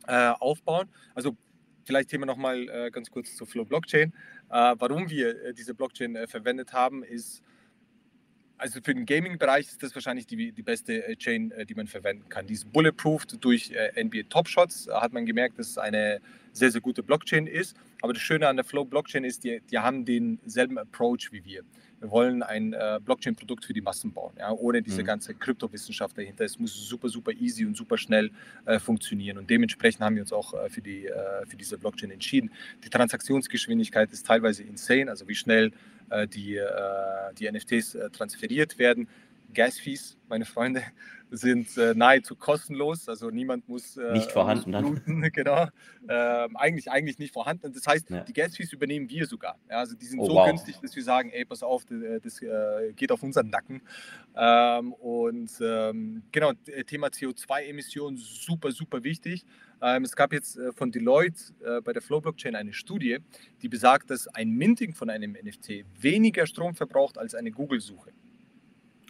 äh, 0.07 0.33
aufbauen, 0.39 0.89
also 1.15 1.37
vielleicht 1.87 2.11
Thema 2.11 2.27
nochmal 2.27 2.69
äh, 2.69 2.91
ganz 2.91 3.11
kurz 3.11 3.35
zur 3.37 3.47
Flow 3.47 3.65
Blockchain. 3.65 4.13
Äh, 4.51 4.75
warum 4.79 5.09
wir 5.09 5.45
äh, 5.45 5.55
diese 5.55 5.75
Blockchain 5.75 6.27
verwendet 6.27 6.73
haben, 6.73 7.03
ist, 7.03 7.43
also 8.59 8.81
für 8.83 8.95
den 8.95 9.07
Gaming-Bereich 9.07 9.67
ist 9.69 9.83
das 9.83 9.95
wahrscheinlich 9.95 10.27
die, 10.27 10.51
die 10.51 10.63
beste 10.63 11.03
Chain, 11.19 11.53
die 11.69 11.75
man 11.75 11.87
verwenden 11.87 12.29
kann. 12.29 12.47
Die 12.47 12.55
ist 12.55 12.73
bulletproofed 12.73 13.45
durch 13.45 13.71
NBA 13.71 14.23
Top 14.31 14.49
Shots. 14.49 14.89
Hat 14.91 15.13
man 15.13 15.27
gemerkt, 15.27 15.59
dass 15.59 15.69
es 15.69 15.79
eine 15.79 16.23
sehr, 16.57 16.71
sehr 16.71 16.81
gute 16.81 17.03
Blockchain 17.03 17.47
ist. 17.47 17.77
Aber 18.03 18.13
das 18.13 18.23
Schöne 18.23 18.49
an 18.49 18.57
der 18.57 18.65
Flow 18.65 18.85
Blockchain 18.85 19.25
ist, 19.25 19.45
die, 19.45 19.61
die 19.71 19.79
haben 19.79 20.05
denselben 20.05 20.79
Approach 20.79 21.31
wie 21.31 21.45
wir. 21.45 21.63
Wir 22.01 22.11
wollen 22.11 22.43
ein 22.43 22.75
äh, 22.75 23.01
Blockchain-Produkt 23.03 23.65
für 23.65 23.73
die 23.73 23.81
Massen 23.81 24.13
bauen, 24.13 24.35
ja, 24.39 24.53
ohne 24.53 24.83
diese 24.83 25.01
mhm. 25.01 25.07
ganze 25.07 25.35
Kryptowissenschaft 25.35 26.17
dahinter. 26.17 26.45
Es 26.45 26.59
muss 26.59 26.75
super, 26.75 27.09
super 27.09 27.33
easy 27.33 27.65
und 27.65 27.75
super 27.77 27.97
schnell 27.97 28.31
äh, 28.67 28.79
funktionieren. 28.79 29.39
Und 29.39 29.49
dementsprechend 29.49 30.03
haben 30.03 30.15
wir 30.15 30.23
uns 30.23 30.33
auch 30.33 30.53
äh, 30.53 30.69
für, 30.69 30.83
die, 30.83 31.07
äh, 31.07 31.47
für 31.47 31.57
diese 31.57 31.79
Blockchain 31.79 32.11
entschieden. 32.11 32.51
Die 32.85 32.91
Transaktionsgeschwindigkeit 32.91 34.13
ist 34.13 34.27
teilweise 34.27 34.63
insane, 34.63 35.11
also 35.11 35.27
wie 35.27 35.35
schnell 35.35 35.73
äh, 36.11 36.29
die, 36.29 36.57
äh, 36.57 36.67
die 37.39 37.51
NFTs 37.51 37.97
transferiert 38.13 38.79
werden. 38.79 39.09
Gas-Fees, 39.55 40.19
meine 40.29 40.45
Freunde, 40.45 40.83
sind 41.31 41.77
äh, 41.77 41.95
nahezu 41.95 42.37
kostenlos. 42.37 43.09
Also 43.09 43.31
niemand 43.31 43.69
muss. 43.69 43.97
Äh, 43.97 44.13
nicht 44.13 44.31
vorhanden 44.31 44.73
bluten, 44.73 45.23
genau. 45.33 45.67
Ähm, 46.09 46.57
eigentlich, 46.57 46.91
eigentlich 46.91 47.19
nicht 47.19 47.33
vorhanden. 47.33 47.73
Das 47.73 47.87
heißt, 47.87 48.11
ja. 48.11 48.21
die 48.21 48.33
Gas-Fees 48.33 48.73
übernehmen 48.73 49.09
wir 49.09 49.27
sogar. 49.27 49.59
Ja, 49.69 49.79
also 49.79 49.97
die 49.97 50.07
sind 50.07 50.21
oh, 50.21 50.27
so 50.27 50.35
wow. 50.35 50.47
günstig, 50.47 50.77
dass 50.81 50.95
wir 50.95 51.03
sagen, 51.03 51.31
ey, 51.31 51.45
pass 51.45 51.63
auf, 51.63 51.85
das, 51.85 52.01
äh, 52.01 52.21
das 52.21 52.43
äh, 52.43 52.93
geht 52.95 53.11
auf 53.13 53.23
unseren 53.23 53.51
Nacken. 53.51 53.83
Ähm, 54.37 54.93
und 54.93 55.51
ähm, 55.61 56.23
genau, 56.31 56.53
Thema 56.87 57.09
CO2-Emissionen, 57.09 58.17
super, 58.17 58.71
super 58.71 59.03
wichtig. 59.03 59.45
Ähm, 59.83 60.05
es 60.05 60.15
gab 60.17 60.33
jetzt 60.33 60.57
äh, 60.57 60.73
von 60.73 60.91
Deloitte 60.91 61.53
äh, 61.65 61.81
bei 61.81 61.93
der 61.93 62.03
Flow 62.03 62.21
Blockchain 62.21 62.55
eine 62.55 62.73
Studie, 62.73 63.19
die 63.63 63.69
besagt, 63.69 64.11
dass 64.11 64.27
ein 64.29 64.51
Minting 64.51 64.95
von 64.95 65.11
einem 65.11 65.33
NFT 65.33 65.85
weniger 66.01 66.47
Strom 66.47 66.75
verbraucht 66.75 67.19
als 67.19 67.35
eine 67.35 67.51
Google-Suche. 67.51 68.13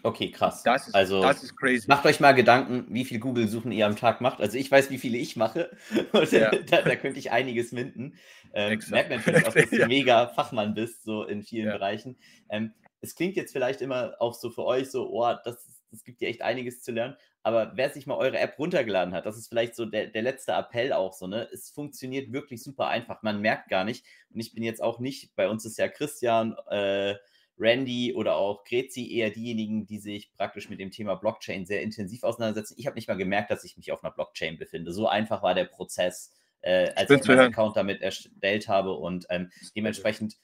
Okay, 0.02 0.30
krass. 0.30 0.62
Das 0.62 0.88
ist, 0.88 0.94
also, 0.94 1.20
das 1.22 1.42
ist 1.42 1.56
crazy. 1.56 1.86
Macht 1.88 2.06
euch 2.06 2.20
mal 2.20 2.32
Gedanken, 2.32 2.86
wie 2.88 3.04
viel 3.04 3.18
Google-Suchen 3.18 3.72
ihr 3.72 3.86
am 3.86 3.96
Tag 3.96 4.20
macht. 4.20 4.40
Also 4.40 4.56
ich 4.56 4.70
weiß, 4.70 4.90
wie 4.90 4.98
viele 4.98 5.18
ich 5.18 5.36
mache. 5.36 5.70
Und 6.12 6.30
ja. 6.32 6.50
da, 6.70 6.82
da, 6.82 6.96
könnte 6.96 7.18
ich 7.18 7.32
einiges 7.32 7.72
minden. 7.72 8.14
Ähm, 8.54 8.80
merkt 8.90 9.10
natürlich 9.10 9.46
auch, 9.46 9.54
dass 9.54 9.70
du 9.70 9.76
ja. 9.80 9.88
mega 9.88 10.28
Fachmann 10.28 10.74
bist, 10.74 11.04
so 11.04 11.24
in 11.24 11.42
vielen 11.42 11.66
ja. 11.66 11.72
Bereichen. 11.72 12.16
Ähm, 12.48 12.72
es 13.00 13.14
klingt 13.14 13.36
jetzt 13.36 13.52
vielleicht 13.52 13.80
immer 13.80 14.14
auch 14.18 14.34
so 14.34 14.50
für 14.50 14.64
euch 14.64 14.90
so, 14.90 15.10
oh, 15.10 15.34
das, 15.44 15.66
das 15.90 16.04
gibt 16.04 16.20
dir 16.20 16.28
echt 16.28 16.42
einiges 16.42 16.82
zu 16.82 16.92
lernen. 16.92 17.16
Aber 17.42 17.72
wer 17.76 17.90
sich 17.90 18.06
mal 18.06 18.16
eure 18.16 18.38
App 18.38 18.58
runtergeladen 18.58 19.14
hat, 19.14 19.24
das 19.24 19.36
ist 19.36 19.48
vielleicht 19.48 19.76
so 19.76 19.86
der, 19.86 20.08
der 20.08 20.22
letzte 20.22 20.52
Appell 20.52 20.92
auch 20.92 21.12
so, 21.12 21.28
ne? 21.28 21.48
Es 21.52 21.70
funktioniert 21.70 22.32
wirklich 22.32 22.62
super 22.62 22.88
einfach. 22.88 23.22
Man 23.22 23.40
merkt 23.40 23.68
gar 23.68 23.84
nicht. 23.84 24.04
Und 24.32 24.40
ich 24.40 24.52
bin 24.52 24.64
jetzt 24.64 24.82
auch 24.82 24.98
nicht, 24.98 25.36
bei 25.36 25.48
uns 25.48 25.64
ist 25.64 25.78
ja 25.78 25.88
Christian, 25.88 26.56
äh, 26.70 27.14
Randy 27.58 28.12
oder 28.14 28.36
auch 28.36 28.64
Grezi 28.64 29.10
eher 29.10 29.30
diejenigen, 29.30 29.86
die 29.86 29.98
sich 29.98 30.32
praktisch 30.34 30.68
mit 30.68 30.80
dem 30.80 30.90
Thema 30.90 31.14
Blockchain 31.14 31.66
sehr 31.66 31.82
intensiv 31.82 32.22
auseinandersetzen. 32.22 32.74
Ich 32.76 32.86
habe 32.86 32.96
nicht 32.96 33.08
mal 33.08 33.16
gemerkt, 33.16 33.50
dass 33.50 33.64
ich 33.64 33.76
mich 33.76 33.92
auf 33.92 34.04
einer 34.04 34.12
Blockchain 34.12 34.58
befinde. 34.58 34.92
So 34.92 35.08
einfach 35.08 35.42
war 35.42 35.54
der 35.54 35.64
Prozess, 35.64 36.32
äh, 36.60 36.90
als 36.94 37.10
ich 37.10 37.26
meinen 37.26 37.52
Account 37.52 37.76
damit 37.76 38.02
erstellt 38.02 38.68
habe 38.68 38.92
und 38.92 39.26
ähm, 39.30 39.50
dementsprechend 39.74 40.36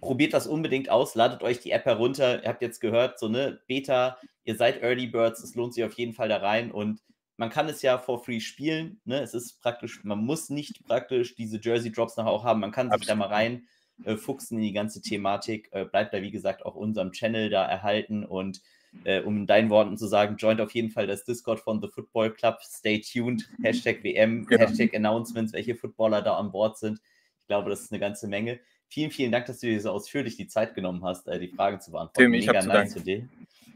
probiert 0.00 0.32
das 0.32 0.46
unbedingt 0.46 0.88
aus, 0.88 1.14
ladet 1.14 1.42
euch 1.42 1.60
die 1.60 1.72
App 1.72 1.84
herunter. 1.84 2.42
Ihr 2.42 2.48
habt 2.48 2.62
jetzt 2.62 2.80
gehört, 2.80 3.18
so 3.18 3.26
eine 3.26 3.60
Beta, 3.66 4.18
ihr 4.44 4.56
seid 4.56 4.82
Early 4.82 5.08
Birds, 5.08 5.42
es 5.42 5.54
lohnt 5.54 5.74
sich 5.74 5.84
auf 5.84 5.94
jeden 5.94 6.14
Fall 6.14 6.28
da 6.28 6.38
rein 6.38 6.70
und 6.70 7.00
man 7.36 7.50
kann 7.50 7.68
es 7.68 7.82
ja 7.82 7.98
for 7.98 8.22
free 8.22 8.40
spielen. 8.40 9.00
Ne? 9.04 9.20
Es 9.20 9.34
ist 9.34 9.60
praktisch, 9.62 10.04
man 10.04 10.18
muss 10.18 10.50
nicht 10.50 10.84
praktisch 10.84 11.34
diese 11.34 11.58
Jersey 11.60 11.90
Drops 11.90 12.16
nachher 12.16 12.30
auch 12.30 12.44
haben. 12.44 12.60
Man 12.60 12.70
kann 12.70 12.88
sich 12.88 12.94
Absolut. 12.94 13.08
da 13.08 13.14
mal 13.14 13.34
rein 13.34 13.66
äh, 14.04 14.16
fuchsen 14.16 14.58
in 14.58 14.64
die 14.64 14.72
ganze 14.72 15.00
Thematik. 15.00 15.68
Äh, 15.72 15.84
bleibt 15.84 16.14
da, 16.14 16.22
wie 16.22 16.30
gesagt, 16.30 16.64
auch 16.64 16.74
unserem 16.74 17.12
Channel 17.12 17.50
da 17.50 17.64
erhalten 17.64 18.24
und 18.24 18.62
äh, 19.04 19.20
um 19.20 19.38
in 19.38 19.46
deinen 19.46 19.70
Worten 19.70 19.96
zu 19.96 20.06
sagen, 20.06 20.36
joint 20.36 20.60
auf 20.60 20.72
jeden 20.72 20.90
Fall 20.90 21.06
das 21.06 21.24
Discord 21.24 21.60
von 21.60 21.80
The 21.80 21.88
Football 21.88 22.32
Club. 22.32 22.58
Stay 22.62 23.00
tuned. 23.00 23.48
Hashtag 23.62 24.02
WM, 24.02 24.46
genau. 24.46 24.66
Hashtag 24.66 24.94
Announcements, 24.94 25.52
welche 25.52 25.76
Footballer 25.76 26.22
da 26.22 26.36
an 26.36 26.50
Bord 26.50 26.78
sind. 26.78 27.00
Ich 27.40 27.46
glaube, 27.46 27.70
das 27.70 27.82
ist 27.82 27.92
eine 27.92 28.00
ganze 28.00 28.26
Menge. 28.28 28.60
Vielen, 28.88 29.10
vielen 29.10 29.30
Dank, 29.30 29.46
dass 29.46 29.60
du 29.60 29.68
dir 29.68 29.80
so 29.80 29.90
ausführlich 29.90 30.36
die 30.36 30.48
Zeit 30.48 30.74
genommen 30.74 31.04
hast, 31.04 31.28
äh, 31.28 31.38
die 31.38 31.48
Fragen 31.48 31.80
zu 31.80 31.92
beantworten. 31.92 32.32
Tim, 32.32 32.34
ich 32.34 32.46
Mega 32.46 32.62
nice 32.62 32.96
Idee. 32.96 33.28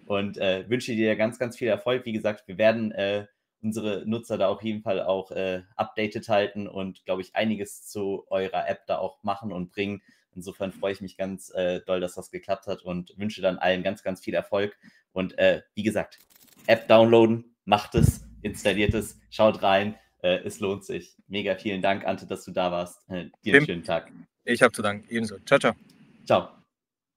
Und 0.06 0.36
äh, 0.38 0.68
wünsche 0.68 0.94
dir 0.94 1.16
ganz, 1.16 1.38
ganz 1.38 1.56
viel 1.56 1.68
Erfolg. 1.68 2.04
Wie 2.04 2.12
gesagt, 2.12 2.46
wir 2.46 2.58
werden 2.58 2.92
äh, 2.92 3.26
unsere 3.64 4.04
Nutzer 4.06 4.38
da 4.38 4.48
auf 4.48 4.62
jeden 4.62 4.82
Fall 4.82 5.02
auch 5.02 5.30
äh, 5.30 5.62
updated 5.74 6.28
halten 6.28 6.68
und, 6.68 7.04
glaube 7.06 7.22
ich, 7.22 7.34
einiges 7.34 7.88
zu 7.88 8.24
eurer 8.28 8.68
App 8.68 8.86
da 8.86 8.98
auch 8.98 9.22
machen 9.24 9.50
und 9.52 9.72
bringen. 9.72 10.02
Insofern 10.36 10.72
freue 10.72 10.92
ich 10.92 11.00
mich 11.00 11.16
ganz 11.16 11.50
äh, 11.54 11.80
doll, 11.80 12.00
dass 12.00 12.14
das 12.14 12.30
geklappt 12.30 12.66
hat 12.66 12.82
und 12.82 13.16
wünsche 13.16 13.40
dann 13.40 13.58
allen 13.58 13.82
ganz, 13.82 14.02
ganz 14.02 14.20
viel 14.20 14.34
Erfolg. 14.34 14.76
Und 15.12 15.38
äh, 15.38 15.62
wie 15.74 15.82
gesagt, 15.82 16.18
App 16.66 16.88
downloaden, 16.88 17.56
macht 17.64 17.94
es, 17.94 18.26
installiert 18.42 18.94
es, 18.94 19.18
schaut 19.30 19.62
rein. 19.62 19.94
Äh, 20.22 20.40
es 20.44 20.60
lohnt 20.60 20.84
sich. 20.84 21.16
Mega 21.28 21.56
vielen 21.56 21.80
Dank, 21.80 22.06
Ante, 22.06 22.26
dass 22.26 22.44
du 22.44 22.50
da 22.50 22.70
warst. 22.70 23.08
Äh, 23.08 23.30
dir 23.44 23.56
einen 23.56 23.66
schönen 23.66 23.84
Tag. 23.84 24.12
Ich 24.44 24.60
habe 24.60 24.72
zu 24.72 24.82
danken. 24.82 25.06
Ebenso. 25.08 25.38
Ciao, 25.46 25.58
ciao. 25.58 25.72
Ciao. 26.26 26.63